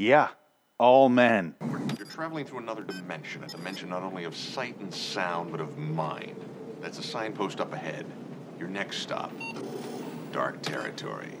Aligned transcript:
Yeah, 0.00 0.28
all 0.78 1.10
men. 1.10 1.54
You're 1.98 2.06
traveling 2.06 2.46
through 2.46 2.60
another 2.60 2.84
dimension, 2.84 3.44
a 3.44 3.48
dimension 3.48 3.90
not 3.90 4.02
only 4.02 4.24
of 4.24 4.34
sight 4.34 4.78
and 4.80 4.94
sound, 4.94 5.52
but 5.52 5.60
of 5.60 5.76
mind. 5.76 6.42
That's 6.80 6.98
a 6.98 7.02
signpost 7.02 7.60
up 7.60 7.74
ahead. 7.74 8.06
Your 8.58 8.68
next 8.68 9.00
stop, 9.00 9.30
dark 10.32 10.62
territory. 10.62 11.36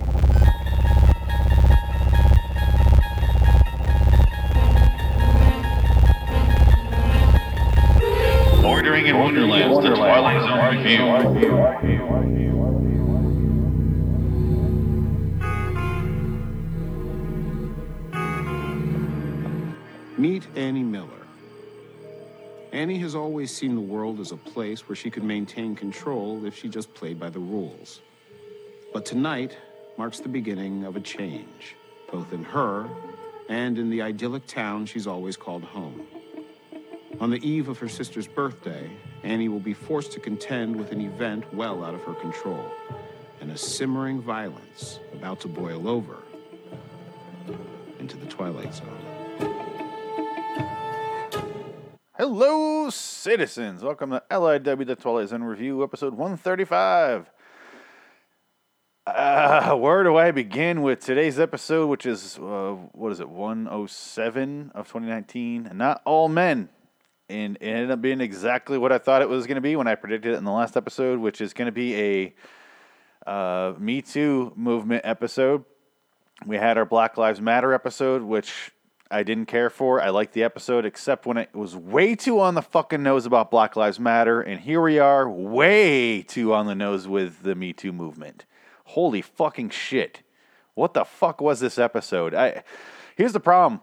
Bordering 8.60 9.06
in 9.06 9.16
Wonderland, 9.18 9.86
the 9.86 9.94
Twilight 9.94 10.42
Zone 10.42 10.76
review. 10.76 12.20
Meet 20.20 20.48
Annie 20.54 20.82
Miller. 20.82 21.26
Annie 22.72 22.98
has 22.98 23.14
always 23.14 23.50
seen 23.50 23.74
the 23.74 23.80
world 23.80 24.20
as 24.20 24.32
a 24.32 24.36
place 24.36 24.86
where 24.86 24.94
she 24.94 25.10
could 25.10 25.24
maintain 25.24 25.74
control 25.74 26.44
if 26.44 26.54
she 26.54 26.68
just 26.68 26.92
played 26.92 27.18
by 27.18 27.30
the 27.30 27.38
rules. 27.38 28.02
But 28.92 29.06
tonight 29.06 29.56
marks 29.96 30.20
the 30.20 30.28
beginning 30.28 30.84
of 30.84 30.94
a 30.94 31.00
change, 31.00 31.74
both 32.12 32.34
in 32.34 32.44
her 32.44 32.86
and 33.48 33.78
in 33.78 33.88
the 33.88 34.02
idyllic 34.02 34.46
town 34.46 34.84
she's 34.84 35.06
always 35.06 35.38
called 35.38 35.64
home. 35.64 36.06
On 37.18 37.30
the 37.30 37.42
eve 37.42 37.70
of 37.70 37.78
her 37.78 37.88
sister's 37.88 38.28
birthday, 38.28 38.90
Annie 39.22 39.48
will 39.48 39.58
be 39.58 39.72
forced 39.72 40.12
to 40.12 40.20
contend 40.20 40.76
with 40.76 40.92
an 40.92 41.00
event 41.00 41.50
well 41.54 41.82
out 41.82 41.94
of 41.94 42.02
her 42.02 42.12
control 42.12 42.70
and 43.40 43.50
a 43.50 43.56
simmering 43.56 44.20
violence 44.20 45.00
about 45.14 45.40
to 45.40 45.48
boil 45.48 45.88
over 45.88 46.18
into 47.98 48.18
the 48.18 48.26
Twilight 48.26 48.74
Zone. 48.74 49.69
Hello, 52.20 52.90
citizens. 52.90 53.82
Welcome 53.82 54.10
to 54.10 54.22
LIW 54.30 54.86
The 54.86 54.94
Twilight 54.94 55.30
Zone 55.30 55.42
Review, 55.42 55.82
episode 55.82 56.12
135. 56.12 57.30
Uh, 59.06 59.74
where 59.76 60.04
do 60.04 60.18
I 60.18 60.30
begin 60.30 60.82
with 60.82 61.00
today's 61.00 61.40
episode, 61.40 61.86
which 61.86 62.04
is, 62.04 62.36
uh, 62.36 62.76
what 62.92 63.10
is 63.10 63.20
it, 63.20 63.30
107 63.30 64.72
of 64.74 64.86
2019? 64.86 65.66
And 65.68 65.78
not 65.78 66.02
all 66.04 66.28
men. 66.28 66.68
And 67.30 67.56
it 67.58 67.66
ended 67.66 67.90
up 67.90 68.02
being 68.02 68.20
exactly 68.20 68.76
what 68.76 68.92
I 68.92 68.98
thought 68.98 69.22
it 69.22 69.28
was 69.30 69.46
going 69.46 69.54
to 69.54 69.62
be 69.62 69.74
when 69.74 69.86
I 69.86 69.94
predicted 69.94 70.34
it 70.34 70.36
in 70.36 70.44
the 70.44 70.52
last 70.52 70.76
episode, 70.76 71.20
which 71.20 71.40
is 71.40 71.54
going 71.54 71.66
to 71.68 71.72
be 71.72 72.34
a 73.26 73.30
uh, 73.30 73.72
Me 73.78 74.02
Too 74.02 74.52
movement 74.56 75.06
episode. 75.06 75.64
We 76.44 76.58
had 76.58 76.76
our 76.76 76.84
Black 76.84 77.16
Lives 77.16 77.40
Matter 77.40 77.72
episode, 77.72 78.20
which 78.20 78.72
I 79.10 79.22
didn't 79.24 79.46
care 79.46 79.70
for. 79.70 80.00
I 80.00 80.10
liked 80.10 80.34
the 80.34 80.44
episode, 80.44 80.84
except 80.84 81.26
when 81.26 81.36
it 81.36 81.54
was 81.54 81.74
way 81.74 82.14
too 82.14 82.40
on 82.40 82.54
the 82.54 82.62
fucking 82.62 83.02
nose 83.02 83.26
about 83.26 83.50
Black 83.50 83.74
Lives 83.74 83.98
Matter. 83.98 84.40
And 84.40 84.60
here 84.60 84.80
we 84.80 84.98
are, 84.98 85.28
way 85.28 86.22
too 86.22 86.54
on 86.54 86.66
the 86.66 86.74
nose 86.74 87.08
with 87.08 87.42
the 87.42 87.54
Me 87.54 87.72
Too 87.72 87.92
movement. 87.92 88.44
Holy 88.84 89.20
fucking 89.20 89.70
shit. 89.70 90.22
What 90.74 90.94
the 90.94 91.04
fuck 91.04 91.40
was 91.40 91.60
this 91.60 91.78
episode? 91.78 92.34
I 92.34 92.62
Here's 93.16 93.32
the 93.32 93.40
problem. 93.40 93.80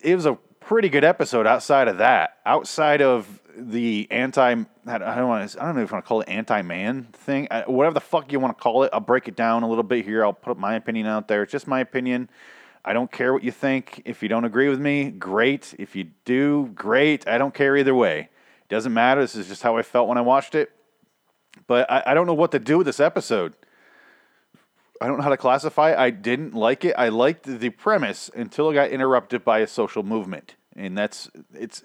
It 0.00 0.14
was 0.14 0.26
a 0.26 0.38
pretty 0.60 0.88
good 0.88 1.04
episode 1.04 1.46
outside 1.46 1.88
of 1.88 1.98
that. 1.98 2.38
Outside 2.46 3.02
of 3.02 3.40
the 3.56 4.06
anti 4.10 4.52
I 4.52 4.98
don't 4.98 5.28
want 5.28 5.50
to 5.50 5.62
I 5.62 5.66
don't 5.66 5.76
know 5.76 5.82
if 5.82 5.92
I 5.92 5.96
want 5.96 6.04
to 6.04 6.08
call 6.08 6.20
it 6.20 6.28
anti-man 6.28 7.08
thing. 7.12 7.48
I, 7.50 7.62
whatever 7.62 7.94
the 7.94 8.00
fuck 8.00 8.32
you 8.32 8.38
want 8.38 8.56
to 8.56 8.62
call 8.62 8.84
it. 8.84 8.90
I'll 8.92 9.00
break 9.00 9.26
it 9.26 9.36
down 9.36 9.64
a 9.64 9.68
little 9.68 9.84
bit 9.84 10.04
here. 10.04 10.24
I'll 10.24 10.32
put 10.32 10.56
my 10.56 10.76
opinion 10.76 11.06
out 11.06 11.28
there. 11.28 11.42
It's 11.42 11.52
just 11.52 11.66
my 11.66 11.80
opinion. 11.80 12.30
I 12.84 12.92
don't 12.92 13.10
care 13.10 13.32
what 13.32 13.44
you 13.44 13.52
think. 13.52 14.02
If 14.04 14.22
you 14.22 14.28
don't 14.28 14.44
agree 14.44 14.68
with 14.68 14.80
me, 14.80 15.10
great. 15.10 15.74
If 15.78 15.94
you 15.94 16.08
do, 16.24 16.70
great. 16.74 17.28
I 17.28 17.38
don't 17.38 17.54
care 17.54 17.76
either 17.76 17.94
way. 17.94 18.30
It 18.62 18.68
doesn't 18.68 18.94
matter. 18.94 19.20
This 19.20 19.36
is 19.36 19.48
just 19.48 19.62
how 19.62 19.76
I 19.76 19.82
felt 19.82 20.08
when 20.08 20.18
I 20.18 20.22
watched 20.22 20.54
it. 20.54 20.70
But 21.66 21.90
I, 21.90 22.02
I 22.06 22.14
don't 22.14 22.26
know 22.26 22.34
what 22.34 22.52
to 22.52 22.58
do 22.58 22.78
with 22.78 22.86
this 22.86 23.00
episode. 23.00 23.54
I 25.00 25.06
don't 25.06 25.16
know 25.16 25.22
how 25.22 25.30
to 25.30 25.36
classify 25.36 25.92
it. 25.92 25.98
I 25.98 26.10
didn't 26.10 26.54
like 26.54 26.84
it. 26.84 26.94
I 26.96 27.08
liked 27.08 27.44
the 27.44 27.70
premise 27.70 28.30
until 28.34 28.70
it 28.70 28.74
got 28.74 28.90
interrupted 28.90 29.44
by 29.44 29.60
a 29.60 29.66
social 29.66 30.02
movement. 30.02 30.56
And 30.76 30.96
that's, 30.96 31.30
it's, 31.54 31.82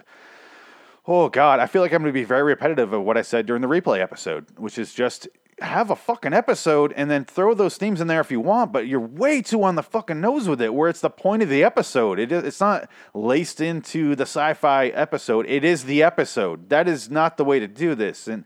oh 1.07 1.29
God, 1.29 1.59
I 1.59 1.65
feel 1.65 1.81
like 1.81 1.93
I'm 1.93 2.01
going 2.01 2.13
to 2.13 2.19
be 2.19 2.25
very 2.25 2.43
repetitive 2.43 2.93
of 2.93 3.03
what 3.03 3.17
I 3.17 3.21
said 3.21 3.45
during 3.45 3.61
the 3.61 3.69
replay 3.69 4.01
episode, 4.01 4.47
which 4.57 4.77
is 4.77 4.93
just 4.93 5.27
have 5.61 5.89
a 5.89 5.95
fucking 5.95 6.33
episode 6.33 6.93
and 6.97 7.09
then 7.09 7.23
throw 7.23 7.53
those 7.53 7.77
themes 7.77 8.01
in 8.01 8.07
there 8.07 8.19
if 8.19 8.29
you 8.29 8.39
want, 8.39 8.73
but 8.73 8.87
you're 8.87 8.99
way 8.99 9.41
too 9.41 9.63
on 9.63 9.75
the 9.75 9.83
fucking 9.83 10.19
nose 10.19 10.49
with 10.49 10.61
it, 10.61 10.73
where 10.73 10.89
it's 10.89 11.01
the 11.01 11.09
point 11.09 11.41
of 11.43 11.49
the 11.49 11.63
episode. 11.63 12.19
It, 12.19 12.31
it's 12.31 12.59
not 12.59 12.89
laced 13.13 13.61
into 13.61 14.15
the 14.15 14.23
sci 14.23 14.53
fi 14.53 14.87
episode, 14.87 15.45
it 15.47 15.63
is 15.63 15.85
the 15.85 16.03
episode. 16.03 16.69
That 16.69 16.87
is 16.87 17.09
not 17.09 17.37
the 17.37 17.45
way 17.45 17.59
to 17.59 17.67
do 17.67 17.95
this. 17.95 18.27
And 18.27 18.43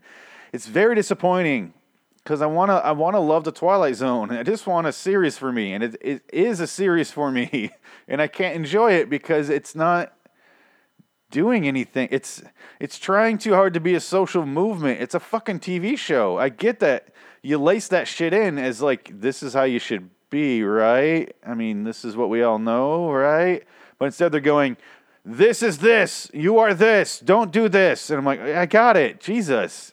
it's 0.52 0.66
very 0.66 0.94
disappointing 0.94 1.74
because 2.22 2.42
I 2.42 2.46
want 2.46 2.70
to 2.70 2.74
I 2.74 2.92
want 2.92 3.14
to 3.14 3.20
love 3.20 3.44
the 3.44 3.52
Twilight 3.52 3.96
Zone. 3.96 4.30
I 4.30 4.42
just 4.42 4.66
want 4.66 4.86
a 4.86 4.92
series 4.92 5.36
for 5.36 5.52
me, 5.52 5.72
and 5.72 5.82
it, 5.82 5.96
it 6.00 6.22
is 6.32 6.60
a 6.60 6.66
series 6.66 7.10
for 7.10 7.30
me, 7.30 7.70
and 8.08 8.22
I 8.22 8.28
can't 8.28 8.54
enjoy 8.54 8.92
it 8.92 9.10
because 9.10 9.48
it's 9.48 9.74
not 9.74 10.12
doing 11.30 11.66
anything. 11.66 12.08
It's 12.10 12.42
it's 12.78 12.98
trying 12.98 13.38
too 13.38 13.54
hard 13.54 13.74
to 13.74 13.80
be 13.80 13.94
a 13.94 14.00
social 14.00 14.46
movement. 14.46 15.00
It's 15.00 15.14
a 15.14 15.20
fucking 15.20 15.60
TV 15.60 15.96
show. 15.96 16.38
I 16.38 16.48
get 16.48 16.80
that 16.80 17.08
you 17.42 17.58
lace 17.58 17.88
that 17.88 18.08
shit 18.08 18.32
in 18.34 18.58
as 18.58 18.82
like 18.82 19.10
this 19.20 19.42
is 19.42 19.54
how 19.54 19.64
you 19.64 19.78
should 19.78 20.10
be, 20.30 20.62
right? 20.62 21.34
I 21.46 21.54
mean, 21.54 21.84
this 21.84 22.04
is 22.04 22.16
what 22.16 22.30
we 22.30 22.42
all 22.42 22.58
know, 22.58 23.10
right? 23.10 23.64
But 23.98 24.06
instead 24.06 24.32
they're 24.32 24.40
going, 24.40 24.76
this 25.24 25.62
is 25.62 25.78
this. 25.78 26.30
You 26.32 26.58
are 26.58 26.72
this. 26.72 27.18
Don't 27.18 27.52
do 27.52 27.68
this. 27.68 28.10
And 28.10 28.18
I'm 28.18 28.24
like, 28.24 28.40
I 28.40 28.66
got 28.66 28.96
it. 28.96 29.20
Jesus. 29.20 29.92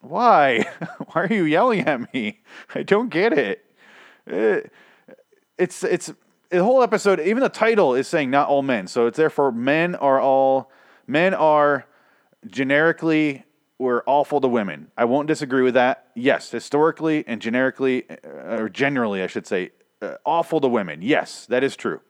Why? 0.00 0.66
Why 1.12 1.22
are 1.22 1.32
you 1.32 1.44
yelling 1.44 1.80
at 1.80 2.12
me? 2.12 2.42
I 2.74 2.82
don't 2.82 3.08
get 3.08 3.32
it. 3.32 3.64
Uh, 4.30 4.68
It's 5.56 5.84
it's 5.84 6.12
the 6.50 6.62
whole 6.62 6.82
episode. 6.82 7.20
Even 7.20 7.42
the 7.42 7.48
title 7.48 7.94
is 7.94 8.08
saying 8.08 8.30
not 8.30 8.48
all 8.48 8.62
men. 8.62 8.86
So 8.86 9.06
it's 9.06 9.16
therefore 9.16 9.52
men 9.52 9.94
are 9.94 10.20
all 10.20 10.70
men 11.06 11.34
are 11.34 11.86
generically 12.46 13.44
we're 13.78 14.02
awful 14.06 14.40
to 14.40 14.48
women. 14.48 14.90
I 14.96 15.04
won't 15.04 15.26
disagree 15.26 15.62
with 15.62 15.74
that. 15.74 16.08
Yes, 16.14 16.50
historically 16.50 17.24
and 17.26 17.40
generically 17.40 18.08
uh, 18.08 18.56
or 18.56 18.68
generally, 18.68 19.22
I 19.22 19.26
should 19.26 19.46
say, 19.46 19.70
uh, 20.00 20.14
awful 20.24 20.60
to 20.60 20.68
women. 20.68 21.02
Yes, 21.02 21.46
that 21.46 21.64
is 21.64 21.76
true. 21.76 22.00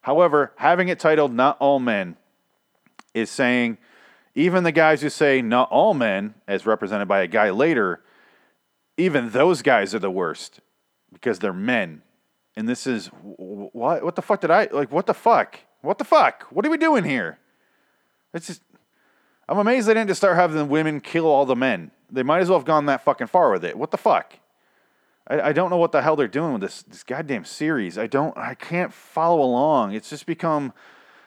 However, 0.00 0.52
having 0.56 0.88
it 0.88 0.98
titled 0.98 1.32
"Not 1.32 1.56
All 1.60 1.78
Men" 1.78 2.16
is 3.14 3.30
saying 3.30 3.78
even 4.36 4.64
the 4.64 4.72
guys 4.72 5.00
who 5.00 5.08
say 5.08 5.40
not 5.40 5.70
all 5.70 5.94
men, 5.94 6.34
as 6.46 6.66
represented 6.66 7.08
by 7.08 7.22
a 7.22 7.26
guy 7.26 7.48
later, 7.50 8.02
even 8.98 9.30
those 9.30 9.62
guys 9.62 9.94
are 9.94 9.98
the 9.98 10.10
worst 10.10 10.60
because 11.10 11.38
they're 11.38 11.54
men. 11.54 12.02
And 12.56 12.68
this 12.68 12.86
is 12.86 13.08
what? 13.08 14.02
What 14.02 14.16
the 14.16 14.22
fuck 14.22 14.40
did 14.40 14.50
I 14.50 14.68
like? 14.72 14.90
What 14.90 15.06
the 15.06 15.14
fuck? 15.14 15.60
What 15.82 15.98
the 15.98 16.04
fuck? 16.04 16.44
What 16.50 16.64
are 16.66 16.70
we 16.70 16.78
doing 16.78 17.04
here? 17.04 17.38
It's 18.32 18.46
just. 18.46 18.62
I'm 19.48 19.58
amazed 19.58 19.86
they 19.86 19.94
didn't 19.94 20.08
just 20.08 20.20
start 20.20 20.36
having 20.36 20.56
the 20.56 20.64
women 20.64 21.00
kill 21.00 21.26
all 21.26 21.46
the 21.46 21.54
men. 21.54 21.92
They 22.10 22.22
might 22.22 22.40
as 22.40 22.48
well 22.48 22.58
have 22.58 22.66
gone 22.66 22.86
that 22.86 23.04
fucking 23.04 23.28
far 23.28 23.52
with 23.52 23.64
it. 23.64 23.78
What 23.78 23.90
the 23.90 23.96
fuck? 23.98 24.38
I, 25.28 25.40
I 25.40 25.52
don't 25.52 25.70
know 25.70 25.76
what 25.76 25.92
the 25.92 26.02
hell 26.02 26.16
they're 26.16 26.28
doing 26.28 26.52
with 26.54 26.62
this 26.62 26.82
this 26.82 27.02
goddamn 27.02 27.44
series. 27.44 27.98
I 27.98 28.06
don't. 28.06 28.36
I 28.38 28.54
can't 28.54 28.92
follow 28.92 29.42
along. 29.42 29.92
It's 29.92 30.08
just 30.08 30.24
become 30.26 30.72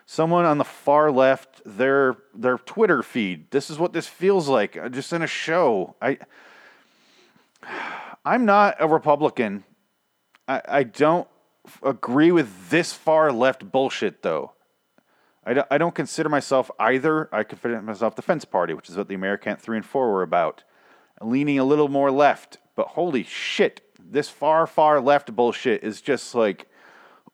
someone 0.05 0.45
on 0.45 0.57
the 0.57 0.65
far 0.65 1.11
left 1.11 1.61
their 1.63 2.17
their 2.33 2.57
Twitter 2.57 3.03
feed. 3.03 3.51
This 3.51 3.69
is 3.69 3.77
what 3.77 3.93
this 3.93 4.07
feels 4.07 4.49
like. 4.49 4.75
uh, 4.75 4.89
Just 4.89 5.13
in 5.13 5.21
a 5.21 5.27
show. 5.27 5.95
I. 6.01 6.17
I'm 8.25 8.45
not 8.45 8.75
a 8.79 8.87
Republican. 8.87 9.63
I, 10.49 10.61
I 10.67 10.83
don't 10.83 11.27
agree 11.83 12.31
with 12.31 12.69
this 12.69 12.91
far 12.91 13.31
left 13.31 13.71
bullshit, 13.71 14.23
though. 14.23 14.53
I 15.45 15.53
don't, 15.53 15.67
I 15.71 15.77
don't 15.77 15.95
consider 15.95 16.27
myself 16.27 16.69
either. 16.79 17.29
I 17.33 17.43
consider 17.43 17.81
myself 17.81 18.15
the 18.15 18.21
fence 18.21 18.45
party, 18.45 18.73
which 18.73 18.89
is 18.89 18.97
what 18.97 19.07
the 19.07 19.15
American 19.15 19.55
3 19.55 19.77
and 19.77 19.85
4 19.85 20.11
were 20.11 20.23
about. 20.23 20.63
Leaning 21.21 21.59
a 21.59 21.63
little 21.63 21.87
more 21.87 22.11
left. 22.11 22.57
But 22.75 22.89
holy 22.89 23.23
shit, 23.23 23.81
this 23.99 24.29
far, 24.29 24.65
far 24.65 24.99
left 24.99 25.33
bullshit 25.35 25.83
is 25.83 26.01
just 26.01 26.33
like 26.33 26.67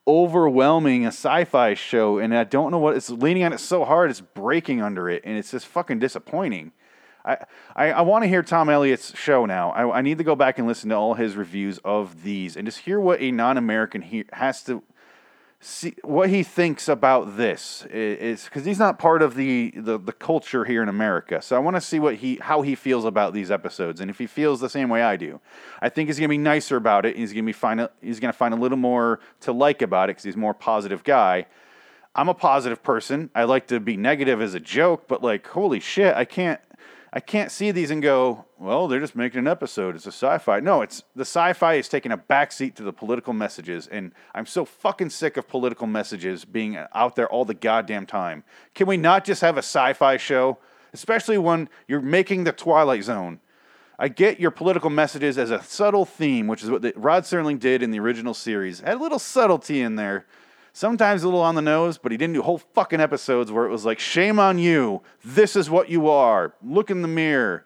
overwhelming 0.06 1.04
a 1.04 1.08
sci-fi 1.08 1.74
show 1.74 2.18
and 2.18 2.36
I 2.36 2.44
don't 2.44 2.70
know 2.70 2.78
what 2.78 2.96
it's 2.96 3.10
leaning 3.10 3.42
on 3.42 3.52
it 3.52 3.58
so 3.58 3.84
hard 3.84 4.08
it's 4.08 4.20
breaking 4.20 4.80
under 4.80 5.10
it 5.10 5.22
and 5.24 5.36
it's 5.36 5.50
just 5.50 5.66
fucking 5.66 5.98
disappointing. 5.98 6.72
I 7.26 7.38
I, 7.74 7.90
I 7.92 8.00
want 8.02 8.22
to 8.24 8.28
hear 8.28 8.42
Tom 8.42 8.70
Elliott's 8.70 9.16
show 9.18 9.44
now. 9.44 9.70
I, 9.70 9.98
I 9.98 10.02
need 10.02 10.18
to 10.18 10.24
go 10.24 10.36
back 10.36 10.58
and 10.58 10.66
listen 10.66 10.90
to 10.90 10.96
all 10.96 11.14
his 11.14 11.36
reviews 11.36 11.78
of 11.84 12.22
these 12.22 12.56
and 12.56 12.66
just 12.66 12.78
hear 12.78 13.00
what 13.00 13.20
a 13.20 13.30
non-American 13.30 14.02
he, 14.02 14.24
has 14.32 14.62
to 14.64 14.82
see 15.60 15.94
what 16.04 16.28
he 16.28 16.42
thinks 16.42 16.88
about 16.88 17.36
this 17.36 17.84
is 17.90 18.44
because 18.44 18.64
he's 18.64 18.78
not 18.78 18.98
part 18.98 19.22
of 19.22 19.34
the, 19.34 19.72
the 19.76 19.98
the 19.98 20.12
culture 20.12 20.64
here 20.64 20.82
in 20.82 20.88
America. 20.88 21.40
So 21.42 21.56
I 21.56 21.58
want 21.58 21.76
to 21.76 21.80
see 21.80 21.98
what 21.98 22.16
he 22.16 22.36
how 22.36 22.62
he 22.62 22.74
feels 22.74 23.04
about 23.04 23.32
these 23.32 23.50
episodes 23.50 24.00
and 24.00 24.10
if 24.10 24.18
he 24.18 24.26
feels 24.26 24.60
the 24.60 24.68
same 24.68 24.88
way 24.88 25.02
I 25.02 25.16
do. 25.16 25.40
I 25.80 25.88
think 25.88 26.08
he's 26.08 26.18
gonna 26.18 26.28
be 26.28 26.38
nicer 26.38 26.76
about 26.76 27.06
it. 27.06 27.16
He's 27.16 27.32
gonna 27.32 27.44
be 27.44 27.52
find 27.52 27.88
he's 28.00 28.20
gonna 28.20 28.32
find 28.32 28.54
a 28.54 28.56
little 28.56 28.78
more 28.78 29.20
to 29.40 29.52
like 29.52 29.82
about 29.82 30.10
it 30.10 30.14
because 30.14 30.24
he's 30.24 30.36
a 30.36 30.38
more 30.38 30.54
positive 30.54 31.02
guy. 31.04 31.46
I'm 32.14 32.28
a 32.28 32.34
positive 32.34 32.82
person. 32.82 33.30
I 33.34 33.44
like 33.44 33.66
to 33.68 33.80
be 33.80 33.96
negative 33.96 34.40
as 34.40 34.54
a 34.54 34.60
joke, 34.60 35.08
but 35.08 35.22
like 35.22 35.46
holy 35.46 35.80
shit, 35.80 36.14
I 36.14 36.24
can't 36.24 36.60
I 37.16 37.20
can't 37.20 37.50
see 37.50 37.70
these 37.70 37.90
and 37.90 38.02
go, 38.02 38.44
well, 38.58 38.88
they're 38.88 39.00
just 39.00 39.16
making 39.16 39.38
an 39.38 39.48
episode. 39.48 39.96
It's 39.96 40.04
a 40.04 40.12
sci-fi. 40.12 40.60
No, 40.60 40.82
it's 40.82 41.02
the 41.14 41.22
sci-fi 41.22 41.76
is 41.76 41.88
taking 41.88 42.12
a 42.12 42.18
backseat 42.18 42.74
to 42.74 42.82
the 42.82 42.92
political 42.92 43.32
messages, 43.32 43.86
and 43.86 44.12
I'm 44.34 44.44
so 44.44 44.66
fucking 44.66 45.08
sick 45.08 45.38
of 45.38 45.48
political 45.48 45.86
messages 45.86 46.44
being 46.44 46.76
out 46.94 47.16
there 47.16 47.26
all 47.26 47.46
the 47.46 47.54
goddamn 47.54 48.04
time. 48.04 48.44
Can 48.74 48.86
we 48.86 48.98
not 48.98 49.24
just 49.24 49.40
have 49.40 49.56
a 49.56 49.60
sci-fi 49.60 50.18
show, 50.18 50.58
especially 50.92 51.38
when 51.38 51.70
you're 51.88 52.02
making 52.02 52.44
the 52.44 52.52
Twilight 52.52 53.04
Zone? 53.04 53.40
I 53.98 54.08
get 54.08 54.38
your 54.38 54.50
political 54.50 54.90
messages 54.90 55.38
as 55.38 55.50
a 55.50 55.62
subtle 55.62 56.04
theme, 56.04 56.46
which 56.46 56.62
is 56.62 56.70
what 56.70 56.82
the, 56.82 56.92
Rod 56.96 57.22
Serling 57.22 57.58
did 57.58 57.82
in 57.82 57.92
the 57.92 57.98
original 57.98 58.34
series. 58.34 58.80
Had 58.80 58.98
a 58.98 59.00
little 59.00 59.18
subtlety 59.18 59.80
in 59.80 59.96
there, 59.96 60.26
sometimes 60.76 61.22
a 61.22 61.26
little 61.26 61.40
on 61.40 61.54
the 61.54 61.62
nose, 61.62 61.96
but 61.96 62.12
he 62.12 62.18
didn't 62.18 62.34
do 62.34 62.42
whole 62.42 62.58
fucking 62.58 63.00
episodes 63.00 63.50
where 63.50 63.64
it 63.64 63.70
was 63.70 63.86
like, 63.86 63.98
shame 63.98 64.38
on 64.38 64.58
you. 64.58 65.00
This 65.24 65.56
is 65.56 65.70
what 65.70 65.88
you 65.88 66.10
are. 66.10 66.52
Look 66.62 66.90
in 66.90 67.00
the 67.00 67.08
mirror. 67.08 67.64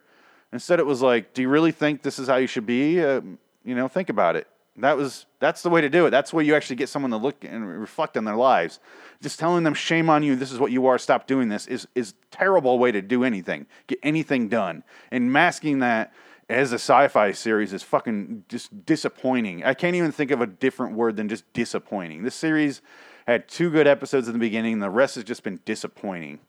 Instead, 0.53 0.79
it 0.79 0.87
was 0.87 1.03
like, 1.03 1.35
do 1.35 1.43
you 1.43 1.49
really 1.49 1.73
think 1.73 2.03
this 2.03 2.21
is 2.21 2.29
how 2.29 2.37
you 2.37 2.47
should 2.47 2.67
be? 2.67 3.03
Uh, 3.03 3.21
you 3.65 3.75
know, 3.75 3.89
think 3.89 4.11
about 4.11 4.37
it. 4.37 4.47
That 4.77 4.97
was 4.97 5.27
that's 5.41 5.63
the 5.63 5.71
way 5.71 5.81
to 5.81 5.91
do 5.91 6.07
it. 6.07 6.11
That's 6.11 6.33
where 6.33 6.45
you 6.45 6.55
actually 6.55 6.77
get 6.77 6.89
someone 6.89 7.11
to 7.11 7.17
look 7.17 7.45
and 7.45 7.69
reflect 7.81 8.17
on 8.17 8.25
their 8.25 8.37
lives. 8.37 8.79
Just 9.21 9.41
telling 9.41 9.65
them 9.65 9.75
shame 9.75 10.09
on 10.09 10.23
you, 10.23 10.37
this 10.37 10.53
is 10.53 10.61
what 10.61 10.71
you 10.71 10.87
are, 10.87 10.97
stop 10.97 11.27
doing 11.27 11.49
this 11.49 11.67
is 11.67 11.89
is 11.97 12.15
terrible 12.31 12.79
way 12.79 12.93
to 12.93 13.03
do 13.03 13.25
anything. 13.25 13.67
Get 13.89 13.99
anything 14.05 14.49
done. 14.49 14.85
And 15.11 15.33
masking 15.33 15.81
that 15.81 16.13
as 16.51 16.73
a 16.73 16.77
sci-fi 16.77 17.31
series 17.31 17.73
is 17.73 17.83
fucking 17.83 18.45
just 18.49 18.85
disappointing. 18.85 19.65
I 19.65 19.73
can't 19.73 19.95
even 19.95 20.11
think 20.11 20.33
of 20.33 20.41
a 20.41 20.47
different 20.47 20.97
word 20.97 21.17
than 21.17 21.29
just 21.29 21.51
disappointing. 21.53 22.25
This 22.25 22.35
series 22.35 22.83
had 23.27 23.49
two 23.49 23.71
good 23.71 23.87
episodes 23.87 24.27
in 24.27 24.33
the 24.33 24.41
beginning, 24.41 24.75
and 24.75 24.83
the 24.83 24.91
rest 24.91 25.15
has 25.15 25.25
just 25.25 25.45
been 25.45 25.61
disappointing. 25.65 26.41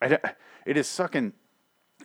I, 0.00 0.18
it 0.64 0.76
is 0.76 0.86
sucking. 0.86 1.32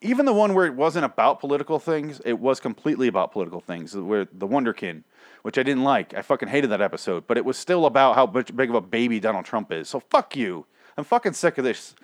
Even 0.01 0.25
the 0.25 0.33
one 0.33 0.53
where 0.53 0.65
it 0.65 0.73
wasn't 0.73 1.05
about 1.05 1.39
political 1.39 1.79
things, 1.79 2.19
it 2.25 2.39
was 2.39 2.59
completely 2.59 3.07
about 3.07 3.31
political 3.31 3.61
things. 3.61 3.95
Where 3.95 4.25
the 4.25 4.47
Wunderkind, 4.47 5.03
which 5.43 5.57
I 5.57 5.63
didn't 5.63 5.83
like, 5.83 6.13
I 6.13 6.21
fucking 6.21 6.49
hated 6.49 6.71
that 6.71 6.81
episode. 6.81 7.27
But 7.27 7.37
it 7.37 7.45
was 7.45 7.57
still 7.57 7.85
about 7.85 8.15
how 8.15 8.25
big 8.25 8.69
of 8.69 8.75
a 8.75 8.81
baby 8.81 9.19
Donald 9.19 9.45
Trump 9.45 9.71
is. 9.71 9.87
So 9.87 9.99
fuck 9.99 10.35
you. 10.35 10.65
I'm 10.97 11.03
fucking 11.03 11.33
sick 11.33 11.57
of 11.57 11.63
this 11.63 11.95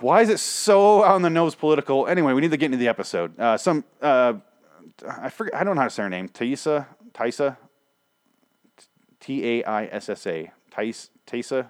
why 0.00 0.22
is 0.22 0.28
it 0.28 0.38
so 0.38 1.02
on 1.02 1.22
the 1.22 1.30
nose 1.30 1.54
political? 1.54 2.06
Anyway, 2.06 2.32
we 2.32 2.40
need 2.40 2.50
to 2.50 2.56
get 2.56 2.66
into 2.66 2.78
the 2.78 2.88
episode. 2.88 3.38
Uh, 3.38 3.56
some 3.56 3.84
uh, 4.02 4.34
I 5.06 5.30
forget. 5.30 5.54
I 5.54 5.64
don't 5.64 5.74
know 5.74 5.82
how 5.82 5.88
to 5.88 5.94
say 5.94 6.02
her 6.02 6.10
name. 6.10 6.28
Taissa, 6.28 6.86
Taissa, 7.12 7.56
T 9.20 9.60
A 9.60 9.64
I 9.64 9.86
S 9.86 10.08
S 10.08 10.26
A, 10.26 10.50
Taissa, 10.72 11.68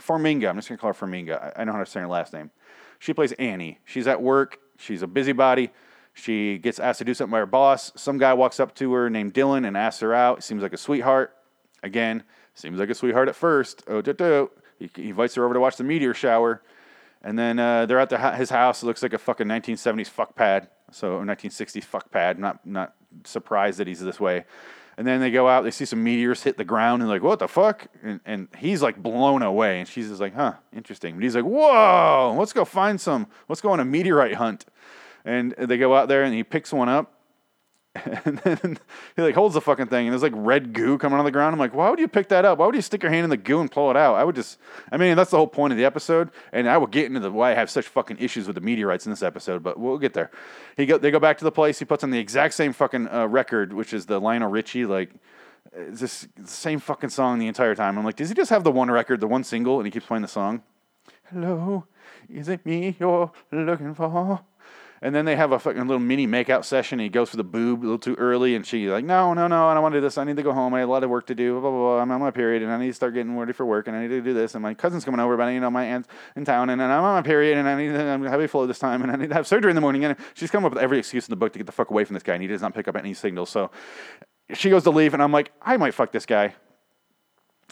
Farmiga. 0.00 0.48
I'm 0.48 0.56
just 0.56 0.68
gonna 0.68 0.78
call 0.78 0.92
her 0.92 1.06
Farmiga. 1.06 1.52
I 1.56 1.64
know 1.64 1.72
how 1.72 1.78
to 1.78 1.86
say 1.86 2.00
her 2.00 2.06
last 2.06 2.32
name. 2.32 2.50
She 2.98 3.12
plays 3.12 3.32
Annie. 3.32 3.78
She's 3.84 4.06
at 4.06 4.22
work. 4.22 4.58
She's 4.78 5.02
a 5.02 5.06
busybody. 5.06 5.70
She 6.14 6.58
gets 6.58 6.78
asked 6.78 7.00
to 7.00 7.04
do 7.04 7.12
something 7.12 7.32
by 7.32 7.38
her 7.38 7.46
boss. 7.46 7.92
Some 7.96 8.18
guy 8.18 8.34
walks 8.34 8.60
up 8.60 8.74
to 8.76 8.92
her 8.92 9.10
named 9.10 9.34
Dylan 9.34 9.66
and 9.66 9.76
asks 9.76 10.00
her 10.00 10.14
out. 10.14 10.44
Seems 10.44 10.62
like 10.62 10.72
a 10.72 10.76
sweetheart. 10.76 11.34
Again, 11.82 12.22
seems 12.54 12.78
like 12.78 12.88
a 12.88 12.94
sweetheart 12.94 13.28
at 13.28 13.34
first. 13.34 13.82
Oh, 13.88 14.00
do, 14.00 14.12
do. 14.12 14.50
He, 14.78 14.90
he 14.94 15.08
invites 15.10 15.34
her 15.34 15.44
over 15.44 15.54
to 15.54 15.60
watch 15.60 15.76
the 15.76 15.84
meteor 15.84 16.14
shower. 16.14 16.62
And 17.24 17.38
then 17.38 17.58
uh, 17.58 17.86
they're 17.86 17.98
at 17.98 18.36
his 18.36 18.50
house. 18.50 18.82
It 18.82 18.86
looks 18.86 19.02
like 19.02 19.14
a 19.14 19.18
fucking 19.18 19.46
1970s 19.46 20.08
fuck 20.08 20.36
pad. 20.36 20.68
So 20.92 21.20
1960s 21.20 21.82
fuck 21.82 22.10
pad. 22.10 22.38
Not 22.38 22.64
not 22.66 22.94
surprised 23.24 23.78
that 23.78 23.88
he's 23.88 24.00
this 24.00 24.20
way. 24.20 24.44
And 24.96 25.06
then 25.06 25.20
they 25.20 25.30
go 25.30 25.48
out. 25.48 25.64
They 25.64 25.70
see 25.70 25.86
some 25.86 26.04
meteors 26.04 26.42
hit 26.42 26.56
the 26.56 26.64
ground, 26.64 27.02
and 27.02 27.10
they're 27.10 27.16
like, 27.16 27.24
what 27.24 27.40
the 27.40 27.48
fuck? 27.48 27.88
And, 28.02 28.20
and 28.24 28.48
he's 28.56 28.82
like 28.82 29.02
blown 29.02 29.42
away. 29.42 29.80
And 29.80 29.88
she's 29.88 30.08
just 30.08 30.20
like, 30.20 30.34
huh, 30.34 30.52
interesting. 30.72 31.14
But 31.14 31.24
he's 31.24 31.34
like, 31.34 31.44
whoa, 31.44 32.36
let's 32.38 32.52
go 32.52 32.64
find 32.64 33.00
some. 33.00 33.26
Let's 33.48 33.60
go 33.60 33.72
on 33.72 33.80
a 33.80 33.84
meteorite 33.84 34.34
hunt. 34.34 34.66
And 35.24 35.52
they 35.52 35.78
go 35.78 35.96
out 35.96 36.08
there, 36.08 36.22
and 36.22 36.34
he 36.34 36.44
picks 36.44 36.72
one 36.72 36.88
up. 36.88 37.13
And 38.24 38.38
then 38.38 38.78
he 39.14 39.22
like 39.22 39.34
holds 39.34 39.54
the 39.54 39.60
fucking 39.60 39.86
thing, 39.86 40.06
and 40.06 40.12
there's 40.12 40.22
like 40.22 40.32
red 40.34 40.72
goo 40.72 40.98
coming 40.98 41.18
on 41.18 41.24
the 41.24 41.30
ground. 41.30 41.52
I'm 41.52 41.60
like, 41.60 41.74
why 41.74 41.90
would 41.90 41.98
you 41.98 42.08
pick 42.08 42.28
that 42.28 42.44
up? 42.44 42.58
Why 42.58 42.66
would 42.66 42.74
you 42.74 42.82
stick 42.82 43.02
your 43.02 43.12
hand 43.12 43.24
in 43.24 43.30
the 43.30 43.36
goo 43.36 43.60
and 43.60 43.70
pull 43.70 43.90
it 43.90 43.96
out? 43.96 44.14
I 44.14 44.24
would 44.24 44.34
just, 44.34 44.58
I 44.90 44.96
mean, 44.96 45.16
that's 45.16 45.30
the 45.30 45.36
whole 45.36 45.46
point 45.46 45.72
of 45.72 45.76
the 45.76 45.84
episode. 45.84 46.30
And 46.52 46.68
I 46.68 46.76
will 46.76 46.88
get 46.88 47.06
into 47.06 47.20
the 47.20 47.30
why 47.30 47.52
I 47.52 47.54
have 47.54 47.70
such 47.70 47.86
fucking 47.86 48.18
issues 48.18 48.46
with 48.46 48.56
the 48.56 48.60
meteorites 48.60 49.06
in 49.06 49.12
this 49.12 49.22
episode, 49.22 49.62
but 49.62 49.78
we'll 49.78 49.98
get 49.98 50.12
there. 50.12 50.30
He 50.76 50.86
go, 50.86 50.98
they 50.98 51.10
go 51.10 51.20
back 51.20 51.38
to 51.38 51.44
the 51.44 51.52
place. 51.52 51.78
He 51.78 51.84
puts 51.84 52.02
on 52.02 52.10
the 52.10 52.18
exact 52.18 52.54
same 52.54 52.72
fucking 52.72 53.08
uh, 53.08 53.28
record, 53.28 53.72
which 53.72 53.92
is 53.92 54.06
the 54.06 54.18
Lionel 54.18 54.50
Richie 54.50 54.86
like. 54.86 55.10
The 55.72 56.28
same 56.44 56.78
fucking 56.78 57.08
song 57.10 57.38
the 57.38 57.48
entire 57.48 57.74
time. 57.74 57.98
I'm 57.98 58.04
like, 58.04 58.16
does 58.16 58.28
he 58.28 58.34
just 58.34 58.50
have 58.50 58.64
the 58.64 58.70
one 58.70 58.90
record, 58.90 59.20
the 59.20 59.26
one 59.26 59.42
single, 59.42 59.78
and 59.78 59.86
he 59.86 59.90
keeps 59.90 60.06
playing 60.06 60.22
the 60.22 60.28
song? 60.28 60.62
Hello, 61.30 61.86
is 62.28 62.48
it 62.48 62.64
me 62.66 62.96
you're 63.00 63.32
looking 63.50 63.94
for? 63.94 64.40
And 65.04 65.14
then 65.14 65.26
they 65.26 65.36
have 65.36 65.52
a 65.52 65.58
fucking 65.58 65.82
little 65.82 65.98
mini 65.98 66.26
makeout 66.26 66.64
session. 66.64 66.98
He 66.98 67.10
goes 67.10 67.28
for 67.28 67.36
the 67.36 67.44
boob 67.44 67.82
a 67.82 67.84
little 67.84 67.98
too 67.98 68.14
early, 68.14 68.54
and 68.54 68.66
she's 68.66 68.88
like, 68.88 69.04
"No, 69.04 69.34
no, 69.34 69.46
no, 69.46 69.68
I 69.68 69.74
don't 69.74 69.82
want 69.82 69.92
to 69.92 69.98
do 69.98 70.00
this. 70.00 70.16
I 70.16 70.24
need 70.24 70.36
to 70.38 70.42
go 70.42 70.54
home. 70.54 70.72
I 70.72 70.80
have 70.80 70.88
a 70.88 70.92
lot 70.92 71.04
of 71.04 71.10
work 71.10 71.26
to 71.26 71.34
do. 71.34 71.60
Blah 71.60 71.60
blah 71.60 71.78
blah. 71.78 72.00
I'm 72.00 72.10
on 72.10 72.20
my 72.20 72.30
period, 72.30 72.62
and 72.62 72.72
I 72.72 72.78
need 72.78 72.86
to 72.86 72.94
start 72.94 73.12
getting 73.12 73.36
ready 73.36 73.52
for 73.52 73.66
work, 73.66 73.86
and 73.86 73.94
I 73.94 74.00
need 74.00 74.08
to 74.08 74.22
do 74.22 74.32
this. 74.32 74.54
And 74.54 74.62
my 74.62 74.72
cousin's 74.72 75.04
coming 75.04 75.20
over, 75.20 75.36
but 75.36 75.48
you 75.48 75.60
know 75.60 75.70
my 75.70 75.84
aunt's 75.84 76.08
in 76.36 76.46
town, 76.46 76.70
and, 76.70 76.80
and 76.80 76.90
I'm 76.90 77.04
on 77.04 77.16
my 77.16 77.22
period, 77.22 77.58
and 77.58 77.68
I 77.68 77.76
need 77.76 77.88
to, 77.88 78.02
I'm 78.02 78.24
heavy 78.24 78.46
flow 78.46 78.66
this 78.66 78.78
time, 78.78 79.02
and 79.02 79.12
I 79.12 79.16
need 79.16 79.28
to 79.28 79.34
have 79.34 79.46
surgery 79.46 79.70
in 79.70 79.74
the 79.74 79.82
morning. 79.82 80.06
And 80.06 80.16
she's 80.32 80.50
come 80.50 80.64
up 80.64 80.72
with 80.72 80.82
every 80.82 80.98
excuse 80.98 81.28
in 81.28 81.32
the 81.32 81.36
book 81.36 81.52
to 81.52 81.58
get 81.58 81.66
the 81.66 81.72
fuck 81.72 81.90
away 81.90 82.04
from 82.04 82.14
this 82.14 82.22
guy, 82.22 82.32
and 82.32 82.40
he 82.40 82.48
does 82.48 82.62
not 82.62 82.74
pick 82.74 82.88
up 82.88 82.96
any 82.96 83.12
signals. 83.12 83.50
So 83.50 83.70
she 84.54 84.70
goes 84.70 84.84
to 84.84 84.90
leave, 84.90 85.12
and 85.12 85.22
I'm 85.22 85.32
like, 85.32 85.52
I 85.60 85.76
might 85.76 85.92
fuck 85.92 86.12
this 86.12 86.24
guy. 86.24 86.54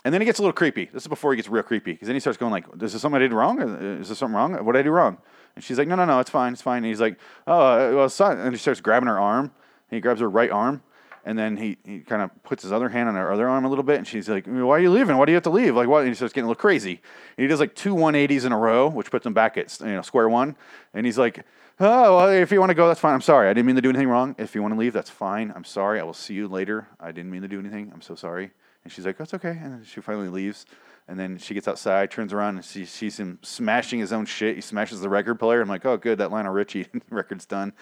And 0.05 0.13
then 0.13 0.21
he 0.21 0.25
gets 0.25 0.39
a 0.41 0.43
little 0.43 0.53
creepy. 0.53 0.87
This 0.93 1.05
is 1.05 1.09
before 1.09 1.33
he 1.33 1.37
gets 1.37 1.49
real 1.49 1.63
creepy, 1.63 1.93
because 1.93 2.07
then 2.07 2.17
he 2.17 2.21
starts 2.21 2.37
going 2.37 2.51
like, 2.51 2.65
"Is 2.81 2.93
this 2.93 3.03
something 3.03 3.17
I 3.17 3.21
did 3.21 3.33
wrong? 3.33 3.61
Is 3.61 4.09
there 4.09 4.17
something 4.17 4.35
wrong? 4.35 4.53
What 4.65 4.73
did 4.73 4.81
I 4.81 4.83
do 4.83 4.91
wrong?" 4.91 5.19
And 5.55 5.65
she's 5.65 5.79
like, 5.79 5.89
no, 5.89 5.95
no, 5.95 6.05
no, 6.05 6.21
it's 6.21 6.31
fine, 6.31 6.53
it's 6.53 6.63
fine. 6.63 6.79
And 6.79 6.87
he's 6.87 7.01
like, 7.01 7.19
oh, 7.47 7.53
uh, 7.53 7.93
well, 7.95 8.09
son. 8.09 8.39
And 8.39 8.53
he 8.53 8.59
starts 8.59 8.81
grabbing 8.81 9.09
her 9.09 9.21
arm. 9.21 9.53
He 9.91 10.01
grabs 10.01 10.21
her 10.21 10.31
right 10.31 10.51
arm. 10.51 10.83
And 11.25 11.39
then 11.39 11.57
he, 11.57 11.77
he 11.85 12.01
kind 12.01 12.21
of 12.23 12.31
puts 12.43 12.63
his 12.63 12.73
other 12.73 12.89
hand 12.89 13.09
on 13.09 13.15
her 13.15 13.31
other 13.31 13.49
arm 13.49 13.65
a 13.65 13.69
little 13.69 13.85
bit. 13.85 13.99
And 13.99 14.07
she's 14.07 14.29
like, 14.29 14.47
why 14.47 14.77
are 14.77 14.81
you 14.81 14.91
leaving? 14.91 15.17
Why 15.17 15.27
do 15.27 15.33
you 15.33 15.37
have 15.37 15.45
to 15.45 15.51
leave? 15.51 15.77
Like, 15.77 15.89
what? 15.89 16.01
And 16.01 16.09
he 16.09 16.15
starts 16.15 16.33
getting 16.33 16.47
a 16.47 16.49
little 16.49 16.61
crazy. 16.61 17.01
And 17.37 17.45
he 17.45 17.47
does 17.47 17.61
like 17.61 17.75
two 17.75 17.95
180s 17.95 18.45
in 18.45 18.53
a 18.53 18.59
row, 18.59 18.89
which 18.89 19.11
puts 19.11 19.25
him 19.25 19.35
back 19.35 19.57
at 19.57 19.79
you 19.81 19.87
know, 19.87 20.03
square 20.03 20.29
one. 20.29 20.57
And 20.95 21.07
he's 21.07 21.19
like, 21.19 21.45
oh, 21.79 22.17
well, 22.17 22.29
if 22.31 22.51
you 22.51 22.59
want 22.59 22.71
to 22.71 22.75
go, 22.75 22.89
that's 22.89 22.99
fine. 22.99 23.15
I'm 23.15 23.21
sorry. 23.21 23.49
I 23.49 23.53
didn't 23.53 23.67
mean 23.67 23.77
to 23.77 23.83
do 23.83 23.91
anything 23.91 24.09
wrong. 24.09 24.35
If 24.39 24.55
you 24.55 24.63
want 24.63 24.75
to 24.75 24.81
leave, 24.81 24.95
that's 24.95 25.11
fine. 25.11 25.53
I'm 25.55 25.65
sorry. 25.65 26.01
I 26.01 26.03
will 26.03 26.13
see 26.15 26.35
you 26.35 26.49
later. 26.49 26.89
I 26.99 27.13
didn't 27.13 27.31
mean 27.31 27.43
to 27.43 27.49
do 27.49 27.61
anything. 27.61 27.93
I'm 27.95 28.03
so 28.03 28.15
sorry. 28.15 28.51
And 28.85 28.93
she's 28.93 29.07
like, 29.07 29.17
that's 29.17 29.35
okay. 29.35 29.59
And 29.61 29.87
she 29.87 30.01
finally 30.01 30.29
leaves. 30.29 30.67
And 31.09 31.19
then 31.19 31.39
she 31.39 31.55
gets 31.55 31.67
outside, 31.67 32.11
turns 32.11 32.33
around, 32.33 32.57
and 32.57 32.65
she 32.65 32.85
sees 32.85 33.19
him 33.19 33.39
smashing 33.43 33.99
his 33.99 34.13
own 34.13 34.25
shit. 34.25 34.55
He 34.55 34.61
smashes 34.61 35.01
the 35.01 35.09
record 35.09 35.39
player. 35.39 35.61
I'm 35.61 35.69
like, 35.69 35.85
oh, 35.85 35.97
good, 35.97 36.19
that 36.19 36.31
Lionel 36.31 36.53
Richie 36.53 36.87
record's 37.11 37.45
done. 37.45 37.73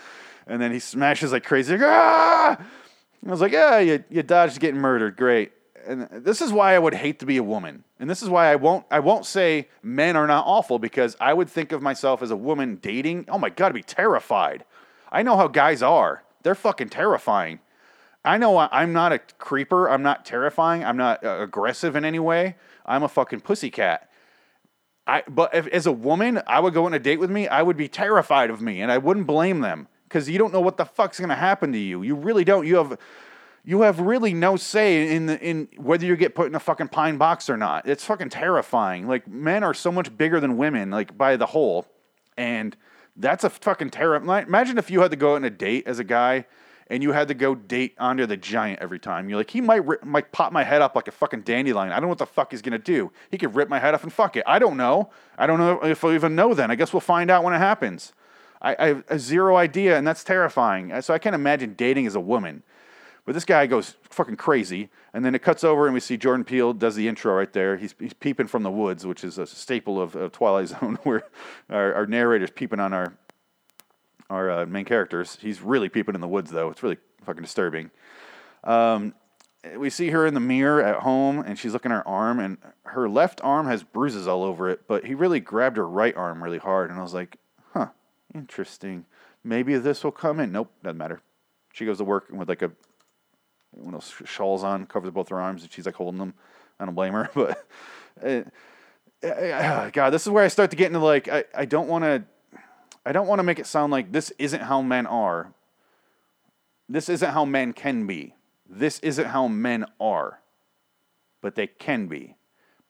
And 0.46 0.60
then 0.60 0.72
he 0.72 0.78
smashes 0.78 1.32
like 1.32 1.44
crazy. 1.44 1.74
Like, 1.74 1.82
ah! 1.84 2.58
I 3.26 3.30
was 3.30 3.40
like, 3.40 3.52
yeah, 3.52 3.78
you, 3.78 4.02
you 4.08 4.22
dodged 4.22 4.58
getting 4.60 4.80
murdered. 4.80 5.16
Great. 5.16 5.52
And 5.86 6.08
this 6.10 6.40
is 6.40 6.52
why 6.52 6.74
I 6.74 6.78
would 6.78 6.94
hate 6.94 7.18
to 7.20 7.26
be 7.26 7.36
a 7.36 7.42
woman. 7.42 7.84
And 7.98 8.08
this 8.08 8.22
is 8.22 8.28
why 8.28 8.50
I 8.50 8.56
won't 8.56 8.84
I 8.90 9.00
won't 9.00 9.24
say 9.24 9.68
men 9.82 10.14
are 10.16 10.26
not 10.26 10.44
awful 10.46 10.78
because 10.78 11.16
I 11.20 11.32
would 11.32 11.48
think 11.48 11.72
of 11.72 11.80
myself 11.80 12.22
as 12.22 12.30
a 12.30 12.36
woman 12.36 12.76
dating. 12.76 13.26
Oh 13.28 13.38
my 13.38 13.48
god, 13.48 13.68
I'd 13.68 13.74
be 13.74 13.82
terrified. 13.82 14.64
I 15.10 15.22
know 15.22 15.36
how 15.36 15.48
guys 15.48 15.82
are. 15.82 16.22
They're 16.42 16.54
fucking 16.54 16.90
terrifying. 16.90 17.60
I 18.24 18.36
know 18.36 18.58
I'm 18.58 18.92
not 18.92 19.12
a 19.12 19.18
creeper. 19.18 19.88
I'm 19.88 20.02
not 20.02 20.26
terrifying. 20.26 20.84
I'm 20.84 20.96
not 20.96 21.24
uh, 21.24 21.38
aggressive 21.40 21.96
in 21.96 22.04
any 22.04 22.18
way. 22.18 22.56
I'm 22.84 23.02
a 23.02 23.08
fucking 23.08 23.40
pussycat. 23.40 24.10
I, 25.06 25.22
but 25.28 25.54
if, 25.54 25.66
as 25.68 25.86
a 25.86 25.92
woman, 25.92 26.40
I 26.46 26.60
would 26.60 26.74
go 26.74 26.86
on 26.86 26.94
a 26.94 26.98
date 26.98 27.18
with 27.18 27.30
me, 27.30 27.48
I 27.48 27.62
would 27.62 27.76
be 27.76 27.88
terrified 27.88 28.50
of 28.50 28.60
me, 28.60 28.80
and 28.82 28.92
I 28.92 28.98
wouldn't 28.98 29.26
blame 29.26 29.60
them 29.60 29.88
because 30.04 30.28
you 30.28 30.38
don't 30.38 30.52
know 30.52 30.60
what 30.60 30.76
the 30.76 30.84
fuck's 30.84 31.18
gonna 31.18 31.34
happen 31.34 31.72
to 31.72 31.78
you. 31.78 32.02
You 32.02 32.14
really 32.14 32.44
don't. 32.44 32.66
You 32.66 32.76
have, 32.76 32.98
you 33.64 33.80
have 33.82 34.00
really 34.00 34.34
no 34.34 34.56
say 34.56 35.14
in 35.14 35.26
the, 35.26 35.40
in 35.40 35.68
whether 35.78 36.04
you 36.04 36.14
get 36.16 36.34
put 36.34 36.46
in 36.46 36.54
a 36.54 36.60
fucking 36.60 36.88
pine 36.88 37.16
box 37.16 37.48
or 37.48 37.56
not. 37.56 37.88
It's 37.88 38.04
fucking 38.04 38.28
terrifying. 38.28 39.08
Like 39.08 39.26
men 39.26 39.64
are 39.64 39.74
so 39.74 39.90
much 39.90 40.16
bigger 40.16 40.38
than 40.40 40.56
women, 40.58 40.90
like 40.90 41.16
by 41.16 41.36
the 41.36 41.46
whole, 41.46 41.86
and 42.36 42.76
that's 43.16 43.44
a 43.44 43.50
fucking 43.50 43.90
terror. 43.90 44.16
Imagine 44.16 44.78
if 44.78 44.90
you 44.90 45.00
had 45.00 45.10
to 45.10 45.16
go 45.16 45.34
on 45.36 45.44
a 45.44 45.50
date 45.50 45.86
as 45.86 45.98
a 45.98 46.04
guy 46.04 46.44
and 46.90 47.04
you 47.04 47.12
had 47.12 47.28
to 47.28 47.34
go 47.34 47.54
date 47.54 47.94
Andre 47.98 48.26
the 48.26 48.36
Giant 48.36 48.80
every 48.80 48.98
time. 48.98 49.28
You're 49.28 49.38
like, 49.38 49.50
he 49.50 49.60
might 49.60 49.86
rip, 49.86 50.04
might 50.04 50.32
pop 50.32 50.52
my 50.52 50.64
head 50.64 50.82
up 50.82 50.96
like 50.96 51.06
a 51.06 51.12
fucking 51.12 51.42
dandelion. 51.42 51.92
I 51.92 51.94
don't 51.94 52.02
know 52.02 52.08
what 52.08 52.18
the 52.18 52.26
fuck 52.26 52.50
he's 52.50 52.60
gonna 52.60 52.78
do. 52.78 53.12
He 53.30 53.38
could 53.38 53.54
rip 53.54 53.68
my 53.68 53.78
head 53.78 53.94
off 53.94 54.02
and 54.02 54.12
fuck 54.12 54.36
it. 54.36 54.42
I 54.46 54.58
don't 54.58 54.76
know. 54.76 55.10
I 55.38 55.46
don't 55.46 55.60
know 55.60 55.82
if 55.84 56.04
I 56.04 56.14
even 56.14 56.34
know 56.34 56.52
then. 56.52 56.70
I 56.70 56.74
guess 56.74 56.92
we'll 56.92 57.00
find 57.00 57.30
out 57.30 57.44
when 57.44 57.54
it 57.54 57.58
happens. 57.58 58.12
I, 58.60 58.76
I 58.78 58.86
have 58.88 59.04
zero 59.20 59.56
idea, 59.56 59.96
and 59.96 60.06
that's 60.06 60.24
terrifying. 60.24 60.92
Uh, 60.92 61.00
so 61.00 61.14
I 61.14 61.18
can't 61.18 61.34
imagine 61.34 61.74
dating 61.74 62.06
as 62.06 62.16
a 62.16 62.20
woman. 62.20 62.62
But 63.24 63.34
this 63.34 63.44
guy 63.44 63.66
goes 63.66 63.96
fucking 64.02 64.36
crazy, 64.36 64.90
and 65.14 65.24
then 65.24 65.34
it 65.34 65.42
cuts 65.42 65.62
over, 65.62 65.86
and 65.86 65.94
we 65.94 66.00
see 66.00 66.16
Jordan 66.16 66.44
Peele 66.44 66.72
does 66.72 66.96
the 66.96 67.06
intro 67.06 67.34
right 67.34 67.52
there. 67.52 67.76
He's, 67.76 67.94
he's 67.98 68.12
peeping 68.12 68.48
from 68.48 68.64
the 68.64 68.70
woods, 68.70 69.06
which 69.06 69.22
is 69.22 69.38
a 69.38 69.46
staple 69.46 70.00
of, 70.00 70.16
of 70.16 70.32
Twilight 70.32 70.68
Zone, 70.80 70.98
where 71.04 71.22
our, 71.68 71.94
our 71.94 72.06
narrator's 72.06 72.50
peeping 72.50 72.80
on 72.80 72.92
our 72.92 73.14
our 74.30 74.50
uh, 74.50 74.66
main 74.66 74.84
characters. 74.84 75.36
He's 75.40 75.60
really 75.60 75.88
peeping 75.88 76.14
in 76.14 76.20
the 76.20 76.28
woods, 76.28 76.50
though. 76.50 76.70
It's 76.70 76.82
really 76.82 76.98
fucking 77.24 77.42
disturbing. 77.42 77.90
Um, 78.64 79.14
we 79.76 79.90
see 79.90 80.10
her 80.10 80.26
in 80.26 80.32
the 80.32 80.40
mirror 80.40 80.82
at 80.82 81.02
home, 81.02 81.40
and 81.40 81.58
she's 81.58 81.72
looking 81.72 81.92
at 81.92 81.96
her 81.96 82.08
arm, 82.08 82.38
and 82.38 82.56
her 82.84 83.08
left 83.08 83.40
arm 83.44 83.66
has 83.66 83.82
bruises 83.82 84.26
all 84.26 84.42
over 84.42 84.70
it, 84.70 84.86
but 84.86 85.04
he 85.04 85.14
really 85.14 85.40
grabbed 85.40 85.76
her 85.76 85.86
right 85.86 86.16
arm 86.16 86.42
really 86.42 86.58
hard, 86.58 86.90
and 86.90 86.98
I 86.98 87.02
was 87.02 87.12
like, 87.12 87.36
huh, 87.74 87.88
interesting. 88.34 89.04
Maybe 89.44 89.76
this 89.76 90.02
will 90.02 90.12
come 90.12 90.40
in. 90.40 90.52
Nope, 90.52 90.70
doesn't 90.82 90.96
matter. 90.96 91.20
She 91.72 91.84
goes 91.84 91.98
to 91.98 92.04
work 92.04 92.28
with 92.30 92.48
like 92.48 92.62
a 92.62 92.72
one 93.72 93.94
of 93.94 94.00
those 94.00 94.28
shawls 94.28 94.64
on, 94.64 94.86
covers 94.86 95.10
both 95.10 95.28
her 95.28 95.40
arms, 95.40 95.62
and 95.62 95.70
she's 95.70 95.86
like 95.86 95.94
holding 95.94 96.18
them. 96.18 96.34
I 96.78 96.86
don't 96.86 96.94
blame 96.94 97.12
her, 97.12 97.30
but 97.34 97.66
uh, 98.24 99.26
uh, 99.26 99.90
God, 99.90 100.10
this 100.10 100.22
is 100.22 100.30
where 100.30 100.44
I 100.44 100.48
start 100.48 100.70
to 100.70 100.76
get 100.76 100.86
into 100.86 101.00
like 101.00 101.28
I, 101.28 101.44
I 101.54 101.64
don't 101.66 101.88
want 101.88 102.04
to 102.04 102.24
I 103.04 103.12
don't 103.12 103.26
want 103.26 103.38
to 103.38 103.44
make 103.44 103.58
it 103.58 103.66
sound 103.66 103.92
like 103.92 104.12
this 104.12 104.30
isn't 104.38 104.62
how 104.62 104.82
men 104.82 105.06
are. 105.06 105.52
This 106.88 107.08
isn't 107.08 107.30
how 107.30 107.44
men 107.44 107.72
can 107.72 108.06
be. 108.06 108.34
This 108.68 108.98
isn't 109.00 109.26
how 109.26 109.48
men 109.48 109.86
are. 110.00 110.40
But 111.40 111.54
they 111.54 111.66
can 111.66 112.06
be. 112.06 112.36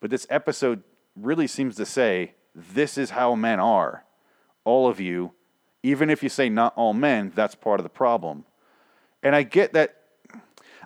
But 0.00 0.11
this 0.11 0.26
episode 0.31 0.83
really 1.14 1.47
seems 1.47 1.76
to 1.76 1.87
say 1.87 2.35
this 2.55 2.99
is 2.99 3.11
how 3.11 3.35
men 3.35 3.61
are. 3.61 4.05
All 4.64 4.88
of 4.88 5.00
you, 5.00 5.33
even 5.83 6.11
if 6.11 6.23
you 6.23 6.29
say 6.29 6.49
not 6.49 6.75
all 6.76 6.93
men, 6.93 7.33
that's 7.35 7.55
part 7.55 7.81
of 7.81 7.85
the 7.85 7.90
problem. 7.90 8.45
And 9.23 9.37
I 9.37 9.43
get 9.43 9.73
that 9.75 9.97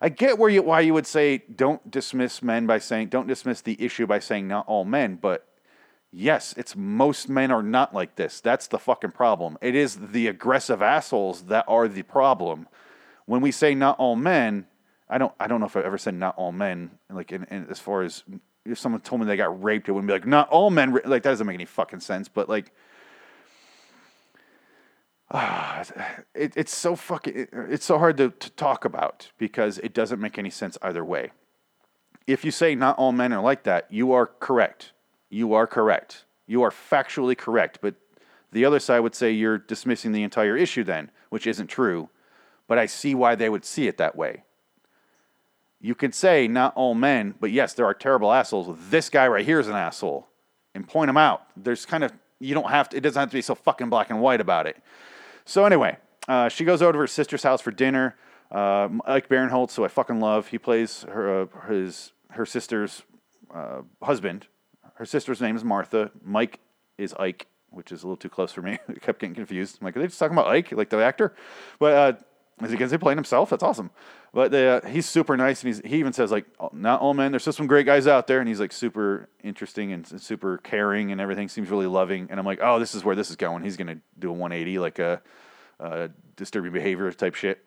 I 0.00 0.08
get 0.08 0.38
where 0.38 0.50
you 0.50 0.62
why 0.62 0.80
you 0.80 0.92
would 0.92 1.06
say 1.06 1.38
don't 1.38 1.90
dismiss 1.90 2.42
men 2.42 2.66
by 2.66 2.78
saying 2.78 3.08
don't 3.08 3.26
dismiss 3.26 3.60
the 3.60 3.80
issue 3.82 4.06
by 4.06 4.18
saying 4.18 4.48
not 4.48 4.66
all 4.66 4.84
men, 4.84 5.16
but 5.16 5.46
yes, 6.14 6.54
it's 6.56 6.76
most 6.76 7.28
men 7.28 7.50
are 7.50 7.62
not 7.62 7.92
like 7.94 8.16
this. 8.16 8.40
That's 8.40 8.66
the 8.68 8.78
fucking 8.78 9.12
problem. 9.12 9.58
It 9.60 9.74
is 9.74 9.96
the 9.96 10.28
aggressive 10.28 10.80
assholes 10.80 11.42
that 11.44 11.64
are 11.68 11.88
the 11.88 12.02
problem. 12.02 12.68
When 13.26 13.40
we 13.40 13.50
say 13.50 13.74
not 13.74 13.98
all 13.98 14.16
men, 14.16 14.66
I 15.08 15.18
don't 15.18 15.32
I 15.40 15.46
don't 15.46 15.60
know 15.60 15.66
if 15.66 15.76
I've 15.76 15.84
ever 15.84 15.98
said 15.98 16.14
not 16.14 16.36
all 16.36 16.52
men 16.52 16.92
like 17.10 17.32
in, 17.32 17.44
in 17.44 17.66
as 17.70 17.80
far 17.80 18.02
as 18.02 18.22
if 18.64 18.78
someone 18.78 19.00
told 19.00 19.20
me 19.20 19.26
they 19.26 19.36
got 19.36 19.62
raped, 19.62 19.88
it 19.88 19.92
wouldn't 19.92 20.08
be 20.08 20.12
like 20.14 20.26
not 20.26 20.48
all 20.48 20.70
men 20.70 20.92
ra-" 20.92 21.00
like 21.04 21.22
that 21.22 21.30
doesn't 21.30 21.46
make 21.46 21.54
any 21.54 21.64
fucking 21.64 22.00
sense. 22.00 22.28
But 22.28 22.48
like 22.48 22.72
Ah, 25.30 25.84
it, 26.34 26.52
it's 26.56 26.74
so 26.74 26.96
fucking 26.96 27.34
it- 27.36 27.50
it's 27.52 27.84
so 27.84 27.98
hard 27.98 28.16
to, 28.18 28.30
to 28.30 28.50
talk 28.50 28.84
about 28.84 29.30
because 29.38 29.78
it 29.78 29.92
doesn't 29.92 30.20
make 30.20 30.38
any 30.38 30.50
sense 30.50 30.78
either 30.82 31.04
way 31.04 31.30
if 32.26 32.44
you 32.44 32.50
say 32.50 32.74
not 32.74 32.96
all 32.98 33.12
men 33.12 33.32
are 33.32 33.42
like 33.42 33.64
that 33.64 33.86
you 33.90 34.12
are 34.12 34.26
correct 34.26 34.92
you 35.34 35.54
are 35.54 35.66
correct. 35.66 36.24
You 36.46 36.62
are 36.62 36.70
factually 36.70 37.36
correct. 37.36 37.80
But 37.82 37.96
the 38.52 38.64
other 38.64 38.78
side 38.78 39.00
would 39.00 39.16
say 39.16 39.32
you're 39.32 39.58
dismissing 39.58 40.12
the 40.12 40.22
entire 40.22 40.56
issue 40.56 40.84
then 40.84 41.10
which 41.28 41.46
isn't 41.48 41.66
true. 41.66 42.08
But 42.68 42.78
i 42.78 42.86
see 42.86 43.14
why 43.14 43.34
they 43.34 43.48
would 43.48 43.64
see 43.64 43.88
it 43.88 43.98
that 43.98 44.14
way. 44.14 44.44
You 45.80 45.94
can 45.94 46.12
say 46.12 46.46
not 46.46 46.74
all 46.76 46.94
men 46.94 47.34
but 47.40 47.50
yes 47.50 47.74
there 47.74 47.84
are 47.84 47.94
terrible 47.94 48.32
assholes. 48.32 48.76
This 48.90 49.10
guy 49.10 49.26
right 49.26 49.44
here 49.44 49.58
is 49.58 49.66
an 49.68 49.74
asshole. 49.74 50.28
And 50.76 50.86
point 50.88 51.10
him 51.10 51.16
out. 51.16 51.42
There's 51.56 51.84
kind 51.84 52.04
of 52.04 52.12
you 52.38 52.54
don't 52.54 52.70
have 52.70 52.88
to 52.90 52.96
it 52.96 53.00
doesn't 53.00 53.18
have 53.18 53.30
to 53.30 53.36
be 53.36 53.42
so 53.42 53.56
fucking 53.56 53.90
black 53.90 54.10
and 54.10 54.20
white 54.20 54.40
about 54.40 54.68
it. 54.68 54.76
So 55.44 55.64
anyway, 55.64 55.98
uh, 56.28 56.48
she 56.48 56.64
goes 56.64 56.80
over 56.80 56.92
to 56.92 56.98
her 57.00 57.06
sister's 57.06 57.42
house 57.42 57.60
for 57.60 57.72
dinner. 57.72 58.16
Uh, 58.50 58.88
Ike 59.04 59.28
Barinholtz, 59.28 59.74
who 59.74 59.84
I 59.84 59.88
fucking 59.88 60.20
love, 60.20 60.48
he 60.48 60.58
plays 60.58 61.02
her 61.08 61.42
uh, 61.42 61.66
his 61.68 62.12
her 62.30 62.46
sister's 62.46 63.02
uh, 63.52 63.82
husband. 64.00 64.46
Her 64.94 65.06
sister's 65.06 65.40
name 65.40 65.56
is 65.56 65.64
Martha. 65.64 66.10
Mike 66.22 66.60
is 66.98 67.14
Ike, 67.14 67.46
which 67.70 67.92
is 67.92 68.02
a 68.02 68.06
little 68.06 68.16
too 68.16 68.28
close 68.28 68.52
for 68.52 68.62
me. 68.62 68.78
I 68.88 68.94
kept 68.94 69.20
getting 69.20 69.34
confused. 69.34 69.78
I'm 69.80 69.84
like, 69.86 69.96
are 69.96 70.00
they 70.00 70.06
just 70.06 70.18
talking 70.18 70.36
about 70.36 70.48
Ike, 70.48 70.72
like 70.72 70.90
the 70.90 70.98
actor? 70.98 71.34
But 71.78 71.92
uh, 71.92 72.12
is 72.62 72.70
he 72.70 72.76
because 72.76 72.92
he 72.92 72.98
playing 72.98 73.18
himself? 73.18 73.50
That's 73.50 73.62
awesome. 73.62 73.90
But 74.32 74.54
uh, 74.54 74.80
he's 74.86 75.06
super 75.06 75.36
nice, 75.36 75.62
and 75.62 75.74
he's, 75.74 75.82
he 75.84 75.98
even 75.98 76.12
says 76.12 76.30
like, 76.30 76.46
"Oh, 76.60 76.70
not 76.72 77.00
all 77.00 77.14
men. 77.14 77.32
There's 77.32 77.42
still 77.42 77.52
some 77.52 77.66
great 77.66 77.86
guys 77.86 78.06
out 78.06 78.26
there, 78.26 78.38
and 78.38 78.48
he's 78.48 78.60
like 78.60 78.72
super 78.72 79.28
interesting 79.42 79.92
and 79.92 80.20
super 80.20 80.58
caring, 80.58 81.10
and 81.10 81.20
everything 81.20 81.48
seems 81.48 81.70
really 81.70 81.86
loving. 81.86 82.28
And 82.30 82.38
I'm 82.38 82.46
like, 82.46 82.60
oh, 82.62 82.78
this 82.78 82.94
is 82.94 83.04
where 83.04 83.16
this 83.16 83.30
is 83.30 83.36
going. 83.36 83.64
He's 83.64 83.76
gonna 83.76 83.98
do 84.18 84.30
a 84.30 84.32
180, 84.32 84.78
like 84.78 84.98
a, 84.98 85.20
uh 85.80 86.08
disturbing 86.36 86.72
behavior 86.72 87.10
type 87.12 87.34
shit. 87.34 87.64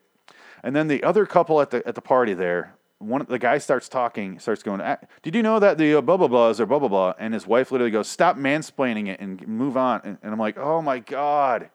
And 0.63 0.75
then 0.75 0.87
the 0.87 1.03
other 1.03 1.25
couple 1.25 1.61
at 1.61 1.69
the 1.71 1.85
at 1.87 1.95
the 1.95 2.01
party 2.01 2.33
there, 2.33 2.75
one 2.99 3.21
of 3.21 3.27
the 3.27 3.39
guy 3.39 3.57
starts 3.59 3.87
talking, 3.87 4.39
starts 4.39 4.63
going, 4.63 4.81
"Ah, 4.81 4.97
"Did 5.21 5.35
you 5.35 5.43
know 5.43 5.59
that 5.59 5.77
the 5.77 5.95
uh, 5.95 6.01
blah 6.01 6.17
blah 6.17 6.27
blahs 6.27 6.59
are 6.59 6.65
blah 6.65 6.79
blah 6.79 6.87
blah?" 6.87 7.13
And 7.19 7.33
his 7.33 7.45
wife 7.45 7.71
literally 7.71 7.91
goes, 7.91 8.07
"Stop 8.07 8.37
mansplaining 8.37 9.07
it 9.07 9.19
and 9.19 9.47
move 9.47 9.77
on." 9.77 10.01
And, 10.03 10.17
and 10.23 10.33
I'm 10.33 10.39
like, 10.39 10.57
"Oh 10.57 10.81
my 10.81 10.99
god." 10.99 11.69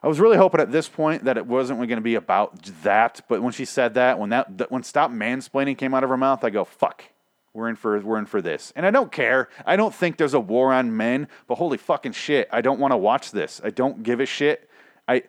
I 0.00 0.06
was 0.06 0.20
really 0.20 0.36
hoping 0.36 0.60
at 0.60 0.70
this 0.70 0.88
point 0.88 1.24
that 1.24 1.36
it 1.36 1.46
wasn't 1.46 1.80
going 1.80 1.88
to 1.96 2.00
be 2.00 2.14
about 2.14 2.62
that, 2.82 3.20
but 3.28 3.42
when 3.42 3.52
she 3.52 3.64
said 3.64 3.94
that, 3.94 4.18
when 4.18 4.30
that 4.30 4.70
when 4.70 4.82
"stop 4.82 5.10
mansplaining" 5.10 5.78
came 5.78 5.94
out 5.94 6.04
of 6.04 6.10
her 6.10 6.16
mouth, 6.16 6.44
I 6.44 6.50
go, 6.50 6.64
"Fuck." 6.64 7.04
We're 7.54 7.70
in 7.70 7.76
for 7.76 7.98
we're 7.98 8.18
in 8.18 8.26
for 8.26 8.42
this. 8.42 8.72
And 8.76 8.86
I 8.86 8.90
don't 8.90 9.10
care. 9.10 9.48
I 9.66 9.74
don't 9.74 9.92
think 9.92 10.16
there's 10.16 10.34
a 10.34 10.40
war 10.40 10.72
on 10.72 10.96
men, 10.96 11.26
but 11.48 11.56
holy 11.56 11.78
fucking 11.78 12.12
shit, 12.12 12.48
I 12.52 12.60
don't 12.60 12.78
want 12.78 12.92
to 12.92 12.96
watch 12.96 13.32
this. 13.32 13.60
I 13.64 13.70
don't 13.70 14.02
give 14.02 14.20
a 14.20 14.26
shit. 14.26 14.68
I 15.08 15.24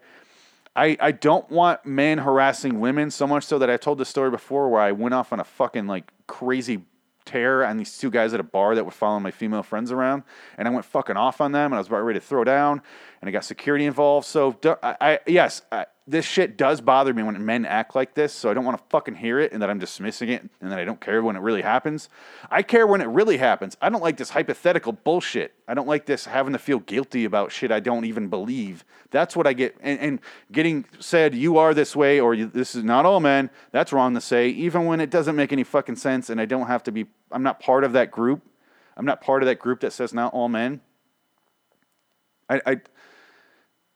I, 0.76 0.98
I 1.00 1.12
don't 1.12 1.50
want 1.50 1.86
men 1.86 2.20
harassing 2.20 2.80
women 2.80 3.12
so 3.12 3.28
much 3.28 3.44
so 3.44 3.60
that 3.60 3.70
I 3.70 3.78
told 3.78 3.98
this 3.98 4.10
story 4.10 4.30
before 4.30 4.70
where 4.70 4.82
I 4.82 4.92
went 4.92 5.14
off 5.14 5.34
on 5.34 5.40
a 5.40 5.44
fucking 5.44 5.88
like 5.88 6.12
crazy 6.28 6.84
tear 7.26 7.64
on 7.66 7.78
these 7.78 7.98
two 7.98 8.10
guys 8.10 8.34
at 8.34 8.40
a 8.40 8.44
bar 8.44 8.76
that 8.76 8.86
were 8.86 8.92
following 8.92 9.24
my 9.24 9.32
female 9.32 9.64
friends 9.64 9.92
around, 9.92 10.24
and 10.58 10.68
I 10.68 10.72
went 10.72 10.86
fucking 10.86 11.18
off 11.18 11.42
on 11.42 11.52
them, 11.52 11.66
and 11.66 11.76
I 11.76 11.78
was 11.78 11.88
about 11.88 12.02
ready 12.02 12.20
to 12.20 12.26
throw 12.26 12.44
down, 12.44 12.82
and 13.22 13.28
I 13.28 13.32
got 13.32 13.46
security 13.46 13.86
involved. 13.86 14.26
So 14.26 14.58
I, 14.82 14.96
I 15.00 15.20
yes, 15.28 15.62
I, 15.72 15.86
this 16.10 16.25
shit 16.25 16.58
does 16.58 16.82
bother 16.82 17.13
me 17.13 17.22
when 17.22 17.46
men 17.46 17.66
act 17.66 17.96
like 17.96 18.16
this. 18.16 18.34
So 18.34 18.50
I 18.50 18.54
don't 18.54 18.66
want 18.66 18.78
to 18.78 18.84
fucking 18.89 19.16
hear 19.16 19.39
it, 19.39 19.51
and 19.51 19.62
that 19.62 19.70
I'm 19.70 19.78
dismissing 19.78 20.30
it, 20.30 20.42
and 20.60 20.72
that 20.72 20.80
I 20.80 20.84
don't 20.84 21.00
care 21.00 21.22
when 21.22 21.36
it 21.36 21.42
really 21.42 21.62
happens. 21.62 22.10
I 22.50 22.63
care 22.63 22.88
when 22.88 23.01
it 23.01 23.08
really 23.08 23.38
happens. 23.38 23.78
I 23.82 23.89
don't 23.89 24.01
like 24.01 24.18
this 24.18 24.32
hypothetical 24.32 24.94
bullshit. 24.94 25.54
I 25.68 25.75
don't 25.75 25.88
like 25.88 26.08
this 26.08 26.25
having 26.25 26.54
to 26.54 26.60
feel 26.60 26.80
guilty 26.80 27.25
about 27.25 27.51
shit 27.51 27.72
I 27.72 27.80
don't 27.80 28.06
even 28.06 28.28
believe. 28.28 28.84
That's 29.12 29.36
what 29.36 29.46
I 29.46 29.54
get, 29.54 29.75
and, 29.82 30.00
and 30.00 30.20
getting 30.51 30.86
said 31.00 31.36
you 31.36 31.58
are 31.58 31.74
this 31.74 31.96
way 31.96 32.20
or 32.20 32.36
this 32.36 32.74
is 32.74 32.84
not 32.84 33.06
all 33.06 33.20
men. 33.20 33.51
That's 33.72 33.94
wrong 33.94 34.16
to 34.16 34.22
say, 34.22 34.50
even 34.50 34.86
when 34.86 35.00
it 35.00 35.12
doesn't 35.12 35.36
make 35.36 35.54
any 35.54 35.63
fucking 35.63 35.98
sense, 35.98 36.30
and 36.30 36.42
I 36.42 36.46
don't 36.46 36.68
have 36.68 36.84
to 36.84 36.92
be. 36.92 37.06
I'm 37.32 37.44
not 37.44 37.60
part 37.60 37.84
of 37.84 37.94
that 37.94 38.10
group. 38.10 38.42
I'm 38.98 39.06
not 39.06 39.22
part 39.22 39.44
of 39.44 39.48
that 39.48 39.60
group 39.60 39.82
that 39.82 39.94
says 39.94 40.13
not 40.13 40.34
all 40.34 40.50
men. 40.50 40.82
I, 42.50 42.62
I 42.66 42.82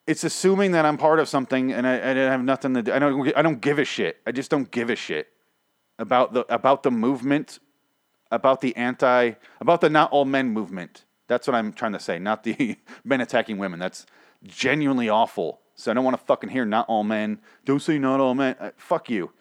it's 0.06 0.24
assuming 0.24 0.72
that 0.72 0.86
I'm 0.86 0.98
part 0.98 1.20
of 1.20 1.30
something 1.30 1.72
and 1.72 1.88
I, 1.88 1.94
I 1.94 2.14
have 2.14 2.44
nothing 2.44 2.74
to 2.74 2.84
do. 2.84 2.94
I 2.94 3.00
don't. 3.00 3.38
I 3.38 3.42
don't 3.42 3.62
give 3.62 3.80
a 3.80 3.86
shit. 3.86 4.18
I 4.28 4.32
just 4.32 4.50
don't 4.52 4.70
give 4.70 4.90
a 4.90 4.96
shit 4.96 5.28
about 5.98 6.34
the 6.34 6.42
about 6.54 6.84
the 6.84 6.92
movement, 6.92 7.60
about 8.32 8.62
the 8.62 8.76
anti, 8.76 9.34
about 9.62 9.82
the 9.82 9.90
not 9.90 10.12
all 10.12 10.26
men 10.26 10.50
movement. 10.50 11.06
That's 11.28 11.48
what 11.48 11.56
I'm 11.56 11.72
trying 11.72 11.94
to 11.94 12.00
say. 12.00 12.20
Not 12.20 12.44
the 12.44 12.78
men 13.04 13.22
attacking 13.22 13.58
women. 13.58 13.80
That's 13.80 14.06
genuinely 14.44 15.10
awful. 15.10 15.62
So 15.76 15.90
I 15.90 15.94
don't 15.94 16.04
want 16.04 16.20
to 16.20 16.26
fucking 16.26 16.50
hear 16.50 16.66
not 16.66 16.88
all 16.88 17.04
men. 17.04 17.40
Don't 17.66 17.82
say 17.82 17.98
not 17.98 18.20
all 18.20 18.36
men. 18.36 18.56
Uh, 18.60 18.72
fuck 18.78 19.10
you. 19.10 19.32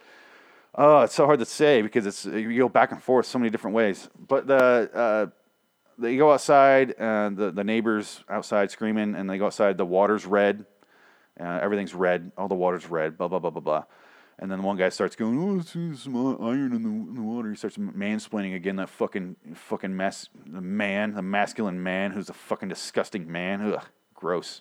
Oh, 0.74 1.02
it's 1.02 1.14
so 1.14 1.26
hard 1.26 1.40
to 1.40 1.44
say 1.44 1.82
because 1.82 2.06
it's 2.06 2.24
you 2.24 2.56
go 2.56 2.68
back 2.68 2.92
and 2.92 3.02
forth 3.02 3.26
so 3.26 3.38
many 3.38 3.50
different 3.50 3.74
ways. 3.74 4.08
But 4.16 4.46
the 4.46 4.90
uh, 4.94 5.26
they 6.02 6.16
go 6.16 6.32
outside, 6.32 6.94
uh, 6.98 7.30
the 7.30 7.50
the 7.50 7.64
neighbors 7.64 8.22
outside 8.28 8.70
screaming, 8.70 9.14
and 9.14 9.28
they 9.30 9.38
go 9.38 9.46
outside. 9.46 9.78
The 9.78 9.86
water's 9.86 10.26
red, 10.26 10.66
uh, 11.40 11.60
everything's 11.62 11.94
red. 11.94 12.32
All 12.36 12.48
the 12.48 12.54
water's 12.54 12.88
red. 12.90 13.16
Blah 13.16 13.28
blah 13.28 13.38
blah 13.38 13.50
blah 13.50 13.62
blah. 13.62 13.84
And 14.38 14.50
then 14.50 14.62
one 14.62 14.76
guy 14.76 14.88
starts 14.88 15.14
going, 15.14 15.38
"Oh, 15.38 15.60
there's 15.60 16.02
some 16.02 16.16
iron 16.42 16.72
in 16.72 16.82
the, 16.82 16.88
in 16.88 17.14
the 17.14 17.22
water." 17.22 17.50
He 17.50 17.56
starts 17.56 17.76
mansplaining 17.76 18.54
again. 18.54 18.76
That 18.76 18.88
fucking 18.88 19.36
fucking 19.54 19.96
mess, 19.96 20.28
the 20.46 20.60
man, 20.60 21.14
the 21.14 21.22
masculine 21.22 21.82
man, 21.82 22.10
who's 22.10 22.28
a 22.28 22.34
fucking 22.34 22.68
disgusting 22.68 23.30
man. 23.30 23.72
Ugh, 23.72 23.84
gross. 24.14 24.60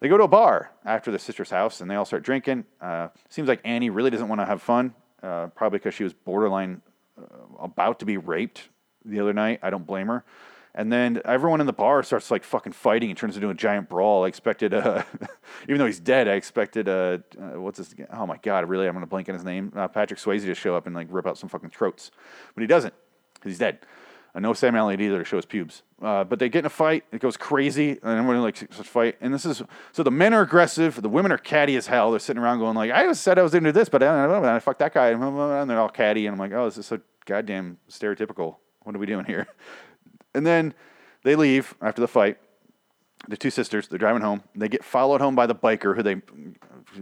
They 0.00 0.08
go 0.08 0.16
to 0.18 0.24
a 0.24 0.28
bar 0.28 0.70
after 0.84 1.10
their 1.10 1.18
sister's 1.18 1.50
house, 1.50 1.80
and 1.80 1.90
they 1.90 1.94
all 1.94 2.04
start 2.04 2.22
drinking. 2.22 2.66
Uh, 2.80 3.08
seems 3.28 3.48
like 3.48 3.60
Annie 3.64 3.90
really 3.90 4.10
doesn't 4.10 4.28
want 4.28 4.40
to 4.40 4.44
have 4.44 4.62
fun, 4.62 4.94
uh, 5.22 5.46
probably 5.48 5.78
because 5.78 5.94
she 5.94 6.04
was 6.04 6.12
borderline 6.12 6.82
uh, 7.18 7.22
about 7.58 7.98
to 8.00 8.04
be 8.04 8.16
raped 8.16 8.68
the 9.04 9.20
other 9.20 9.32
night. 9.32 9.60
I 9.62 9.70
don't 9.70 9.86
blame 9.86 10.08
her. 10.08 10.24
And 10.76 10.92
then 10.92 11.22
everyone 11.24 11.60
in 11.60 11.66
the 11.66 11.72
bar 11.72 12.02
starts 12.02 12.32
like 12.32 12.42
fucking 12.42 12.72
fighting 12.72 13.08
and 13.08 13.16
turns 13.16 13.36
into 13.36 13.48
a 13.48 13.54
giant 13.54 13.88
brawl. 13.88 14.24
I 14.24 14.28
expected, 14.28 14.74
uh, 14.74 15.04
even 15.64 15.78
though 15.78 15.86
he's 15.86 16.00
dead, 16.00 16.26
I 16.26 16.32
expected, 16.32 16.88
uh, 16.88 17.18
uh, 17.38 17.60
what's 17.60 17.78
this? 17.78 17.94
Oh 18.12 18.26
my 18.26 18.38
god, 18.38 18.68
really? 18.68 18.88
I'm 18.88 18.94
gonna 18.94 19.06
blank 19.06 19.28
on 19.28 19.36
his 19.36 19.44
name. 19.44 19.72
Uh, 19.76 19.86
Patrick 19.86 20.18
Swayze 20.18 20.44
to 20.44 20.54
show 20.54 20.74
up 20.74 20.86
and 20.86 20.94
like 20.96 21.06
rip 21.10 21.26
out 21.28 21.38
some 21.38 21.48
fucking 21.48 21.70
throats, 21.70 22.10
but 22.54 22.62
he 22.62 22.66
doesn't 22.66 22.92
he's 23.44 23.58
dead. 23.58 23.78
Uh, 24.34 24.40
no 24.40 24.52
Sam 24.52 24.74
Elliott 24.74 25.00
either 25.00 25.18
to 25.18 25.24
show 25.24 25.36
his 25.36 25.44
pubes. 25.46 25.82
Uh, 26.02 26.24
but 26.24 26.40
they 26.40 26.48
get 26.48 26.60
in 26.60 26.66
a 26.66 26.70
fight. 26.70 27.04
It 27.12 27.20
goes 27.20 27.36
crazy, 27.36 27.90
and 27.90 28.18
everyone 28.18 28.42
like 28.42 28.56
to 28.56 28.66
fight. 28.66 29.16
And 29.20 29.32
this 29.32 29.46
is 29.46 29.62
so 29.92 30.02
the 30.02 30.10
men 30.10 30.34
are 30.34 30.42
aggressive. 30.42 31.00
The 31.00 31.08
women 31.08 31.30
are 31.30 31.38
catty 31.38 31.76
as 31.76 31.86
hell. 31.86 32.10
They're 32.10 32.18
sitting 32.18 32.42
around 32.42 32.58
going 32.58 32.74
like, 32.74 32.90
"I 32.90 33.12
said 33.12 33.38
I 33.38 33.42
was 33.42 33.54
into 33.54 33.70
this, 33.70 33.88
but 33.88 34.02
I 34.02 34.26
know. 34.26 34.44
I 34.44 34.58
fucked 34.58 34.80
that 34.80 34.92
guy." 34.92 35.10
And 35.10 35.70
they're 35.70 35.80
all 35.80 35.88
catty, 35.88 36.26
and 36.26 36.34
I'm 36.34 36.40
like, 36.40 36.52
"Oh, 36.52 36.64
this 36.64 36.78
is 36.78 36.86
so 36.86 36.98
goddamn 37.26 37.78
stereotypical. 37.88 38.56
What 38.84 38.94
are 38.94 38.98
we 38.98 39.06
doing 39.06 39.24
here?" 39.24 39.48
And 40.34 40.46
then 40.46 40.74
they 41.22 41.36
leave 41.36 41.74
after 41.82 42.00
the 42.00 42.08
fight. 42.08 42.38
The 43.26 43.36
two 43.36 43.50
sisters, 43.50 43.88
they're 43.88 43.98
driving 43.98 44.22
home. 44.22 44.42
They 44.54 44.68
get 44.68 44.84
followed 44.84 45.20
home 45.20 45.34
by 45.34 45.46
the 45.46 45.54
biker 45.54 45.96
who 45.96 46.02
they 46.02 46.20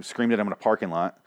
screamed 0.00 0.32
at 0.32 0.38
him 0.38 0.46
in 0.46 0.52
a 0.52 0.56
parking 0.56 0.90
lot 0.90 1.18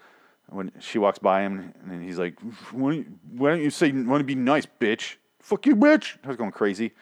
when 0.48 0.72
she 0.80 0.98
walks 0.98 1.20
by 1.20 1.42
him, 1.42 1.74
and 1.84 2.04
he's 2.04 2.18
like, 2.20 2.40
"Why 2.72 2.92
don't 2.92 2.98
you, 2.98 3.06
why 3.32 3.50
don't 3.50 3.62
you 3.62 3.70
say, 3.70 3.92
want 3.92 4.22
to 4.22 4.26
be 4.26 4.36
nice, 4.36 4.66
bitch? 4.80 5.16
Fuck 5.40 5.66
you, 5.66 5.76
bitch!" 5.76 6.18
I 6.24 6.28
was 6.30 6.38
going 6.38 6.52
crazy. 6.52 6.94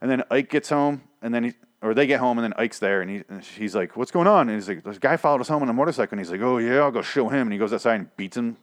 And 0.00 0.10
then 0.10 0.24
Ike 0.30 0.50
gets 0.50 0.68
home, 0.68 1.02
and 1.22 1.32
then 1.32 1.44
he, 1.44 1.54
or 1.80 1.94
they 1.94 2.06
get 2.06 2.20
home, 2.20 2.38
and 2.38 2.44
then 2.44 2.52
Ike's 2.58 2.80
there, 2.80 3.00
and, 3.00 3.10
he, 3.10 3.22
and 3.28 3.42
he's 3.42 3.74
like, 3.74 3.96
"What's 3.96 4.10
going 4.10 4.26
on?" 4.26 4.48
And 4.48 4.56
he's 4.56 4.68
like, 4.68 4.82
"This 4.82 4.98
guy 4.98 5.16
followed 5.16 5.40
us 5.40 5.48
home 5.48 5.62
on 5.62 5.68
a 5.68 5.72
motorcycle." 5.72 6.18
And 6.18 6.20
he's 6.20 6.30
like, 6.30 6.42
"Oh 6.42 6.58
yeah, 6.58 6.80
I'll 6.80 6.90
go 6.90 7.02
show 7.02 7.28
him." 7.28 7.42
And 7.46 7.52
he 7.52 7.58
goes 7.58 7.72
outside 7.72 7.94
and 7.94 8.16
beats 8.16 8.36
him, 8.36 8.56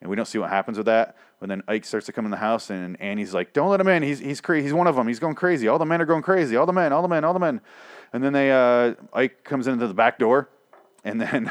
and 0.00 0.10
we 0.10 0.16
don't 0.16 0.26
see 0.26 0.38
what 0.38 0.50
happens 0.50 0.76
with 0.76 0.86
that. 0.86 1.16
But 1.40 1.48
then 1.48 1.62
Ike 1.68 1.84
starts 1.84 2.06
to 2.06 2.12
come 2.12 2.24
in 2.24 2.30
the 2.30 2.36
house, 2.36 2.70
and 2.70 3.00
Annie's 3.00 3.34
like, 3.34 3.52
"Don't 3.52 3.70
let 3.70 3.80
him 3.80 3.88
in. 3.88 4.02
He's 4.02 4.18
he's 4.18 4.40
crazy. 4.40 4.64
He's 4.64 4.72
one 4.72 4.86
of 4.86 4.96
them. 4.96 5.08
He's 5.08 5.18
going 5.18 5.34
crazy. 5.34 5.68
All 5.68 5.78
the 5.78 5.84
men 5.84 6.00
are 6.00 6.06
going 6.06 6.22
crazy. 6.22 6.56
All 6.56 6.66
the 6.66 6.72
men, 6.72 6.92
all 6.92 7.02
the 7.02 7.08
men, 7.08 7.24
all 7.24 7.32
the 7.32 7.40
men." 7.40 7.60
And 8.12 8.22
then 8.22 8.32
they 8.32 8.50
uh, 8.52 8.94
Ike 9.12 9.44
comes 9.44 9.66
into 9.66 9.86
the 9.86 9.94
back 9.94 10.18
door, 10.18 10.48
and 11.04 11.20
then 11.20 11.50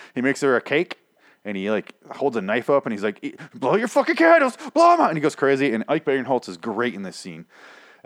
he 0.14 0.20
makes 0.20 0.40
her 0.40 0.56
a 0.56 0.60
cake. 0.60 0.98
And 1.46 1.58
he 1.58 1.70
like 1.70 1.92
holds 2.10 2.36
a 2.36 2.40
knife 2.40 2.70
up 2.70 2.86
and 2.86 2.92
he's 2.92 3.02
like, 3.02 3.38
"Blow 3.54 3.76
your 3.76 3.88
fucking 3.88 4.16
candles, 4.16 4.56
blow 4.72 4.92
them 4.92 5.00
out!" 5.00 5.10
And 5.10 5.18
he 5.18 5.20
goes 5.20 5.36
crazy. 5.36 5.74
And 5.74 5.84
Ike 5.88 6.06
Barinholtz 6.06 6.48
is 6.48 6.56
great 6.56 6.94
in 6.94 7.02
this 7.02 7.16
scene. 7.16 7.44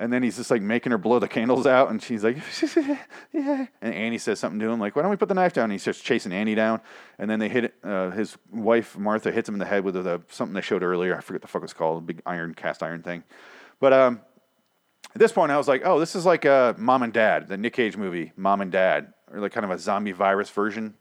And 0.00 0.12
then 0.12 0.23
he's 0.23 0.37
just 0.37 0.50
like 0.50 0.62
making 0.62 0.93
her 0.93 0.99
blow 0.99 1.19
the 1.19 1.26
candles 1.26 1.67
out, 1.67 1.90
and 1.90 2.00
she's 2.00 2.23
like, 2.23 2.38
"Yeah." 3.33 3.67
And 3.83 3.93
Annie 3.93 4.19
says 4.19 4.38
something 4.38 4.61
to 4.61 4.69
him 4.71 4.78
like, 4.78 4.95
"Why 4.95 5.02
don't 5.02 5.11
we 5.11 5.17
put 5.17 5.28
the 5.28 5.35
knife 5.35 5.52
down?" 5.52 5.64
And 5.64 5.73
he 5.73 5.78
starts 5.78 6.00
chasing 6.00 6.33
Annie 6.33 6.55
down. 6.55 6.81
And 7.19 7.28
then 7.28 7.40
they 7.40 7.49
hit 7.49 7.75
uh, 7.83 8.11
his 8.11 8.38
wife 8.52 8.97
Martha 8.97 9.33
hits 9.33 9.49
him 9.49 9.57
in 9.57 9.59
the 9.59 9.67
head 9.67 9.83
with 9.83 9.95
the, 9.95 10.23
something 10.31 10.55
they 10.55 10.61
showed 10.61 10.85
earlier. 10.85 11.17
I 11.17 11.21
forget 11.21 11.43
the 11.43 11.49
fuck 11.49 11.64
it's 11.64 11.73
called, 11.73 11.99
a 12.05 12.07
big 12.07 12.23
iron 12.25 12.55
cast 12.55 12.83
iron 12.83 13.02
thing. 13.02 13.25
But 13.81 13.93
um, 13.93 14.21
at 15.14 15.19
this 15.19 15.33
point, 15.33 15.50
I 15.50 15.57
was 15.57 15.67
like, 15.67 15.83
"Oh, 15.85 15.99
this 15.99 16.14
is 16.14 16.25
like 16.25 16.45
a 16.45 16.76
Mom 16.78 17.02
and 17.02 17.12
Dad, 17.12 17.49
the 17.49 17.57
Nick 17.57 17.73
Cage 17.73 17.97
movie, 17.97 18.33
Mom 18.37 18.61
and 18.61 18.71
Dad, 18.71 19.12
or 19.33 19.40
like 19.40 19.52
kind 19.52 19.64
of 19.64 19.73
a 19.73 19.78
zombie 19.78 20.12
virus 20.12 20.49
version." 20.49 20.95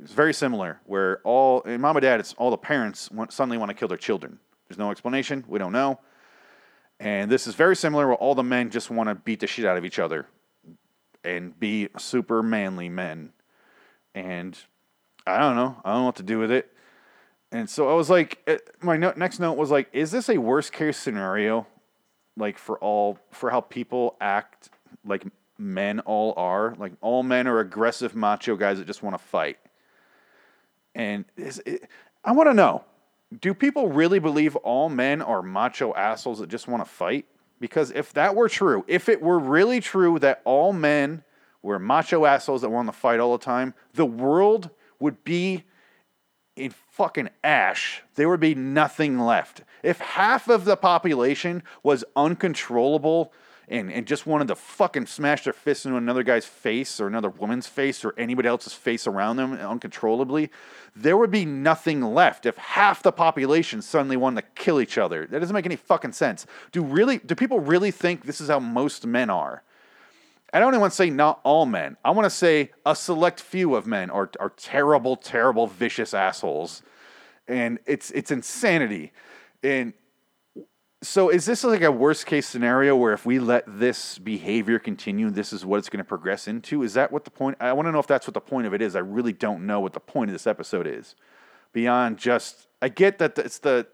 It's 0.00 0.12
very 0.12 0.32
similar, 0.32 0.80
where 0.86 1.20
all 1.24 1.60
in 1.62 1.82
Mom 1.82 1.96
and 1.96 2.02
Dad, 2.02 2.18
it's 2.18 2.32
all 2.34 2.50
the 2.50 2.56
parents 2.56 3.10
want, 3.10 3.32
suddenly 3.32 3.58
want 3.58 3.68
to 3.68 3.74
kill 3.74 3.88
their 3.88 3.98
children. 3.98 4.38
There's 4.68 4.78
no 4.78 4.90
explanation. 4.90 5.44
We 5.48 5.58
don't 5.58 5.72
know. 5.72 6.00
And 7.02 7.28
this 7.28 7.48
is 7.48 7.56
very 7.56 7.74
similar, 7.74 8.06
where 8.06 8.14
all 8.14 8.36
the 8.36 8.44
men 8.44 8.70
just 8.70 8.88
want 8.88 9.08
to 9.08 9.16
beat 9.16 9.40
the 9.40 9.48
shit 9.48 9.64
out 9.64 9.76
of 9.76 9.84
each 9.84 9.98
other 9.98 10.24
and 11.24 11.58
be 11.58 11.88
super 11.98 12.44
manly 12.44 12.88
men. 12.88 13.32
And 14.14 14.56
I 15.26 15.38
don't 15.38 15.56
know. 15.56 15.76
I 15.84 15.92
don't 15.92 16.02
know 16.02 16.06
what 16.06 16.16
to 16.16 16.22
do 16.22 16.38
with 16.38 16.52
it. 16.52 16.70
And 17.50 17.68
so 17.68 17.90
I 17.90 17.94
was 17.94 18.08
like, 18.08 18.38
eh, 18.46 18.58
my 18.80 18.96
next 18.96 19.40
note 19.40 19.54
was 19.54 19.68
like, 19.68 19.88
is 19.92 20.12
this 20.12 20.28
a 20.28 20.38
worst 20.38 20.72
case 20.72 20.96
scenario, 20.96 21.66
like 22.36 22.56
for 22.56 22.78
all 22.78 23.18
for 23.32 23.50
how 23.50 23.60
people 23.60 24.16
act, 24.20 24.70
like 25.04 25.24
men 25.58 25.98
all 26.00 26.34
are, 26.36 26.76
like 26.78 26.92
all 27.00 27.24
men 27.24 27.48
are 27.48 27.58
aggressive 27.58 28.14
macho 28.14 28.54
guys 28.54 28.78
that 28.78 28.86
just 28.86 29.02
want 29.02 29.18
to 29.18 29.22
fight. 29.22 29.58
And 30.94 31.24
is 31.36 31.60
it, 31.66 31.88
I 32.24 32.30
want 32.30 32.48
to 32.48 32.54
know, 32.54 32.84
do 33.40 33.54
people 33.54 33.88
really 33.88 34.18
believe 34.18 34.56
all 34.56 34.88
men 34.88 35.22
are 35.22 35.42
macho 35.42 35.94
assholes 35.94 36.38
that 36.38 36.48
just 36.48 36.68
want 36.68 36.84
to 36.84 36.90
fight? 36.90 37.26
Because 37.60 37.90
if 37.92 38.12
that 38.14 38.34
were 38.34 38.48
true, 38.48 38.84
if 38.88 39.08
it 39.08 39.22
were 39.22 39.38
really 39.38 39.80
true 39.80 40.18
that 40.18 40.42
all 40.44 40.72
men 40.72 41.22
were 41.62 41.78
macho 41.78 42.24
assholes 42.24 42.62
that 42.62 42.70
want 42.70 42.88
to 42.88 42.92
fight 42.92 43.20
all 43.20 43.36
the 43.36 43.44
time, 43.44 43.74
the 43.94 44.04
world 44.04 44.70
would 44.98 45.22
be 45.24 45.64
in 46.56 46.74
fucking 46.90 47.30
ash. 47.42 48.02
There 48.16 48.28
would 48.28 48.40
be 48.40 48.54
nothing 48.54 49.18
left. 49.18 49.62
If 49.82 50.00
half 50.00 50.48
of 50.48 50.64
the 50.64 50.76
population 50.76 51.62
was 51.82 52.04
uncontrollable 52.14 53.32
and, 53.72 53.90
and 53.90 54.06
just 54.06 54.26
wanted 54.26 54.48
to 54.48 54.54
fucking 54.54 55.06
smash 55.06 55.44
their 55.44 55.54
fist 55.54 55.86
into 55.86 55.96
another 55.96 56.22
guy's 56.22 56.44
face 56.44 57.00
or 57.00 57.06
another 57.06 57.30
woman's 57.30 57.66
face 57.66 58.04
or 58.04 58.14
anybody 58.18 58.46
else's 58.46 58.74
face 58.74 59.06
around 59.06 59.36
them 59.36 59.54
uncontrollably, 59.54 60.50
there 60.94 61.16
would 61.16 61.30
be 61.30 61.46
nothing 61.46 62.02
left 62.02 62.44
if 62.44 62.54
half 62.58 63.02
the 63.02 63.10
population 63.10 63.80
suddenly 63.80 64.16
wanted 64.16 64.42
to 64.42 64.62
kill 64.62 64.78
each 64.78 64.98
other. 64.98 65.26
That 65.26 65.38
doesn't 65.38 65.54
make 65.54 65.64
any 65.64 65.76
fucking 65.76 66.12
sense. 66.12 66.46
Do 66.70 66.82
really 66.82 67.16
do 67.18 67.34
people 67.34 67.60
really 67.60 67.90
think 67.90 68.26
this 68.26 68.42
is 68.42 68.50
how 68.50 68.60
most 68.60 69.06
men 69.06 69.30
are? 69.30 69.62
I 70.52 70.60
don't 70.60 70.68
even 70.68 70.80
want 70.80 70.92
to 70.92 70.96
say 70.96 71.08
not 71.08 71.40
all 71.42 71.64
men. 71.64 71.96
I 72.04 72.10
want 72.10 72.26
to 72.26 72.30
say 72.30 72.72
a 72.84 72.94
select 72.94 73.40
few 73.40 73.74
of 73.74 73.86
men 73.86 74.10
are, 74.10 74.30
are 74.38 74.50
terrible, 74.50 75.16
terrible, 75.16 75.66
vicious 75.66 76.12
assholes. 76.12 76.82
And 77.48 77.78
it's 77.86 78.10
it's 78.10 78.30
insanity. 78.30 79.12
And 79.62 79.94
so 81.02 81.30
is 81.30 81.44
this 81.44 81.64
like 81.64 81.82
a 81.82 81.90
worst 81.90 82.26
case 82.26 82.46
scenario 82.46 82.94
where 82.94 83.12
if 83.12 83.26
we 83.26 83.40
let 83.40 83.64
this 83.66 84.18
behavior 84.18 84.78
continue, 84.78 85.30
this 85.30 85.52
is 85.52 85.66
what 85.66 85.78
it's 85.78 85.88
going 85.88 85.98
to 85.98 86.04
progress 86.04 86.46
into? 86.46 86.84
Is 86.84 86.94
that 86.94 87.10
what 87.10 87.24
the 87.24 87.30
point? 87.30 87.56
I 87.60 87.72
want 87.72 87.86
to 87.86 87.92
know 87.92 87.98
if 87.98 88.06
that's 88.06 88.26
what 88.26 88.34
the 88.34 88.40
point 88.40 88.68
of 88.68 88.72
it 88.74 88.80
is. 88.80 88.94
I 88.94 89.00
really 89.00 89.32
don't 89.32 89.66
know 89.66 89.80
what 89.80 89.94
the 89.94 90.00
point 90.00 90.30
of 90.30 90.32
this 90.32 90.46
episode 90.46 90.86
is. 90.86 91.16
Beyond 91.72 92.18
just, 92.18 92.68
I 92.80 92.88
get 92.88 93.18
that 93.18 93.36
it's 93.36 93.58
the, 93.58 93.86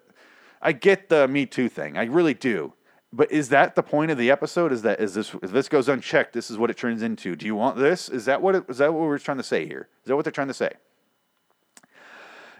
I 0.60 0.72
get 0.72 1.08
the 1.08 1.26
Me 1.26 1.46
Too 1.46 1.68
thing. 1.70 1.96
I 1.96 2.04
really 2.04 2.34
do. 2.34 2.74
But 3.10 3.32
is 3.32 3.48
that 3.48 3.74
the 3.74 3.82
point 3.82 4.10
of 4.10 4.18
the 4.18 4.30
episode? 4.30 4.70
Is 4.70 4.82
that 4.82 5.00
is 5.00 5.14
this 5.14 5.34
if 5.42 5.50
this 5.50 5.68
goes 5.68 5.88
unchecked, 5.88 6.34
this 6.34 6.50
is 6.50 6.58
what 6.58 6.68
it 6.68 6.76
turns 6.76 7.02
into? 7.02 7.36
Do 7.36 7.46
you 7.46 7.54
want 7.54 7.78
this? 7.78 8.10
Is 8.10 8.26
that 8.26 8.42
what 8.42 8.54
it, 8.54 8.64
is 8.68 8.78
that 8.78 8.92
what 8.92 9.00
we're 9.00 9.18
trying 9.18 9.38
to 9.38 9.42
say 9.42 9.66
here? 9.66 9.88
Is 10.02 10.08
that 10.08 10.16
what 10.16 10.26
they're 10.26 10.32
trying 10.32 10.48
to 10.48 10.54
say? 10.54 10.72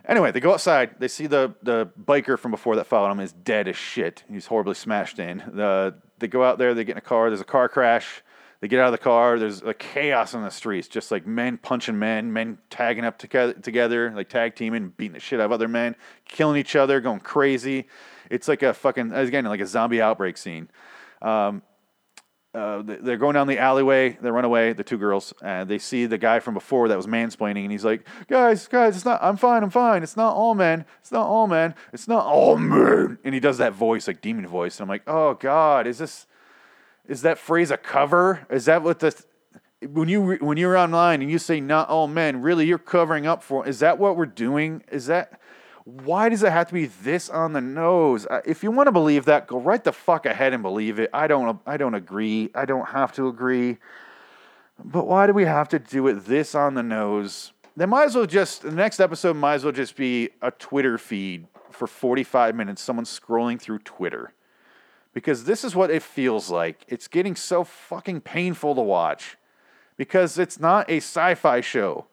Anyway, 0.09 0.33
they 0.33 0.40
go 0.40 0.55
outside. 0.55 0.94
They 0.99 1.09
see 1.09 1.27
the 1.27 1.55
the 1.62 1.90
biker 2.03 2.38
from 2.38 2.51
before 2.51 2.77
that 2.77 2.87
followed 2.87 3.11
them 3.11 3.21
is 3.21 3.33
dead 3.33 3.68
as 3.68 3.77
shit. 3.77 4.25
He's 4.29 4.47
horribly 4.47 4.75
smashed 4.75 5.18
in. 5.18 5.38
The 5.53 5.94
they 6.18 6.29
go 6.29 6.42
out 6.42 6.59
there. 6.59 6.73
They 6.73 6.85
get 6.85 6.92
in 6.92 6.99
a 6.99 7.03
car. 7.03 7.29
There's 7.29 7.42
a 7.42 7.44
car 7.44 7.68
crash. 7.68 8.23
They 8.61 8.68
get 8.68 8.81
out 8.81 8.87
of 8.87 8.92
the 8.92 8.99
car. 8.99 9.38
There's 9.38 9.62
a 9.62 9.75
chaos 9.75 10.35
on 10.35 10.42
the 10.42 10.51
streets, 10.51 10.88
just 10.88 11.12
like 11.12 11.27
men 11.27 11.59
punching 11.59 11.97
men, 11.97 12.33
men 12.33 12.59
tagging 12.71 13.05
up 13.05 13.16
together, 13.16 13.53
together 13.53 14.11
like 14.16 14.29
tag 14.29 14.57
teaming, 14.57 14.88
beating 14.97 15.12
the 15.12 15.21
shit 15.21 15.38
out 15.38 15.47
of 15.47 15.53
other 15.53 15.68
men, 15.68 15.94
killing 16.25 16.57
each 16.57 16.75
other, 16.75 17.01
going 17.01 17.21
crazy. 17.21 17.87
It's 18.31 18.49
like 18.49 18.62
a 18.62 18.73
fucking 18.75 19.12
again 19.12 19.44
like 19.44 19.61
a 19.61 19.66
zombie 19.66 20.01
outbreak 20.01 20.38
scene. 20.38 20.71
Um, 21.21 21.62
uh, 22.55 22.83
they- 22.83 22.97
they're 22.97 23.17
going 23.19 23.35
down 23.35 23.47
the 23.47 23.59
alleyway. 23.59 24.17
They 24.21 24.31
run 24.31 24.45
away. 24.45 24.73
The 24.73 24.83
two 24.85 24.97
girls. 24.99 25.35
And 25.43 25.69
they 25.69 25.79
see 25.79 26.07
the 26.07 26.19
guy 26.19 26.41
from 26.41 26.55
before 26.55 26.89
that 26.89 26.97
was 26.97 27.07
mansplaining, 27.07 27.63
and 27.65 27.71
he's 27.73 27.85
like, 27.85 28.07
"Guys, 28.29 28.67
guys, 28.69 28.97
it's 28.97 29.05
not. 29.05 29.21
I'm 29.23 29.37
fine. 29.37 29.63
I'm 29.63 29.71
fine. 29.71 30.03
It's 30.03 30.17
not 30.17 30.35
all 30.35 30.55
men. 30.55 30.85
It's 31.01 31.13
not 31.13 31.27
all 31.27 31.47
men. 31.47 31.75
It's 31.93 32.09
not 32.09 32.25
all 32.25 32.57
men." 32.57 33.19
And 33.25 33.35
he 33.35 33.41
does 33.41 33.59
that 33.59 33.73
voice, 33.75 34.09
like 34.09 34.21
demon 34.21 34.47
voice. 34.47 34.79
And 34.81 34.85
I'm 34.85 34.89
like, 34.89 35.03
"Oh 35.07 35.35
God, 35.35 35.87
is 35.87 35.99
this? 35.99 36.27
Is 37.07 37.23
that 37.23 37.39
phrase 37.39 37.71
a 37.71 37.77
cover? 37.77 38.47
Is 38.51 38.65
that 38.65 38.83
what 38.83 39.01
the?" 39.01 39.15
When 39.93 40.09
you 40.09 40.37
when 40.41 40.57
you're 40.57 40.77
online 40.77 41.23
and 41.23 41.31
you 41.31 41.39
say 41.39 41.61
not 41.61 41.89
all 41.89 42.09
men, 42.09 42.43
really 42.43 42.67
you're 42.67 42.79
covering 42.79 43.27
up 43.29 43.43
for. 43.45 43.69
Is 43.69 43.79
that 43.79 43.97
what 43.99 44.17
we're 44.17 44.27
doing? 44.27 44.83
Is 44.91 45.07
that? 45.07 45.41
Why 45.88 46.29
does 46.29 46.42
it 46.42 46.53
have 46.53 46.68
to 46.68 46.74
be 46.74 46.85
this 46.85 47.31
on 47.31 47.55
the 47.55 47.62
nose? 47.62 48.27
Uh, 48.27 48.42
If 48.44 48.62
you 48.62 48.70
want 48.70 48.88
to 48.88 48.92
believe 48.92 49.24
that, 49.24 49.46
go 49.46 49.59
right 49.59 49.83
the 49.83 49.92
fuck 49.92 50.27
ahead 50.27 50.53
and 50.53 50.62
believe 50.62 50.98
it. 50.98 51.09
I 51.14 51.27
don't. 51.27 51.59
I 51.66 51.79
don't 51.79 51.94
agree. 51.94 52.51
I 52.55 52.66
don't 52.66 52.88
have 52.88 53.12
to 53.12 53.27
agree. 53.27 53.79
But 54.85 55.07
why 55.07 55.27
do 55.27 55.33
we 55.33 55.46
have 55.46 55.66
to 55.70 55.79
do 55.79 56.07
it 56.09 56.27
this 56.27 56.55
on 56.55 56.74
the 56.74 56.83
nose? 56.83 57.53
They 57.74 57.87
might 57.87 58.05
as 58.05 58.16
well 58.16 58.27
just 58.27 58.61
the 58.62 58.70
next 58.70 59.01
episode 59.01 59.37
might 59.37 59.55
as 59.55 59.64
well 59.64 59.72
just 59.72 59.96
be 59.96 60.29
a 60.42 60.51
Twitter 60.51 60.98
feed 60.98 61.46
for 61.70 61.87
45 61.87 62.55
minutes. 62.55 62.83
Someone 62.83 63.07
scrolling 63.07 63.59
through 63.59 63.79
Twitter 63.79 64.35
because 65.14 65.44
this 65.44 65.64
is 65.64 65.74
what 65.74 65.90
it 65.90 66.03
feels 66.03 66.51
like. 66.51 66.85
It's 66.88 67.09
getting 67.09 67.35
so 67.35 67.64
fucking 67.64 68.20
painful 68.20 68.74
to 68.74 68.83
watch 68.83 69.38
because 69.96 70.38
it's 70.38 70.61
not 70.61 70.90
a 70.90 70.98
sci-fi 70.98 71.62
show. 71.62 72.05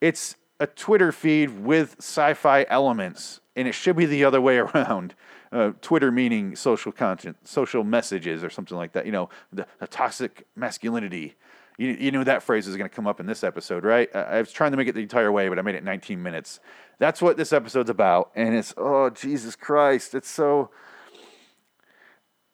It's 0.00 0.34
a 0.60 0.66
Twitter 0.66 1.12
feed 1.12 1.50
with 1.60 1.96
sci-fi 1.98 2.66
elements, 2.68 3.40
and 3.54 3.68
it 3.68 3.72
should 3.72 3.96
be 3.96 4.06
the 4.06 4.24
other 4.24 4.40
way 4.40 4.58
around. 4.58 5.14
Uh, 5.52 5.72
Twitter 5.80 6.10
meaning 6.10 6.56
social 6.56 6.90
content, 6.90 7.36
social 7.44 7.84
messages, 7.84 8.42
or 8.42 8.50
something 8.50 8.76
like 8.76 8.92
that. 8.92 9.06
You 9.06 9.12
know, 9.12 9.28
the, 9.52 9.66
the 9.78 9.86
toxic 9.86 10.46
masculinity. 10.56 11.36
You, 11.78 11.88
you 11.88 12.10
knew 12.10 12.24
that 12.24 12.42
phrase 12.42 12.66
was 12.66 12.76
going 12.76 12.88
to 12.88 12.94
come 12.94 13.06
up 13.06 13.20
in 13.20 13.26
this 13.26 13.44
episode, 13.44 13.84
right? 13.84 14.08
I, 14.14 14.20
I 14.20 14.38
was 14.40 14.50
trying 14.50 14.72
to 14.72 14.76
make 14.76 14.88
it 14.88 14.94
the 14.94 15.02
entire 15.02 15.30
way, 15.30 15.48
but 15.48 15.58
I 15.58 15.62
made 15.62 15.74
it 15.74 15.84
19 15.84 16.22
minutes. 16.22 16.58
That's 16.98 17.22
what 17.22 17.36
this 17.36 17.52
episode's 17.52 17.90
about, 17.90 18.32
and 18.34 18.54
it's 18.54 18.74
oh 18.76 19.10
Jesus 19.10 19.56
Christ, 19.56 20.14
it's 20.14 20.28
so. 20.28 20.70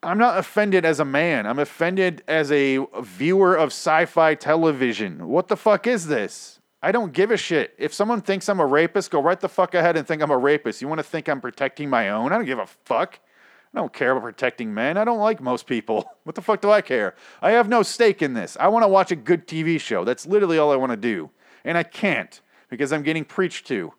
I'm 0.04 0.18
not 0.18 0.36
offended 0.36 0.84
as 0.84 0.98
a 0.98 1.04
man. 1.04 1.46
I'm 1.46 1.60
offended 1.60 2.24
as 2.26 2.50
a 2.50 2.84
viewer 3.02 3.54
of 3.54 3.68
sci 3.68 4.04
fi 4.06 4.34
television. 4.34 5.28
What 5.28 5.46
the 5.46 5.56
fuck 5.56 5.86
is 5.86 6.08
this? 6.08 6.58
I 6.82 6.90
don't 6.90 7.12
give 7.12 7.30
a 7.30 7.36
shit. 7.36 7.74
If 7.78 7.94
someone 7.94 8.20
thinks 8.20 8.48
I'm 8.48 8.58
a 8.58 8.66
rapist, 8.66 9.10
go 9.10 9.22
right 9.22 9.38
the 9.38 9.48
fuck 9.48 9.74
ahead 9.74 9.96
and 9.96 10.06
think 10.06 10.20
I'm 10.20 10.32
a 10.32 10.38
rapist. 10.38 10.82
You 10.82 10.88
want 10.88 10.98
to 10.98 11.04
think 11.04 11.28
I'm 11.28 11.40
protecting 11.40 11.88
my 11.88 12.10
own? 12.10 12.32
I 12.32 12.36
don't 12.36 12.44
give 12.44 12.58
a 12.58 12.66
fuck. 12.66 13.20
I 13.72 13.78
don't 13.78 13.92
care 13.92 14.10
about 14.10 14.24
protecting 14.24 14.74
men. 14.74 14.96
I 14.98 15.04
don't 15.04 15.20
like 15.20 15.40
most 15.40 15.66
people. 15.66 16.04
What 16.24 16.36
the 16.36 16.42
fuck 16.42 16.60
do 16.60 16.70
I 16.70 16.82
care? 16.82 17.16
I 17.40 17.50
have 17.50 17.68
no 17.68 17.82
stake 17.82 18.22
in 18.22 18.34
this. 18.34 18.56
I 18.60 18.68
want 18.68 18.84
to 18.84 18.88
watch 18.88 19.10
a 19.10 19.16
good 19.16 19.48
TV 19.48 19.80
show. 19.80 20.04
That's 20.04 20.24
literally 20.24 20.56
all 20.56 20.70
I 20.70 20.76
want 20.76 20.92
to 20.92 20.96
do. 20.96 21.30
And 21.64 21.76
I 21.76 21.82
can't 21.82 22.40
because 22.68 22.92
I'm 22.92 23.02
getting 23.02 23.24
preached 23.24 23.66
to 23.66 23.92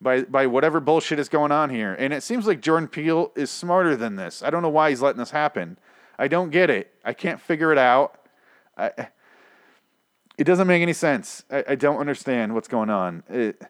by 0.00 0.22
by 0.22 0.46
whatever 0.46 0.78
bullshit 0.78 1.18
is 1.18 1.28
going 1.28 1.50
on 1.50 1.68
here. 1.68 1.94
And 1.98 2.12
it 2.12 2.22
seems 2.22 2.46
like 2.46 2.60
Jordan 2.60 2.88
Peele 2.88 3.32
is 3.34 3.50
smarter 3.50 3.96
than 3.96 4.14
this. 4.14 4.40
I 4.40 4.50
don't 4.50 4.62
know 4.62 4.68
why 4.68 4.90
he's 4.90 5.02
letting 5.02 5.18
this 5.18 5.32
happen. 5.32 5.78
I 6.16 6.28
don't 6.28 6.50
get 6.50 6.70
it. 6.70 6.94
I 7.04 7.12
can't 7.12 7.40
figure 7.40 7.72
it 7.72 7.78
out. 7.78 8.20
I, 8.76 9.08
it 10.38 10.44
doesn't 10.44 10.66
make 10.66 10.80
any 10.80 10.92
sense. 10.92 11.44
I, 11.50 11.64
I 11.70 11.74
don't 11.74 11.98
understand 11.98 12.54
what's 12.54 12.68
going 12.68 12.90
on. 12.90 13.24
It, 13.28 13.60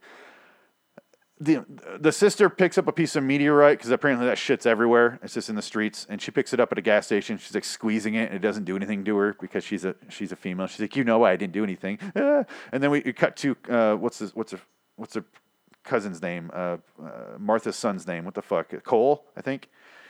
the 1.41 1.65
the 2.01 2.11
sister 2.13 2.51
picks 2.51 2.79
up 2.79 2.89
a 2.89 2.93
piece 2.93 3.15
of 3.15 3.23
meteorite 3.23 3.79
because 3.79 3.91
apparently 3.91 4.27
that 4.27 4.39
shit's 4.39 4.67
everywhere. 4.67 5.19
It's 5.23 5.35
just 5.35 5.49
in 5.49 5.55
the 5.55 5.63
streets, 5.63 6.07
and 6.11 6.21
she 6.21 6.31
picks 6.31 6.53
it 6.53 6.61
up 6.61 6.73
at 6.73 6.79
a 6.79 6.83
gas 6.83 7.07
station. 7.07 7.39
She's 7.39 7.55
like 7.55 7.65
squeezing 7.65 8.15
it, 8.15 8.27
and 8.27 8.35
it 8.35 8.41
doesn't 8.41 8.65
do 8.65 8.77
anything 8.77 9.05
to 9.05 9.17
her 9.17 9.37
because 9.41 9.65
she's 9.65 9.85
a 9.85 9.95
she's 10.09 10.33
a 10.33 10.37
female. 10.37 10.67
She's 10.67 10.81
like, 10.81 10.97
you 10.97 11.05
know, 11.05 11.19
why 11.21 11.33
I 11.33 11.37
didn't 11.37 11.53
do 11.53 11.65
anything. 11.65 11.99
Ah. 12.17 12.45
And 12.73 12.83
then 12.83 12.91
we, 12.91 13.03
we 13.05 13.13
cut 13.13 13.37
to 13.39 13.57
uh, 13.69 13.95
what's 13.95 14.19
this, 14.19 14.35
what's 14.35 14.53
a 14.53 14.61
what's 14.97 15.15
her 15.15 15.25
cousin's 15.85 16.21
name? 16.21 16.51
Uh, 16.53 16.79
uh, 17.01 17.39
Martha's 17.39 17.77
son's 17.77 18.07
name. 18.07 18.25
What 18.25 18.35
the 18.35 18.43
fuck? 18.43 18.83
Cole, 18.83 19.25
I 19.37 19.41
think. 19.41 19.69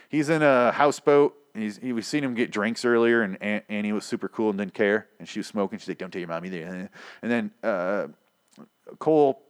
He's 0.09 0.29
in 0.29 0.41
a 0.41 0.71
houseboat. 0.71 1.35
He's 1.53 1.77
he, 1.77 1.93
we 1.93 2.01
seen 2.01 2.23
him 2.23 2.35
get 2.35 2.51
drinks 2.51 2.85
earlier, 2.85 3.21
and 3.21 3.41
An- 3.41 3.63
Annie 3.69 3.91
was 3.91 4.05
super 4.05 4.27
cool 4.27 4.49
and 4.49 4.57
didn't 4.57 4.73
care, 4.73 5.07
and 5.19 5.27
she 5.27 5.39
was 5.39 5.47
smoking. 5.47 5.79
She's 5.79 5.87
like, 5.87 5.97
"Don't 5.97 6.11
tell 6.11 6.19
your 6.19 6.29
mom 6.29 6.45
either." 6.45 6.89
And 7.21 7.31
then 7.31 7.51
uh, 7.63 8.07
Cole 8.99 9.41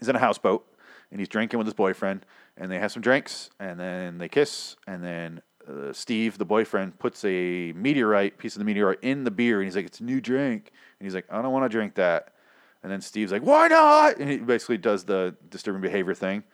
is 0.00 0.08
in 0.08 0.16
a 0.16 0.18
houseboat 0.18 0.66
and 1.10 1.20
he's 1.20 1.28
drinking 1.28 1.58
with 1.58 1.66
his 1.66 1.74
boyfriend, 1.74 2.26
and 2.56 2.70
they 2.70 2.78
have 2.78 2.92
some 2.92 3.02
drinks, 3.02 3.50
and 3.58 3.78
then 3.78 4.18
they 4.18 4.28
kiss, 4.28 4.76
and 4.86 5.04
then 5.04 5.40
uh, 5.68 5.92
Steve, 5.92 6.38
the 6.38 6.44
boyfriend, 6.44 6.98
puts 6.98 7.24
a 7.24 7.72
meteorite 7.72 8.38
piece 8.38 8.54
of 8.54 8.60
the 8.60 8.64
meteorite 8.64 8.98
in 9.02 9.24
the 9.24 9.30
beer, 9.30 9.60
and 9.60 9.66
he's 9.66 9.76
like, 9.76 9.86
"It's 9.86 10.00
a 10.00 10.04
new 10.04 10.20
drink," 10.20 10.72
and 10.98 11.06
he's 11.06 11.14
like, 11.14 11.26
"I 11.30 11.42
don't 11.42 11.52
want 11.52 11.64
to 11.64 11.68
drink 11.68 11.94
that," 11.94 12.34
and 12.82 12.90
then 12.90 13.00
Steve's 13.00 13.32
like, 13.32 13.42
"Why 13.42 13.68
not?" 13.68 14.18
And 14.18 14.30
he 14.30 14.38
basically 14.38 14.78
does 14.78 15.04
the 15.04 15.34
disturbing 15.50 15.82
behavior 15.82 16.14
thing. 16.14 16.44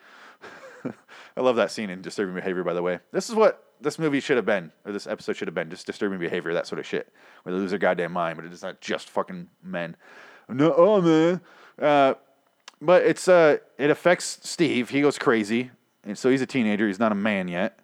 I 1.37 1.41
love 1.41 1.57
that 1.57 1.71
scene 1.71 1.91
in 1.91 2.03
Disturbing 2.03 2.35
Behavior, 2.35 2.65
by 2.65 2.75
the 2.75 2.83
way. 2.83 2.99
This 3.13 3.29
is 3.29 3.35
what 3.35 3.72
this 3.83 3.99
movie 3.99 4.21
should 4.21 4.37
have 4.37 4.47
been, 4.47 4.73
or 4.85 4.93
this 4.93 5.07
episode 5.07 5.37
should 5.37 5.49
have 5.49 5.55
been, 5.55 5.71
just 5.71 5.87
disturbing 5.87 6.19
behavior, 6.19 6.53
that 6.55 6.67
sort 6.67 6.79
of 6.79 6.87
shit, 6.87 7.13
where 7.43 7.55
they 7.55 7.61
lose 7.61 7.71
their 7.71 7.79
goddamn 7.79 8.13
mind, 8.13 8.37
but 8.37 8.45
it's 8.45 8.63
not 8.63 8.81
just 8.81 9.11
fucking 9.11 9.49
men. 9.63 9.97
No, 10.49 10.75
oh 10.77 11.01
man. 11.01 11.41
Uh, 11.81 12.15
but 12.81 13.03
it's 13.03 13.29
uh, 13.29 13.59
it 13.79 13.91
affects 13.91 14.41
Steve. 14.43 14.91
He 14.91 15.01
goes 15.01 15.19
crazy, 15.19 15.71
and 16.05 16.19
so 16.19 16.31
he's 16.31 16.43
a 16.43 16.47
teenager. 16.47 16.87
He's 16.87 16.99
not 16.99 17.13
a 17.13 17.17
man 17.17 17.49
yet. 17.49 17.79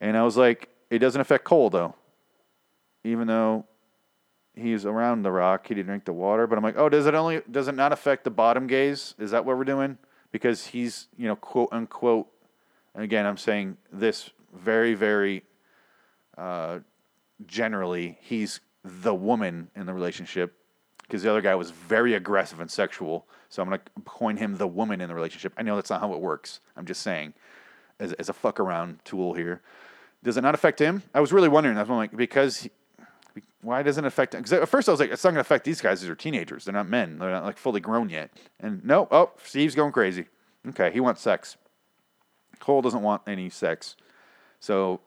And 0.00 0.16
I 0.16 0.22
was 0.22 0.36
like, 0.36 0.68
it 0.90 0.98
doesn't 0.98 1.20
affect 1.20 1.44
Cole 1.44 1.70
though, 1.70 1.94
even 3.04 3.26
though 3.26 3.66
he's 4.54 4.84
around 4.86 5.22
the 5.22 5.30
rock. 5.30 5.68
He 5.68 5.74
didn't 5.74 5.88
drink 5.88 6.04
the 6.04 6.12
water. 6.12 6.46
But 6.46 6.58
I'm 6.58 6.64
like, 6.64 6.78
oh, 6.78 6.88
does 6.88 7.06
it 7.06 7.14
only 7.14 7.42
does 7.50 7.68
it 7.68 7.74
not 7.74 7.92
affect 7.92 8.24
the 8.24 8.30
bottom 8.30 8.66
gays? 8.66 9.14
Is 9.18 9.30
that 9.32 9.44
what 9.44 9.56
we're 9.58 9.64
doing? 9.64 9.98
Because 10.32 10.66
he's 10.66 11.08
you 11.16 11.26
know 11.26 11.36
quote 11.36 11.68
unquote. 11.72 12.28
And 12.94 13.04
again, 13.04 13.26
I'm 13.26 13.36
saying 13.36 13.76
this 13.92 14.30
very 14.58 14.94
very 14.94 15.44
uh, 16.36 16.80
generally. 17.46 18.18
He's 18.20 18.60
the 18.84 19.14
woman 19.14 19.70
in 19.76 19.86
the 19.86 19.94
relationship 19.94 20.54
because 21.02 21.22
the 21.22 21.30
other 21.30 21.40
guy 21.40 21.54
was 21.54 21.70
very 21.70 22.14
aggressive 22.14 22.60
and 22.60 22.70
sexual. 22.70 23.26
So 23.48 23.62
I'm 23.62 23.68
going 23.68 23.80
to 23.80 24.02
coin 24.02 24.36
him 24.36 24.56
the 24.56 24.66
woman 24.66 25.00
in 25.00 25.08
the 25.08 25.14
relationship. 25.14 25.52
I 25.56 25.62
know 25.62 25.74
that's 25.74 25.90
not 25.90 26.00
how 26.00 26.12
it 26.12 26.20
works. 26.20 26.60
I'm 26.76 26.84
just 26.84 27.02
saying, 27.02 27.32
as, 27.98 28.12
as 28.14 28.28
a 28.28 28.32
fuck 28.32 28.60
around 28.60 28.98
tool 29.04 29.34
here. 29.34 29.62
Does 30.22 30.36
it 30.36 30.42
not 30.42 30.54
affect 30.54 30.78
him? 30.78 31.02
I 31.14 31.20
was 31.20 31.32
really 31.32 31.48
wondering. 31.48 31.78
I 31.78 31.80
was 31.80 31.88
like, 31.88 32.14
because 32.14 32.58
he, 32.58 32.70
why 33.62 33.82
doesn't 33.82 34.04
it 34.04 34.08
affect 34.08 34.34
him? 34.34 34.40
Because 34.40 34.52
at 34.52 34.68
first 34.68 34.88
I 34.88 34.92
was 34.92 35.00
like, 35.00 35.10
it's 35.10 35.24
not 35.24 35.30
going 35.30 35.36
to 35.36 35.40
affect 35.40 35.64
these 35.64 35.80
guys. 35.80 36.00
These 36.00 36.10
are 36.10 36.14
teenagers. 36.14 36.64
They're 36.64 36.74
not 36.74 36.88
men. 36.88 37.18
They're 37.18 37.30
not 37.30 37.44
like 37.44 37.56
fully 37.56 37.80
grown 37.80 38.10
yet. 38.10 38.30
And 38.60 38.84
no, 38.84 39.08
oh, 39.10 39.30
Steve's 39.42 39.74
going 39.74 39.92
crazy. 39.92 40.26
Okay, 40.68 40.90
he 40.90 41.00
wants 41.00 41.22
sex. 41.22 41.56
Cole 42.58 42.82
doesn't 42.82 43.02
want 43.02 43.22
any 43.26 43.48
sex. 43.48 43.96
So 44.60 45.00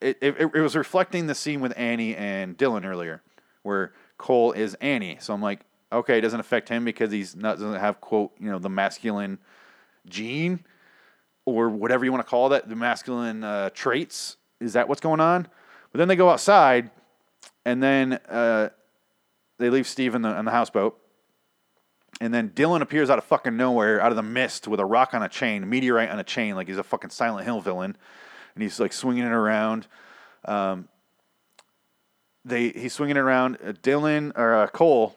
it, 0.00 0.18
it, 0.20 0.36
it 0.40 0.60
was 0.60 0.76
reflecting 0.76 1.26
the 1.26 1.34
scene 1.34 1.60
with 1.60 1.72
Annie 1.76 2.14
and 2.16 2.56
Dylan 2.56 2.84
earlier, 2.84 3.22
where 3.62 3.92
Cole 4.18 4.52
is 4.52 4.74
Annie. 4.74 5.18
So 5.20 5.32
I'm 5.34 5.42
like, 5.42 5.60
okay, 5.92 6.18
it 6.18 6.20
doesn't 6.20 6.40
affect 6.40 6.68
him 6.68 6.84
because 6.84 7.10
he's 7.10 7.34
not 7.36 7.58
doesn't 7.58 7.80
have 7.80 8.00
quote 8.00 8.32
you 8.38 8.50
know 8.50 8.58
the 8.58 8.70
masculine 8.70 9.38
gene 10.08 10.64
or 11.44 11.68
whatever 11.68 12.04
you 12.04 12.12
want 12.12 12.24
to 12.24 12.28
call 12.28 12.48
that, 12.50 12.68
the 12.68 12.76
masculine 12.76 13.44
uh, 13.44 13.70
traits. 13.70 14.36
Is 14.60 14.74
that 14.74 14.88
what's 14.88 15.00
going 15.00 15.20
on? 15.20 15.46
But 15.92 15.98
then 15.98 16.08
they 16.08 16.16
go 16.16 16.28
outside, 16.28 16.90
and 17.64 17.82
then 17.82 18.14
uh, 18.28 18.70
they 19.58 19.70
leave 19.70 19.86
Steve 19.86 20.14
in 20.14 20.22
the 20.22 20.36
in 20.38 20.44
the 20.44 20.50
houseboat. 20.50 20.98
And 22.20 22.32
then 22.32 22.48
Dylan 22.50 22.80
appears 22.80 23.10
out 23.10 23.18
of 23.18 23.24
fucking 23.24 23.56
nowhere, 23.56 24.00
out 24.00 24.10
of 24.10 24.16
the 24.16 24.22
mist, 24.22 24.66
with 24.66 24.80
a 24.80 24.84
rock 24.86 25.12
on 25.12 25.22
a 25.22 25.28
chain, 25.28 25.62
a 25.62 25.66
meteorite 25.66 26.08
on 26.08 26.18
a 26.18 26.24
chain, 26.24 26.54
like 26.54 26.66
he's 26.66 26.78
a 26.78 26.82
fucking 26.82 27.10
Silent 27.10 27.44
Hill 27.44 27.60
villain, 27.60 27.94
and 28.56 28.62
he's 28.62 28.80
like 28.80 28.92
swinging 28.92 29.24
it 29.24 29.32
around. 29.32 29.86
Um, 30.46 30.88
they 32.44 32.70
he's 32.70 32.94
swinging 32.94 33.16
it 33.16 33.20
around. 33.20 33.58
Uh, 33.64 33.72
Dylan 33.72 34.32
or 34.36 34.54
uh, 34.54 34.66
Cole 34.68 35.14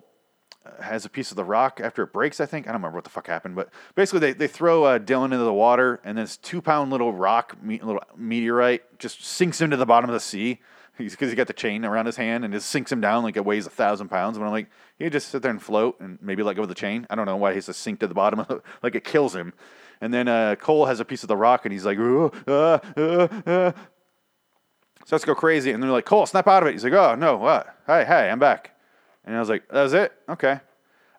uh, 0.66 0.82
has 0.84 1.06
a 1.06 1.10
piece 1.10 1.32
of 1.32 1.38
the 1.38 1.46
rock 1.46 1.80
after 1.82 2.04
it 2.04 2.12
breaks. 2.12 2.42
I 2.42 2.46
think 2.46 2.68
I 2.68 2.72
don't 2.72 2.82
remember 2.82 2.98
what 2.98 3.06
the 3.06 3.10
fuck 3.10 3.28
happened, 3.28 3.56
but 3.56 3.70
basically 3.96 4.20
they, 4.20 4.34
they 4.34 4.48
throw 4.48 4.84
uh, 4.84 5.00
Dylan 5.00 5.26
into 5.26 5.38
the 5.38 5.54
water, 5.54 6.02
and 6.04 6.18
this 6.18 6.36
two 6.36 6.62
pound 6.62 6.92
little 6.92 7.14
rock, 7.14 7.62
me, 7.64 7.80
little 7.82 8.04
meteorite, 8.18 9.00
just 9.00 9.24
sinks 9.24 9.62
into 9.62 9.78
the 9.78 9.86
bottom 9.86 10.10
of 10.10 10.14
the 10.14 10.20
sea. 10.20 10.60
He's 10.98 11.14
Because 11.14 11.30
he 11.30 11.36
got 11.38 11.48
the 11.48 11.54
chain 11.54 11.86
around 11.86 12.08
his 12.08 12.18
hand 12.18 12.44
and 12.44 12.54
just 12.54 12.70
sinks 12.70 12.92
him 12.92 13.00
down 13.00 13.24
like 13.24 13.38
it 13.38 13.46
weighs 13.46 13.66
a 13.66 13.70
thousand 13.70 14.10
pounds. 14.10 14.38
But 14.38 14.44
I'm 14.44 14.52
like, 14.52 14.70
he 14.98 15.10
just 15.10 15.30
sit 15.30 15.42
there 15.42 15.52
and 15.52 15.64
float 15.64 15.98
and 16.02 16.20
maybe 16.22 16.44
let 16.44 16.58
go 16.58 16.64
of 16.64 16.68
the 16.68 16.76
chain. 16.76 17.08
I 17.10 17.16
don't 17.16 17.26
know 17.26 17.38
why 17.38 17.52
he 17.52 17.56
has 17.56 17.68
to 17.68 17.74
sink 17.74 18.02
to 18.02 18.08
the 18.08 18.14
bottom, 18.14 18.42
of 18.42 18.52
it, 18.52 18.62
like 18.84 18.96
it 18.96 19.06
kills 19.06 19.34
him. 19.34 19.54
And 20.02 20.14
then 20.14 20.28
uh, 20.28 20.56
Cole 20.56 20.86
has 20.86 21.00
a 21.00 21.06
piece 21.06 21.24
of 21.24 21.28
the 21.28 21.38
rock 21.38 21.66
and 21.66 21.74
he's 21.74 21.86
like, 21.86 21.98
uh, 22.00 22.30
uh, 22.48 22.80
uh. 23.46 23.72
So 25.06 25.16
let's 25.16 25.26
go 25.26 25.36
crazy. 25.36 25.72
And 25.72 25.82
they're 25.82 25.90
like, 25.90 26.06
Cole, 26.06 26.26
snap 26.26 26.48
out 26.48 26.64
of 26.64 26.70
it. 26.70 26.74
He's 26.74 26.84
like, 26.84 26.94
oh, 26.94 27.16
no, 27.16 27.38
what? 27.38 27.76
Hey, 27.88 28.06
hey, 28.06 28.30
I'm 28.30 28.40
back. 28.40 28.76
And 29.26 29.36
I 29.36 29.40
was 29.40 29.50
like, 29.50 29.68
that 29.70 29.84
was 29.84 29.94
it? 29.94 30.14
Okay. 30.30 30.60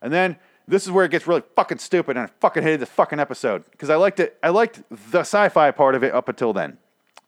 And 0.00 0.12
then 0.12 0.36
this 0.66 0.84
is 0.84 0.92
where 0.92 1.04
it 1.04 1.10
gets 1.10 1.26
really 1.26 1.42
fucking 1.56 1.78
stupid, 1.78 2.16
and 2.16 2.26
I 2.26 2.30
fucking 2.40 2.62
hated 2.62 2.80
this 2.80 2.88
fucking 2.90 3.18
episode 3.18 3.64
because 3.72 3.90
I 3.90 3.96
liked 3.96 4.20
it. 4.20 4.38
I 4.40 4.50
liked 4.50 4.82
the 5.10 5.20
sci-fi 5.20 5.72
part 5.72 5.96
of 5.96 6.04
it 6.04 6.14
up 6.14 6.28
until 6.28 6.52
then, 6.52 6.78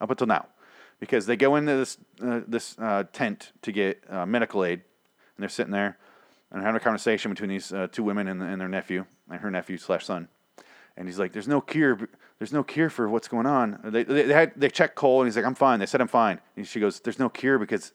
up 0.01 0.11
until 0.11 0.29
now, 0.29 0.47
because 1.01 1.27
they 1.27 1.37
go 1.37 1.57
into 1.57 1.75
this 1.75 1.99
uh, 2.23 2.41
this 2.47 2.77
uh, 2.79 3.03
tent 3.13 3.51
to 3.63 3.73
get 3.73 4.01
medical 4.29 4.65
aid, 4.65 4.81
and 4.81 5.43
they're 5.43 5.49
sitting 5.49 5.73
there 5.73 5.99
and 6.53 6.63
having 6.63 6.77
a 6.77 6.81
conversation 6.81 7.33
between 7.33 7.51
these 7.51 7.73
uh, 7.73 7.89
two 7.91 8.05
women 8.05 8.29
and, 8.29 8.41
and 8.43 8.61
their 8.61 8.69
nephew, 8.69 9.07
and 9.29 9.41
her 9.41 9.51
nephew 9.51 9.77
slash 9.77 10.05
son. 10.05 10.29
And 10.97 11.09
he's 11.09 11.19
like, 11.19 11.33
"There's 11.33 11.49
no 11.49 11.61
cure. 11.61 11.99
There's 12.39 12.53
no 12.53 12.63
cure 12.63 12.91
for 12.91 13.09
what's 13.09 13.29
going 13.29 13.47
on." 13.47 13.79
They 13.85 14.05
they 14.05 14.23
they, 14.25 14.35
had, 14.35 14.53
they 14.57 14.69
checked 14.69 14.95
Cole, 14.95 15.21
and 15.21 15.29
he's 15.29 15.37
like, 15.37 15.45
"I'm 15.45 15.55
fine." 15.55 15.81
They 15.81 15.87
said, 15.87 16.01
"I'm 16.01 16.09
fine." 16.09 16.41
And 16.57 16.67
she 16.67 16.81
goes, 16.81 17.01
"There's 17.01 17.19
no 17.19 17.29
cure 17.29 17.59
because 17.59 17.93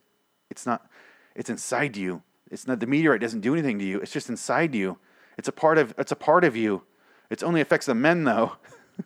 it's 0.50 0.66
not. 0.66 0.90
It's 1.36 1.50
inside 1.50 1.96
you. 1.96 2.24
It's 2.50 2.68
not 2.68 2.80
the 2.80 2.88
meteorite 2.88 3.22
doesn't 3.22 3.42
do 3.42 3.54
anything 3.54 3.78
to 3.80 3.86
you. 3.86 4.00
It's 4.00 4.12
just 4.12 4.30
inside 4.30 4.74
you. 4.74 4.98
It's 5.38 5.48
a 5.48 5.52
part 5.52 5.78
of. 5.78 5.94
It's 5.98 6.12
a 6.12 6.16
part 6.16 6.44
of 6.44 6.56
you. 6.56 6.84
It 7.30 7.44
only 7.44 7.62
affects 7.62 7.86
the 7.86 7.96
men 7.96 8.24
though." 8.24 8.54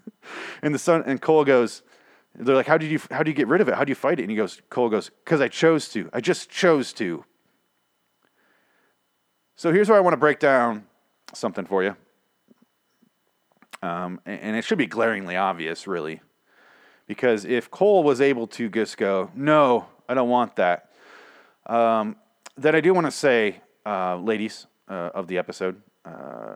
and 0.62 0.74
the 0.74 0.80
son 0.80 1.04
and 1.06 1.22
Cole 1.22 1.44
goes, 1.44 1.84
"They're 2.36 2.56
like, 2.56 2.68
how 2.68 2.78
did 2.78 2.92
you 2.92 3.00
how 3.12 3.24
do 3.24 3.30
you 3.30 3.36
get 3.36 3.48
rid 3.48 3.62
of 3.62 3.68
it? 3.68 3.76
How 3.76 3.84
do 3.84 3.92
you 3.92 3.96
fight 3.96 4.20
it?" 4.20 4.24
And 4.24 4.32
he 4.32 4.38
goes, 4.38 4.62
Cole 4.70 4.90
goes, 4.90 5.10
"Because 5.24 5.42
I 5.42 5.48
chose 5.48 5.90
to. 5.90 6.10
I 6.14 6.22
just 6.22 6.50
chose 6.50 6.94
to." 6.94 7.26
So 9.56 9.72
here's 9.72 9.90
where 9.90 9.98
I 9.98 10.02
want 10.02 10.14
to 10.14 10.18
break 10.18 10.40
down 10.40 10.86
something 11.34 11.66
for 11.66 11.84
you. 11.84 11.96
Um, 13.82 14.20
and, 14.26 14.56
it 14.56 14.63
should 14.63 14.78
be 14.78 14.86
glaringly 14.86 15.36
obvious, 15.36 15.88
really. 15.88 16.22
Because 17.08 17.46
if 17.46 17.72
Cole 17.72 18.04
was 18.04 18.22
able 18.22 18.48
to 18.48 18.70
just 18.70 18.98
go, 18.98 19.32
no, 19.36 19.88
I 20.08 20.13
don't 20.13 20.30
want 20.30 20.56
that, 20.58 20.89
um, 21.65 22.15
then 22.58 22.76
I 22.76 22.82
do 22.82 22.94
want 22.94 23.08
to 23.08 23.12
say, 23.12 23.62
uh, 23.86 24.17
ladies 24.17 24.67
uh, 24.88 25.10
of 25.13 25.28
the 25.28 25.38
episode, 25.38 25.82
uh, 26.06 26.56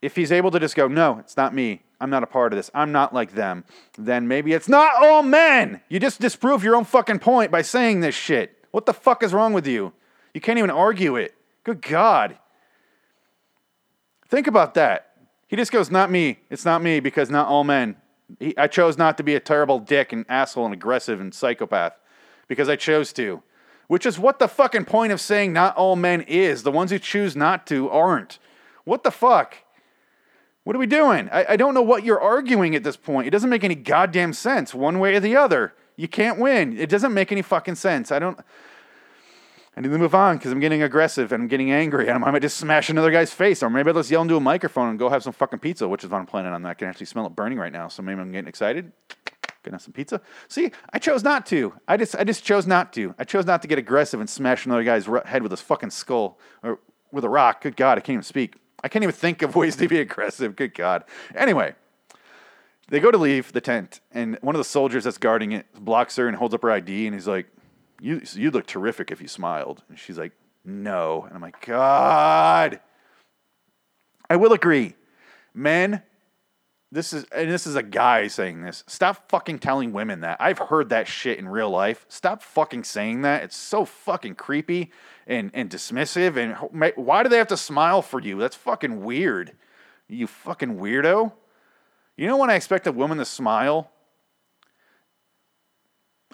if 0.00 0.16
he's 0.16 0.32
able 0.32 0.50
to 0.50 0.58
just 0.58 0.74
go, 0.74 0.88
no, 0.88 1.18
it's 1.18 1.36
not 1.36 1.54
me. 1.54 1.82
I'm 2.00 2.08
not 2.08 2.22
a 2.22 2.26
part 2.26 2.52
of 2.52 2.56
this. 2.56 2.70
I'm 2.72 2.92
not 2.92 3.12
like 3.12 3.34
them. 3.34 3.64
Then 3.98 4.26
maybe 4.26 4.54
it's 4.54 4.68
not 4.68 4.94
all 5.04 5.22
men. 5.22 5.82
You 5.90 6.00
just 6.00 6.20
disprove 6.20 6.64
your 6.64 6.74
own 6.74 6.84
fucking 6.84 7.18
point 7.18 7.50
by 7.50 7.60
saying 7.60 8.00
this 8.00 8.14
shit. 8.14 8.64
What 8.70 8.86
the 8.86 8.94
fuck 8.94 9.22
is 9.22 9.34
wrong 9.34 9.52
with 9.52 9.66
you? 9.66 9.92
You 10.32 10.40
can't 10.40 10.58
even 10.58 10.70
argue 10.70 11.16
it. 11.16 11.34
Good 11.64 11.82
God. 11.82 12.38
Think 14.28 14.46
about 14.46 14.74
that. 14.74 15.09
He 15.50 15.56
just 15.56 15.72
goes, 15.72 15.90
not 15.90 16.12
me. 16.12 16.38
It's 16.48 16.64
not 16.64 16.80
me 16.80 17.00
because 17.00 17.28
not 17.28 17.48
all 17.48 17.64
men. 17.64 17.96
He, 18.38 18.56
I 18.56 18.68
chose 18.68 18.96
not 18.96 19.16
to 19.16 19.24
be 19.24 19.34
a 19.34 19.40
terrible 19.40 19.80
dick 19.80 20.12
and 20.12 20.24
asshole 20.28 20.64
and 20.64 20.72
aggressive 20.72 21.20
and 21.20 21.34
psychopath 21.34 21.94
because 22.46 22.68
I 22.68 22.76
chose 22.76 23.12
to. 23.14 23.42
Which 23.88 24.06
is 24.06 24.16
what 24.16 24.38
the 24.38 24.46
fucking 24.46 24.84
point 24.84 25.12
of 25.12 25.20
saying 25.20 25.52
not 25.52 25.76
all 25.76 25.96
men 25.96 26.20
is. 26.20 26.62
The 26.62 26.70
ones 26.70 26.92
who 26.92 27.00
choose 27.00 27.34
not 27.34 27.66
to 27.66 27.90
aren't. 27.90 28.38
What 28.84 29.02
the 29.02 29.10
fuck? 29.10 29.56
What 30.62 30.76
are 30.76 30.78
we 30.78 30.86
doing? 30.86 31.28
I, 31.32 31.46
I 31.48 31.56
don't 31.56 31.74
know 31.74 31.82
what 31.82 32.04
you're 32.04 32.20
arguing 32.20 32.76
at 32.76 32.84
this 32.84 32.96
point. 32.96 33.26
It 33.26 33.30
doesn't 33.30 33.50
make 33.50 33.64
any 33.64 33.74
goddamn 33.74 34.32
sense 34.34 34.72
one 34.72 35.00
way 35.00 35.16
or 35.16 35.20
the 35.20 35.34
other. 35.34 35.74
You 35.96 36.06
can't 36.06 36.38
win. 36.38 36.78
It 36.78 36.88
doesn't 36.88 37.12
make 37.12 37.32
any 37.32 37.42
fucking 37.42 37.74
sense. 37.74 38.12
I 38.12 38.20
don't. 38.20 38.38
I 39.76 39.80
need 39.80 39.90
to 39.90 39.98
move 39.98 40.14
on 40.14 40.36
because 40.36 40.50
I'm 40.50 40.60
getting 40.60 40.82
aggressive 40.82 41.30
and 41.32 41.44
I'm 41.44 41.48
getting 41.48 41.70
angry 41.70 42.08
and 42.08 42.24
I 42.24 42.30
might 42.30 42.42
just 42.42 42.56
smash 42.56 42.90
another 42.90 43.10
guy's 43.10 43.32
face 43.32 43.62
or 43.62 43.70
maybe 43.70 43.88
I'll 43.88 43.94
just 43.94 44.10
yell 44.10 44.22
into 44.22 44.36
a 44.36 44.40
microphone 44.40 44.88
and 44.88 44.98
go 44.98 45.08
have 45.08 45.22
some 45.22 45.32
fucking 45.32 45.60
pizza, 45.60 45.88
which 45.88 46.02
is 46.02 46.10
what 46.10 46.18
I'm 46.18 46.26
planning 46.26 46.52
on. 46.52 46.66
I 46.66 46.74
can 46.74 46.88
actually 46.88 47.06
smell 47.06 47.26
it 47.26 47.36
burning 47.36 47.58
right 47.58 47.72
now, 47.72 47.86
so 47.88 48.02
maybe 48.02 48.20
I'm 48.20 48.32
getting 48.32 48.48
excited. 48.48 48.90
Gonna 49.62 49.74
have 49.74 49.82
some 49.82 49.92
pizza. 49.92 50.20
See, 50.48 50.72
I 50.92 50.98
chose 50.98 51.22
not 51.22 51.46
to. 51.46 51.74
I 51.86 51.96
just, 51.98 52.16
I 52.16 52.24
just 52.24 52.42
chose 52.42 52.66
not 52.66 52.92
to. 52.94 53.14
I 53.18 53.24
chose 53.24 53.44
not 53.44 53.62
to 53.62 53.68
get 53.68 53.78
aggressive 53.78 54.18
and 54.18 54.28
smash 54.28 54.64
another 54.64 54.82
guy's 54.82 55.06
head 55.26 55.42
with 55.42 55.50
his 55.50 55.60
fucking 55.60 55.90
skull 55.90 56.38
or 56.62 56.80
with 57.12 57.24
a 57.24 57.28
rock. 57.28 57.60
Good 57.60 57.76
God, 57.76 57.98
I 57.98 58.00
can't 58.00 58.14
even 58.14 58.22
speak. 58.22 58.56
I 58.82 58.88
can't 58.88 59.02
even 59.02 59.14
think 59.14 59.42
of 59.42 59.54
ways 59.56 59.76
to 59.76 59.86
be 59.86 60.00
aggressive. 60.00 60.56
Good 60.56 60.74
God. 60.74 61.04
Anyway, 61.34 61.74
they 62.88 63.00
go 63.00 63.10
to 63.10 63.18
leave 63.18 63.52
the 63.52 63.60
tent, 63.60 64.00
and 64.12 64.38
one 64.40 64.54
of 64.54 64.58
the 64.58 64.64
soldiers 64.64 65.04
that's 65.04 65.18
guarding 65.18 65.52
it 65.52 65.66
blocks 65.74 66.16
her 66.16 66.26
and 66.26 66.36
holds 66.36 66.54
up 66.54 66.62
her 66.62 66.70
ID, 66.70 67.06
and 67.06 67.14
he's 67.14 67.28
like, 67.28 67.46
"You, 68.00 68.22
you'd 68.32 68.54
look 68.54 68.66
terrific 68.66 69.10
if 69.10 69.20
you 69.20 69.28
smiled." 69.28 69.82
And 69.88 69.98
she's 69.98 70.18
like, 70.18 70.32
"No," 70.64 71.24
and 71.24 71.34
I'm 71.34 71.42
like, 71.42 71.64
"God." 71.64 72.80
I 74.28 74.36
will 74.36 74.52
agree, 74.52 74.94
men. 75.52 76.02
This 76.92 77.12
is 77.12 77.24
and 77.32 77.50
this 77.50 77.66
is 77.66 77.76
a 77.76 77.82
guy 77.82 78.26
saying 78.26 78.62
this. 78.62 78.82
Stop 78.86 79.28
fucking 79.28 79.60
telling 79.60 79.92
women 79.92 80.20
that. 80.20 80.38
I've 80.40 80.58
heard 80.58 80.88
that 80.88 81.06
shit 81.06 81.38
in 81.38 81.48
real 81.48 81.70
life. 81.70 82.04
Stop 82.08 82.42
fucking 82.42 82.82
saying 82.82 83.22
that. 83.22 83.44
It's 83.44 83.56
so 83.56 83.84
fucking 83.84 84.34
creepy 84.34 84.90
and 85.26 85.50
and 85.54 85.70
dismissive. 85.70 86.36
And 86.36 86.56
why 86.96 87.22
do 87.22 87.28
they 87.28 87.38
have 87.38 87.48
to 87.48 87.56
smile 87.56 88.02
for 88.02 88.20
you? 88.20 88.38
That's 88.38 88.56
fucking 88.56 89.04
weird. 89.04 89.52
You 90.08 90.26
fucking 90.26 90.78
weirdo. 90.78 91.32
You 92.16 92.26
know 92.26 92.36
when 92.36 92.50
I 92.50 92.56
expect 92.56 92.88
a 92.88 92.92
woman 92.92 93.18
to 93.18 93.24
smile? 93.24 93.92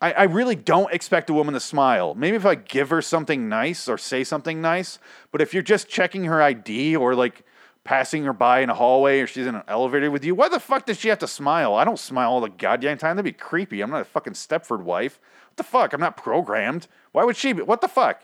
I, 0.01 0.13
I 0.13 0.23
really 0.25 0.57
don't 0.57 0.93
expect 0.93 1.31
a 1.31 1.33
woman 1.33 1.55
to 1.55 1.61
smile. 1.61 2.15
Maybe 2.15 2.37
if 2.37 2.45
I 2.45 2.55
give 2.55 2.91
her 2.91 3.01
something 3.01 3.49
nice 3.49 3.89
or 3.89 3.97
say 3.97 4.25
something 4.25 4.61
nice, 4.61 4.99
but 5.33 5.41
if 5.41 5.55
you're 5.55 5.63
just 5.63 5.89
checking 5.89 6.25
her 6.25 6.43
ID 6.43 6.97
or 6.97 7.15
like 7.15 7.45
passing 7.83 8.25
her 8.25 8.33
by 8.33 8.61
in 8.61 8.69
a 8.69 8.75
hallway 8.75 9.21
or 9.21 9.27
she's 9.27 9.47
in 9.47 9.55
an 9.55 9.63
elevator 9.69 10.11
with 10.11 10.25
you, 10.25 10.35
why 10.35 10.49
the 10.49 10.61
fuck 10.61 10.85
does 10.85 10.99
she 10.99 11.09
have 11.09 11.21
to 11.21 11.27
smile? 11.29 11.75
I 11.75 11.85
don't 11.85 11.99
smile 11.99 12.31
all 12.31 12.41
the 12.41 12.51
goddamn 12.51 12.99
time. 12.99 13.17
That'd 13.17 13.33
be 13.33 13.39
creepy. 13.39 13.81
I'm 13.81 13.91
not 13.91 14.03
a 14.03 14.05
fucking 14.05 14.35
Stepford 14.35 14.83
wife. 14.83 15.19
What 15.49 15.57
the 15.57 15.63
fuck? 15.63 15.93
I'm 15.95 16.01
not 16.01 16.17
programmed. 16.17 16.89
Why 17.13 17.25
would 17.25 17.37
she 17.37 17.55
be? 17.55 17.63
What 17.63 17.81
the 17.81 17.89
fuck? 17.89 18.23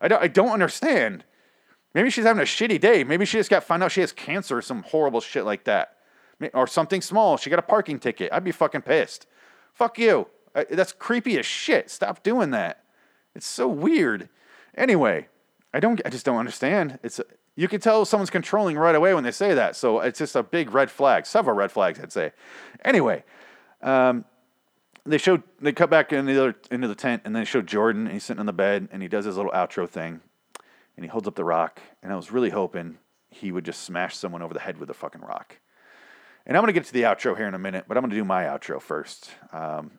I 0.00 0.08
don't, 0.08 0.22
I 0.22 0.28
don't 0.28 0.50
understand. 0.50 1.24
Maybe 1.94 2.10
she's 2.10 2.26
having 2.26 2.42
a 2.42 2.46
shitty 2.46 2.78
day. 2.78 3.04
Maybe 3.04 3.24
she 3.24 3.38
just 3.38 3.48
got 3.48 3.64
found 3.64 3.82
out 3.82 3.90
she 3.90 4.02
has 4.02 4.12
cancer 4.12 4.58
or 4.58 4.62
some 4.62 4.82
horrible 4.82 5.22
shit 5.22 5.46
like 5.46 5.64
that. 5.64 5.94
Or 6.52 6.66
something 6.66 7.00
small. 7.00 7.38
She 7.38 7.48
got 7.48 7.58
a 7.58 7.62
parking 7.62 7.98
ticket. 7.98 8.30
I'd 8.30 8.44
be 8.44 8.52
fucking 8.52 8.82
pissed. 8.82 9.26
Fuck 9.72 9.98
you. 9.98 10.26
Uh, 10.56 10.64
That's 10.70 10.92
creepy 10.92 11.38
as 11.38 11.46
shit. 11.46 11.90
Stop 11.90 12.22
doing 12.22 12.50
that. 12.50 12.82
It's 13.34 13.46
so 13.46 13.68
weird. 13.68 14.30
Anyway, 14.74 15.28
I 15.72 15.78
don't. 15.78 16.00
I 16.04 16.08
just 16.08 16.24
don't 16.24 16.38
understand. 16.38 16.98
It's 17.02 17.20
you 17.54 17.68
can 17.68 17.80
tell 17.80 18.04
someone's 18.04 18.30
controlling 18.30 18.76
right 18.76 18.94
away 18.94 19.14
when 19.14 19.24
they 19.24 19.30
say 19.30 19.54
that. 19.54 19.76
So 19.76 20.00
it's 20.00 20.18
just 20.18 20.34
a 20.34 20.42
big 20.42 20.72
red 20.72 20.90
flag. 20.90 21.26
Several 21.26 21.54
red 21.54 21.70
flags, 21.70 22.00
I'd 22.00 22.12
say. 22.12 22.32
Anyway, 22.84 23.24
um, 23.82 24.24
they 25.04 25.18
showed 25.18 25.42
they 25.60 25.72
cut 25.72 25.90
back 25.90 26.12
into 26.12 26.32
the 26.32 26.40
other, 26.40 26.56
into 26.70 26.88
the 26.88 26.94
tent 26.94 27.22
and 27.24 27.36
they 27.36 27.44
showed 27.44 27.66
Jordan. 27.66 28.06
And 28.06 28.12
he's 28.12 28.24
sitting 28.24 28.40
on 28.40 28.46
the 28.46 28.52
bed 28.52 28.88
and 28.90 29.02
he 29.02 29.08
does 29.08 29.26
his 29.26 29.36
little 29.36 29.52
outro 29.52 29.88
thing, 29.88 30.20
and 30.96 31.04
he 31.04 31.08
holds 31.08 31.28
up 31.28 31.34
the 31.34 31.44
rock. 31.44 31.80
And 32.02 32.12
I 32.12 32.16
was 32.16 32.30
really 32.30 32.50
hoping 32.50 32.98
he 33.28 33.52
would 33.52 33.64
just 33.64 33.82
smash 33.82 34.16
someone 34.16 34.42
over 34.42 34.54
the 34.54 34.60
head 34.60 34.78
with 34.78 34.88
a 34.88 34.94
fucking 34.94 35.20
rock. 35.20 35.58
And 36.46 36.56
I'm 36.56 36.62
gonna 36.62 36.72
get 36.72 36.84
to 36.84 36.92
the 36.92 37.02
outro 37.02 37.36
here 37.36 37.48
in 37.48 37.54
a 37.54 37.58
minute, 37.58 37.84
but 37.88 37.96
I'm 37.96 38.02
gonna 38.02 38.14
do 38.14 38.24
my 38.24 38.44
outro 38.44 38.80
first. 38.80 39.30
Um, 39.52 39.98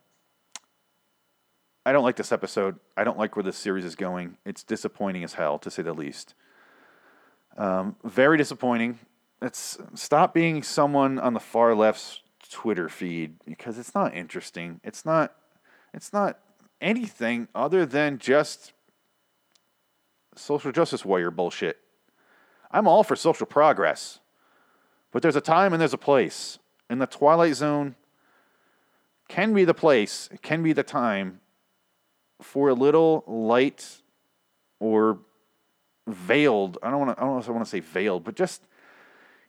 I 1.88 1.94
don't 1.94 2.04
like 2.04 2.18
this 2.18 2.34
episode. 2.34 2.82
I 2.98 3.06
don't 3.06 3.18
like 3.18 3.38
where 3.38 3.44
this 3.44 3.56
series 3.56 3.86
is 3.86 3.96
going. 3.96 4.36
It's 4.44 4.62
disappointing 4.62 5.24
as 5.24 5.36
hell, 5.36 5.58
to 5.60 5.72
say 5.72 5.84
the 5.84 5.94
least. 5.94 6.34
Um, 7.56 7.96
very 8.04 8.38
disappointing. 8.38 9.00
It's 9.42 9.78
stop 9.96 10.34
being 10.34 10.64
someone 10.64 11.18
on 11.18 11.34
the 11.34 11.40
far 11.40 11.74
left's 11.74 12.20
Twitter 12.52 12.90
feed 12.90 13.36
because 13.46 13.80
it's 13.80 13.96
not 13.96 14.14
interesting. 14.14 14.82
It's 14.84 15.06
not. 15.06 15.34
It's 15.94 16.12
not 16.12 16.40
anything 16.82 17.48
other 17.56 17.86
than 17.86 18.18
just 18.20 18.74
social 20.36 20.74
justice 20.74 21.06
warrior 21.06 21.32
bullshit. 21.32 21.78
I'm 22.70 22.86
all 22.86 23.06
for 23.06 23.16
social 23.16 23.46
progress, 23.48 24.20
but 25.14 25.22
there's 25.22 25.38
a 25.38 25.42
time 25.42 25.72
and 25.72 25.80
there's 25.80 25.94
a 25.94 25.98
place, 25.98 26.60
and 26.90 27.02
the 27.02 27.08
Twilight 27.08 27.56
Zone 27.56 27.96
can 29.30 29.54
be 29.54 29.64
the 29.64 29.74
place, 29.74 30.28
it 30.34 30.42
can 30.42 30.62
be 30.62 30.74
the 30.74 30.84
time 30.84 31.40
for 32.42 32.70
a 32.70 32.74
little 32.74 33.24
light 33.28 34.02
or 34.80 35.20
veiled. 36.08 36.78
I 36.82 36.90
don't 36.90 37.00
want 37.00 37.18
to. 37.18 37.22
I 37.22 37.26
don't 37.26 37.36
know 37.36 37.40
if 37.40 37.50
I 37.50 37.52
want 37.52 37.66
to 37.66 37.70
say 37.70 37.80
veiled, 37.80 38.24
but 38.24 38.36
just 38.36 38.64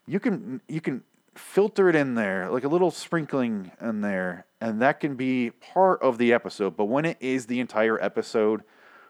you 0.07 0.21
can 0.21 0.61
you 0.69 0.81
can 0.81 1.03
filter 1.35 1.89
it 1.89 1.95
in 1.95 2.15
there 2.15 2.51
like 2.51 2.65
a 2.65 2.69
little 2.69 2.91
sprinkling 2.91 3.71
in 3.81 4.01
there, 4.01 4.47
and 4.61 4.83
that 4.83 5.01
can 5.01 5.15
be 5.15 5.51
part 5.51 6.03
of 6.03 6.19
the 6.19 6.33
episode. 6.33 6.77
But 6.77 6.87
when 6.87 7.05
it 7.05 7.17
is 7.21 7.47
the 7.47 7.61
entire 7.61 8.03
episode, 8.03 8.63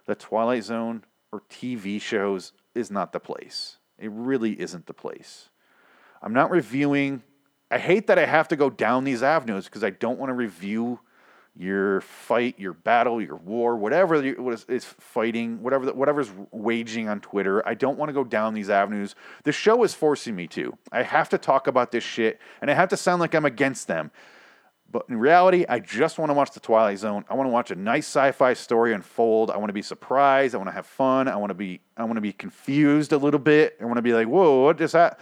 the 0.06 0.14
Twilight 0.14 0.64
Zone 0.64 1.04
or 1.32 1.42
TV 1.50 2.00
shows 2.00 2.52
is 2.74 2.90
not 2.90 3.12
the 3.12 3.20
place. 3.20 3.78
It 3.98 4.10
really 4.12 4.60
isn't 4.60 4.86
the 4.86 4.94
place. 4.94 5.48
I'm 6.22 6.32
not 6.32 6.50
reviewing. 6.50 7.22
I 7.70 7.78
hate 7.78 8.06
that 8.06 8.18
I 8.18 8.26
have 8.26 8.48
to 8.48 8.56
go 8.56 8.70
down 8.70 9.04
these 9.04 9.22
avenues 9.22 9.66
because 9.66 9.84
I 9.84 9.90
don't 9.90 10.18
want 10.18 10.30
to 10.30 10.34
review 10.34 11.00
your 11.58 12.00
fight, 12.02 12.54
your 12.56 12.72
battle, 12.72 13.20
your 13.20 13.34
war, 13.34 13.76
whatever 13.76 14.22
you- 14.22 14.36
what 14.38 14.54
is, 14.54 14.64
is 14.68 14.84
fighting, 14.84 15.60
whatever 15.60 15.86
the- 15.86 15.92
whatever's 15.92 16.30
waging 16.52 17.08
on 17.08 17.20
Twitter. 17.20 17.66
I 17.66 17.74
don't 17.74 17.98
want 17.98 18.10
to 18.10 18.12
go 18.12 18.22
down 18.22 18.54
these 18.54 18.70
avenues. 18.70 19.16
The 19.42 19.50
show 19.50 19.82
is 19.82 19.92
forcing 19.92 20.36
me 20.36 20.46
to. 20.48 20.78
I 20.92 21.02
have 21.02 21.28
to 21.30 21.38
talk 21.38 21.66
about 21.66 21.90
this 21.90 22.04
shit, 22.04 22.38
and 22.62 22.70
I 22.70 22.74
have 22.74 22.88
to 22.90 22.96
sound 22.96 23.20
like 23.20 23.34
I'm 23.34 23.44
against 23.44 23.88
them. 23.88 24.12
But 24.90 25.04
in 25.08 25.18
reality, 25.18 25.66
I 25.68 25.80
just 25.80 26.18
want 26.18 26.30
to 26.30 26.34
watch 26.34 26.52
The 26.52 26.60
Twilight 26.60 26.98
Zone. 26.98 27.24
I 27.28 27.34
want 27.34 27.46
to 27.48 27.52
watch 27.52 27.70
a 27.70 27.74
nice 27.74 28.06
sci-fi 28.06 28.54
story 28.54 28.94
unfold. 28.94 29.50
I 29.50 29.56
want 29.56 29.68
to 29.68 29.74
be 29.74 29.82
surprised. 29.82 30.54
I 30.54 30.58
want 30.58 30.68
to 30.68 30.74
have 30.74 30.86
fun. 30.86 31.28
I 31.28 31.36
want 31.36 31.50
to 31.50 31.54
be 31.54 31.80
I 31.96 32.04
want 32.04 32.14
to 32.16 32.22
be 32.22 32.32
confused 32.32 33.12
a 33.12 33.18
little 33.18 33.40
bit. 33.40 33.76
I 33.80 33.84
want 33.84 33.96
to 33.96 34.02
be 34.02 34.14
like, 34.14 34.28
"Whoa, 34.28 34.62
what 34.64 34.80
is 34.80 34.92
that?" 34.92 35.18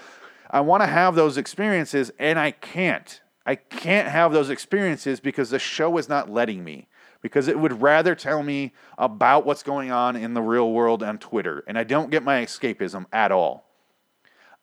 I 0.51 0.61
want 0.61 0.83
to 0.83 0.87
have 0.87 1.15
those 1.17 1.37
experiences 1.39 2.13
and 2.19 2.39
I 2.39 2.53
can't. 2.53 3.21
I 3.47 3.55
can't 3.55 4.09
have 4.09 4.33
those 4.33 4.51
experiences 4.51 5.21
because 5.21 5.51
the 5.51 5.61
show 5.61 5.97
is 5.97 6.09
not 6.09 6.29
letting 6.29 6.65
me. 6.65 6.89
Because 7.23 7.49
it 7.49 7.59
would 7.59 7.81
rather 7.81 8.15
tell 8.15 8.43
me 8.43 8.73
about 8.99 9.47
what's 9.47 9.63
going 9.63 9.91
on 9.91 10.17
in 10.17 10.35
the 10.35 10.43
real 10.43 10.71
world 10.71 11.03
on 11.03 11.19
Twitter, 11.19 11.65
and 11.67 11.79
I 11.79 11.83
don't 11.83 12.11
get 12.11 12.23
my 12.23 12.45
escapism 12.45 13.07
at 13.13 13.33
all. 13.33 13.65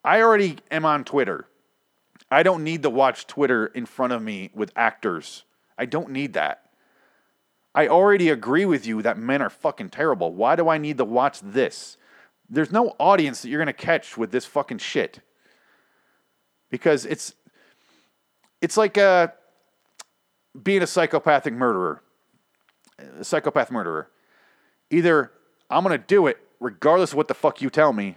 I 0.04 0.22
already 0.22 0.58
am 0.70 0.84
on 0.84 1.04
Twitter. 1.04 1.46
I 2.30 2.42
don't 2.42 2.64
need 2.64 2.82
to 2.82 2.90
watch 2.90 3.26
Twitter 3.26 3.66
in 3.66 3.86
front 3.86 4.12
of 4.12 4.22
me 4.22 4.50
with 4.54 4.72
actors. 4.76 5.44
I 5.76 5.86
don't 5.86 6.10
need 6.10 6.34
that. 6.34 6.70
I 7.74 7.88
already 7.88 8.28
agree 8.28 8.64
with 8.64 8.86
you 8.86 9.02
that 9.02 9.18
men 9.18 9.42
are 9.42 9.50
fucking 9.50 9.90
terrible. 9.90 10.32
Why 10.32 10.54
do 10.54 10.68
I 10.68 10.78
need 10.78 10.98
to 10.98 11.04
watch 11.04 11.40
this? 11.40 11.96
There's 12.48 12.70
no 12.70 12.94
audience 13.00 13.42
that 13.42 13.48
you're 13.48 13.58
going 13.58 13.66
to 13.66 13.72
catch 13.72 14.16
with 14.16 14.30
this 14.30 14.46
fucking 14.46 14.78
shit. 14.78 15.20
Because 16.70 17.04
it's 17.04 17.34
it's 18.64 18.78
like 18.78 18.96
uh, 18.96 19.28
being 20.62 20.80
a 20.80 20.86
psychopathic 20.86 21.52
murderer. 21.52 22.02
A 23.20 23.22
psychopath 23.22 23.70
murderer. 23.70 24.08
Either 24.90 25.32
I'm 25.68 25.84
going 25.84 26.00
to 26.00 26.06
do 26.06 26.28
it 26.28 26.38
regardless 26.60 27.12
of 27.12 27.18
what 27.18 27.28
the 27.28 27.34
fuck 27.34 27.60
you 27.60 27.68
tell 27.68 27.92
me, 27.92 28.16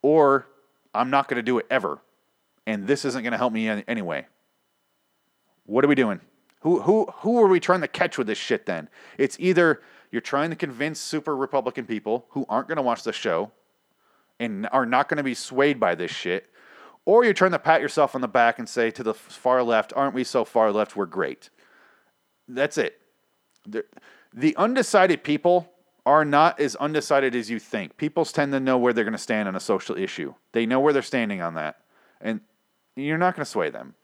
or 0.00 0.46
I'm 0.94 1.10
not 1.10 1.28
going 1.28 1.36
to 1.36 1.42
do 1.42 1.58
it 1.58 1.66
ever. 1.70 2.00
And 2.66 2.86
this 2.86 3.04
isn't 3.04 3.22
going 3.22 3.32
to 3.32 3.36
help 3.36 3.52
me 3.52 3.68
any- 3.68 3.84
anyway. 3.86 4.26
What 5.66 5.84
are 5.84 5.88
we 5.88 5.96
doing? 5.96 6.20
Who, 6.60 6.80
who, 6.80 7.12
who 7.16 7.42
are 7.42 7.48
we 7.48 7.60
trying 7.60 7.82
to 7.82 7.88
catch 7.88 8.16
with 8.16 8.28
this 8.28 8.38
shit 8.38 8.64
then? 8.64 8.88
It's 9.18 9.36
either 9.38 9.82
you're 10.10 10.22
trying 10.22 10.48
to 10.48 10.56
convince 10.56 10.98
super 10.98 11.36
Republican 11.36 11.84
people 11.84 12.24
who 12.30 12.46
aren't 12.48 12.68
going 12.68 12.76
to 12.76 12.82
watch 12.82 13.02
the 13.02 13.12
show 13.12 13.52
and 14.40 14.66
are 14.72 14.86
not 14.86 15.10
going 15.10 15.18
to 15.18 15.22
be 15.22 15.34
swayed 15.34 15.78
by 15.78 15.94
this 15.94 16.10
shit, 16.10 16.48
or 17.04 17.24
you're 17.24 17.32
trying 17.32 17.52
to 17.52 17.58
pat 17.58 17.80
yourself 17.80 18.14
on 18.14 18.20
the 18.20 18.28
back 18.28 18.58
and 18.58 18.68
say 18.68 18.90
to 18.90 19.02
the 19.02 19.14
far 19.14 19.62
left, 19.62 19.92
aren't 19.94 20.14
we 20.14 20.24
so 20.24 20.44
far 20.44 20.72
left? 20.72 20.96
We're 20.96 21.06
great. 21.06 21.50
That's 22.48 22.78
it. 22.78 23.00
The, 23.66 23.84
the 24.32 24.56
undecided 24.56 25.24
people 25.24 25.72
are 26.04 26.24
not 26.24 26.58
as 26.60 26.74
undecided 26.76 27.34
as 27.34 27.48
you 27.50 27.58
think. 27.58 27.96
People 27.96 28.24
tend 28.24 28.52
to 28.52 28.60
know 28.60 28.78
where 28.78 28.92
they're 28.92 29.04
going 29.04 29.12
to 29.12 29.18
stand 29.18 29.48
on 29.48 29.56
a 29.56 29.60
social 29.60 29.96
issue. 29.96 30.34
They 30.52 30.66
know 30.66 30.80
where 30.80 30.92
they're 30.92 31.02
standing 31.02 31.40
on 31.40 31.54
that. 31.54 31.78
And 32.20 32.40
you're 32.96 33.18
not 33.18 33.36
going 33.36 33.44
to 33.44 33.50
sway 33.50 33.70
them. 33.70 33.94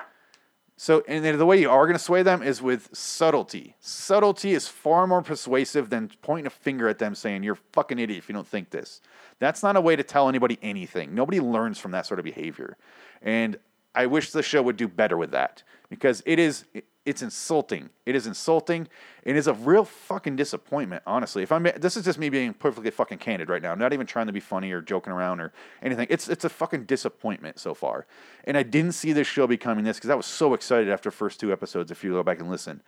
So, 0.81 1.03
and 1.09 1.25
the 1.25 1.45
way 1.45 1.61
you 1.61 1.69
are 1.69 1.87
going 1.87 1.99
to 1.99 2.03
sway 2.03 2.23
them 2.23 2.41
is 2.41 2.62
with 2.62 2.88
subtlety. 2.93 3.75
Subtlety 3.81 4.55
is 4.55 4.69
far 4.69 5.09
more 5.09 5.23
persuasive 5.23 5.91
than 5.91 6.09
pointing 6.23 6.47
a 6.47 6.51
finger 6.51 6.88
at 6.88 7.01
them 7.01 7.17
saying, 7.17 7.43
You're 7.43 7.59
fucking 7.73 7.99
idiot 7.99 8.19
if 8.19 8.29
you 8.29 8.33
don't 8.33 8.47
think 8.47 8.71
this. 8.71 9.01
That's 9.41 9.64
not 9.64 9.75
a 9.75 9.81
way 9.81 9.97
to 9.97 10.05
tell 10.05 10.29
anybody 10.29 10.57
anything. 10.62 11.17
Nobody 11.17 11.41
learns 11.41 11.81
from 11.81 11.91
that 11.91 12.07
sort 12.07 12.21
of 12.21 12.25
behavior. 12.25 12.77
And 13.21 13.59
I 13.94 14.07
wish 14.07 14.31
the 14.31 14.42
show 14.42 14.62
would 14.62 14.77
do 14.77 14.88
better 14.88 15.16
with 15.16 15.31
that 15.33 15.62
because 15.88 16.22
it 16.27 16.38
is 16.38 16.64
it's 17.09 17.22
insulting. 17.22 17.88
It 18.05 18.14
is 18.14 18.27
insulting. 18.27 18.87
It 19.24 19.35
is 19.35 19.46
a 19.46 19.55
real 19.55 19.87
fucking 19.87 20.37
disappointment, 20.37 21.03
honestly. 21.07 21.42
If 21.42 21.51
I'm 21.51 21.62
this 21.62 21.96
is 21.96 22.05
just 22.05 22.18
me 22.18 22.29
being 22.29 22.53
perfectly 22.53 22.90
fucking 22.90 23.16
candid 23.16 23.48
right 23.48 23.62
now. 23.62 23.72
I'm 23.72 23.79
not 23.79 23.94
even 23.94 24.07
trying 24.07 24.27
to 24.27 24.33
be 24.33 24.40
funny 24.40 24.72
or 24.72 24.83
joking 24.83 25.14
around 25.14 25.40
or 25.40 25.55
anything. 25.83 26.07
It's 26.11 26.29
it's 26.29 26.44
a 26.44 26.51
fucking 26.51 26.85
disappointment 26.85 27.59
so 27.59 27.72
far. 27.72 28.07
And 28.44 28.59
I 28.59 28.62
didn't 28.62 28.92
see 28.92 29.14
this 29.14 29.27
show 29.27 29.46
becoming 29.46 29.85
this 29.85 29.96
because 29.96 30.11
I 30.11 30.14
was 30.16 30.27
so 30.27 30.53
excited 30.53 30.90
after 30.90 31.11
first 31.11 31.40
two 31.40 31.51
episodes. 31.51 31.90
If 31.90 32.05
you 32.05 32.12
go 32.12 32.22
back 32.22 32.40
and 32.40 32.51
listen, 32.51 32.83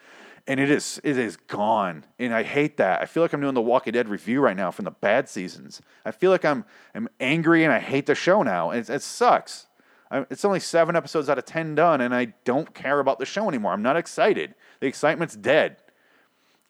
and 0.47 0.61
it 0.61 0.71
is 0.71 1.01
it 1.03 1.17
is 1.17 1.39
gone, 1.39 2.05
and 2.19 2.35
I 2.35 2.43
hate 2.43 2.77
that. 2.77 3.01
I 3.01 3.07
feel 3.07 3.23
like 3.23 3.33
I'm 3.33 3.41
doing 3.41 3.55
the 3.55 3.63
Walking 3.63 3.95
Dead 3.95 4.07
review 4.07 4.43
right 4.43 4.57
now 4.57 4.71
from 4.71 4.85
the 4.85 4.91
bad 4.91 5.31
seasons. 5.31 5.81
I 6.05 6.11
feel 6.11 6.31
like 6.31 6.45
I'm 6.45 6.67
I'm 6.95 7.09
angry 7.21 7.65
and 7.65 7.73
I 7.73 7.79
hate 7.79 8.05
the 8.05 8.15
show 8.15 8.43
now. 8.43 8.71
It, 8.71 8.91
it 8.91 9.01
sucks. 9.01 9.67
It's 10.13 10.45
only 10.45 10.61
seven 10.61 10.97
episodes 10.97 11.29
out 11.29 11.39
of 11.39 11.45
ten 11.45 11.75
done, 11.75 12.01
and 12.01 12.15
I 12.15 12.35
don't 12.45 12.75
care 12.75 12.99
about 12.99 13.19
the 13.21 13.27
show 13.27 13.49
anymore. 13.49 13.73
I'm 13.73 13.83
not 13.83 13.97
excited. 13.97 14.55
The 14.81 14.89
excitement's 14.89 15.37
dead, 15.37 15.77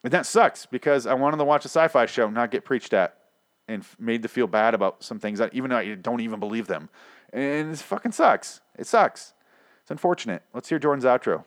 and 0.03 0.13
that 0.13 0.27
sucks 0.27 0.67
because 0.67 1.07
I 1.07 1.15
wanted 1.15 1.37
to 1.37 1.43
watch 1.43 1.65
a 1.65 1.69
sci-fi 1.69 2.05
show, 2.05 2.29
not 2.29 2.51
get 2.51 2.65
preached 2.65 2.93
at, 2.93 3.17
and 3.67 3.83
made 3.97 4.21
to 4.21 4.27
feel 4.27 4.45
bad 4.45 4.75
about 4.75 5.03
some 5.03 5.17
things 5.19 5.39
that 5.39 5.53
even 5.55 5.71
though 5.71 5.77
I 5.77 5.95
don't 5.95 6.21
even 6.21 6.39
believe 6.39 6.67
them, 6.67 6.89
and 7.33 7.73
it 7.73 7.77
fucking 7.79 8.11
sucks. 8.11 8.61
It 8.77 8.85
sucks. 8.85 9.33
It's 9.81 9.89
unfortunate. 9.89 10.43
Let's 10.53 10.69
hear 10.69 10.77
Jordan's 10.77 11.05
outro. 11.05 11.45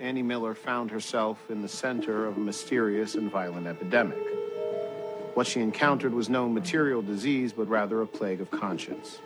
Annie 0.00 0.22
Miller 0.22 0.54
found 0.54 0.90
herself 0.90 1.50
in 1.50 1.60
the 1.60 1.68
center 1.68 2.26
of 2.26 2.36
a 2.36 2.40
mysterious 2.40 3.14
and 3.14 3.30
violent 3.30 3.66
epidemic. 3.66 4.18
What 5.34 5.46
she 5.46 5.60
encountered 5.60 6.14
was 6.14 6.28
no 6.28 6.48
material 6.48 7.02
disease, 7.02 7.52
but 7.52 7.68
rather 7.68 8.00
a 8.00 8.06
plague 8.06 8.40
of 8.40 8.50
conscience. 8.50 9.18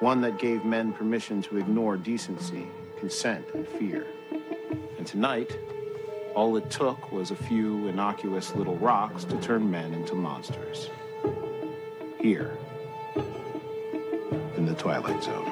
One 0.00 0.20
that 0.20 0.38
gave 0.38 0.64
men 0.64 0.92
permission 0.92 1.40
to 1.42 1.56
ignore 1.56 1.96
decency, 1.96 2.66
consent, 2.98 3.46
and 3.54 3.66
fear. 3.66 4.06
And 4.98 5.06
tonight, 5.06 5.56
all 6.34 6.56
it 6.58 6.70
took 6.70 7.12
was 7.12 7.30
a 7.30 7.36
few 7.36 7.88
innocuous 7.88 8.54
little 8.54 8.76
rocks 8.76 9.24
to 9.24 9.40
turn 9.40 9.70
men 9.70 9.94
into 9.94 10.14
monsters. 10.14 10.90
Here, 12.20 12.58
in 14.56 14.66
the 14.66 14.74
Twilight 14.74 15.24
Zone. 15.24 15.50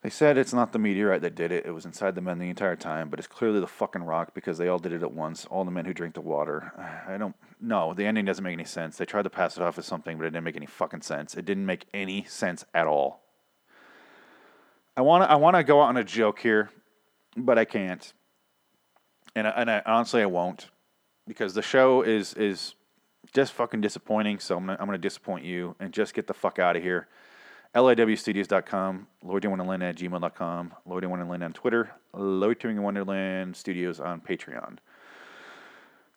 They 0.00 0.10
said 0.10 0.38
it's 0.38 0.54
not 0.54 0.72
the 0.72 0.78
meteorite 0.78 1.20
that 1.20 1.34
did 1.34 1.52
it. 1.52 1.66
It 1.66 1.72
was 1.72 1.84
inside 1.84 2.14
the 2.14 2.22
men 2.22 2.38
the 2.38 2.48
entire 2.48 2.74
time, 2.74 3.08
but 3.08 3.18
it's 3.18 3.28
clearly 3.28 3.60
the 3.60 3.68
fucking 3.68 4.02
rock 4.02 4.34
because 4.34 4.58
they 4.58 4.66
all 4.66 4.78
did 4.78 4.92
it 4.92 5.02
at 5.02 5.12
once. 5.12 5.44
All 5.46 5.64
the 5.64 5.70
men 5.70 5.84
who 5.84 5.92
drink 5.92 6.14
the 6.14 6.20
water. 6.20 6.72
I 7.06 7.18
don't 7.18 7.36
know. 7.62 7.94
The 7.94 8.06
ending 8.06 8.24
doesn't 8.24 8.42
make 8.42 8.52
any 8.52 8.64
sense. 8.64 8.96
They 8.96 9.04
tried 9.04 9.22
to 9.22 9.30
pass 9.30 9.56
it 9.56 9.62
off 9.62 9.78
as 9.78 9.86
something, 9.86 10.18
but 10.18 10.24
it 10.24 10.30
didn't 10.30 10.44
make 10.44 10.56
any 10.56 10.66
fucking 10.66 11.02
sense. 11.02 11.34
It 11.34 11.44
didn't 11.44 11.66
make 11.66 11.86
any 11.94 12.24
sense 12.24 12.64
at 12.74 12.86
all. 12.86 13.22
I 14.96 15.00
want 15.00 15.24
to 15.24 15.30
I 15.30 15.36
want 15.36 15.56
to 15.56 15.64
go 15.64 15.80
out 15.80 15.88
on 15.88 15.96
a 15.96 16.04
joke 16.04 16.40
here, 16.40 16.70
but 17.36 17.58
I 17.58 17.64
can't. 17.64 18.12
And 19.34 19.46
I, 19.46 19.50
and 19.50 19.70
I, 19.70 19.82
honestly 19.86 20.20
I 20.20 20.26
won't 20.26 20.68
because 21.26 21.54
the 21.54 21.62
show 21.62 22.02
is 22.02 22.34
is 22.34 22.74
just 23.32 23.52
fucking 23.52 23.80
disappointing. 23.80 24.38
So 24.38 24.58
I'm 24.58 24.66
gonna, 24.66 24.78
I'm 24.78 24.86
gonna 24.86 24.98
disappoint 24.98 25.44
you 25.44 25.76
and 25.80 25.92
just 25.92 26.12
get 26.14 26.26
the 26.26 26.34
fuck 26.34 26.58
out 26.58 26.76
of 26.76 26.82
here 26.82 27.08
liwstudios.com, 27.74 29.06
Loitering 29.22 29.50
Wonderland 29.50 29.82
at 29.82 29.96
gmail.com, 29.96 30.74
loiteringwonderland 30.86 31.44
on 31.44 31.52
Twitter, 31.52 31.90
Loitering 32.12 32.76
in 32.76 32.82
Wonderland 32.82 33.56
Studios 33.56 33.98
on 33.98 34.20
Patreon. 34.20 34.78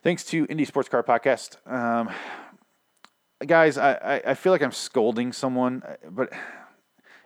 Thanks 0.05 0.23
to 0.25 0.45
Indie 0.45 0.67
Sports 0.67 0.87
Car 0.87 1.01
Podcast. 1.01 1.57
Um, 1.67 2.11
guys, 3.43 3.75
I, 3.75 3.93
I, 3.93 4.21
I 4.23 4.33
feel 4.35 4.51
like 4.51 4.61
I'm 4.61 4.71
scolding 4.71 5.33
someone, 5.33 5.81
but 6.07 6.31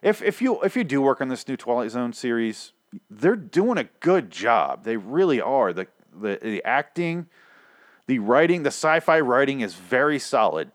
if 0.01 0.21
if 0.21 0.41
you 0.41 0.61
if 0.61 0.77
you 0.77 0.85
do 0.85 1.01
work 1.01 1.19
on 1.19 1.27
this 1.27 1.45
new 1.45 1.57
Twilight 1.57 1.91
Zone 1.91 2.13
series, 2.13 2.71
they're 3.09 3.35
doing 3.35 3.77
a 3.77 3.89
good 3.99 4.31
job. 4.31 4.85
They 4.85 4.95
really 4.95 5.41
are. 5.41 5.73
The 5.73 5.87
the, 6.17 6.39
the 6.41 6.63
acting, 6.63 7.25
the 8.07 8.19
writing, 8.19 8.63
the 8.63 8.67
sci-fi 8.69 9.19
writing 9.19 9.59
is 9.59 9.73
very 9.73 10.17
solid. 10.17 10.71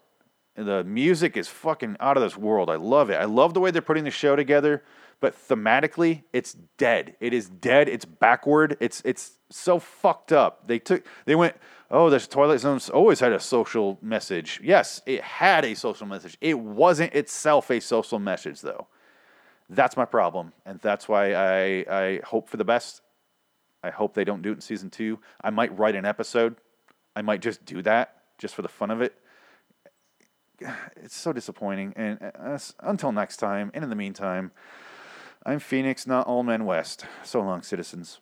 The 0.56 0.84
music 0.84 1.38
is 1.38 1.48
fucking 1.48 1.96
out 2.00 2.18
of 2.18 2.22
this 2.22 2.36
world. 2.36 2.68
I 2.68 2.76
love 2.76 3.08
it. 3.08 3.14
I 3.14 3.24
love 3.24 3.54
the 3.54 3.60
way 3.60 3.70
they're 3.70 3.80
putting 3.80 4.04
the 4.04 4.10
show 4.10 4.36
together, 4.36 4.82
but 5.24 5.34
thematically, 5.48 6.22
it's 6.34 6.52
dead. 6.76 7.16
It 7.18 7.32
is 7.32 7.48
dead. 7.48 7.88
It's 7.88 8.04
backward. 8.04 8.76
It's 8.78 9.00
it's 9.06 9.38
so 9.48 9.78
fucked 9.78 10.32
up. 10.32 10.68
They 10.68 10.78
took 10.78 11.02
they 11.24 11.34
went, 11.34 11.56
"Oh, 11.90 12.10
this 12.10 12.28
Twilight 12.28 12.60
Zone's 12.60 12.90
always 12.90 13.20
had 13.20 13.32
a 13.32 13.40
social 13.40 13.96
message." 14.02 14.60
Yes, 14.62 15.00
it 15.06 15.22
had 15.22 15.64
a 15.64 15.74
social 15.76 16.06
message. 16.06 16.37
It 16.42 16.58
wasn't 16.58 17.14
itself 17.14 17.70
a 17.70 17.80
social 17.80 18.18
message 18.18 18.60
though. 18.60 18.87
That's 19.70 19.96
my 19.96 20.04
problem, 20.04 20.52
and 20.66 20.78
that's 20.80 21.08
why 21.08 21.32
I 21.32 21.87
I 21.88 22.20
hope 22.22 22.50
for 22.50 22.58
the 22.58 22.64
best. 22.66 23.00
I 23.82 23.88
hope 23.88 24.12
they 24.12 24.24
don't 24.24 24.42
do 24.42 24.50
it 24.50 24.56
in 24.56 24.60
season 24.60 24.90
2. 24.90 25.18
I 25.42 25.48
might 25.48 25.74
write 25.78 25.94
an 25.94 26.04
episode. 26.04 26.56
I 27.16 27.22
might 27.22 27.40
just 27.40 27.64
do 27.64 27.80
that 27.80 28.16
just 28.37 28.54
for 28.54 28.60
the 28.60 28.68
fun 28.68 28.90
of 28.90 29.00
it 29.00 29.14
it's 30.96 31.16
so 31.16 31.32
disappointing. 31.32 31.92
And 31.96 32.18
uh, 32.22 32.58
until 32.80 33.12
next 33.12 33.38
time, 33.38 33.70
and 33.74 33.84
in 33.84 33.90
the 33.90 33.96
meantime, 33.96 34.52
I'm 35.46 35.59
Phoenix, 35.59 36.07
not 36.07 36.26
all 36.26 36.42
men 36.42 36.64
west. 36.64 37.04
So 37.22 37.42
long, 37.42 37.61
citizens. 37.61 38.18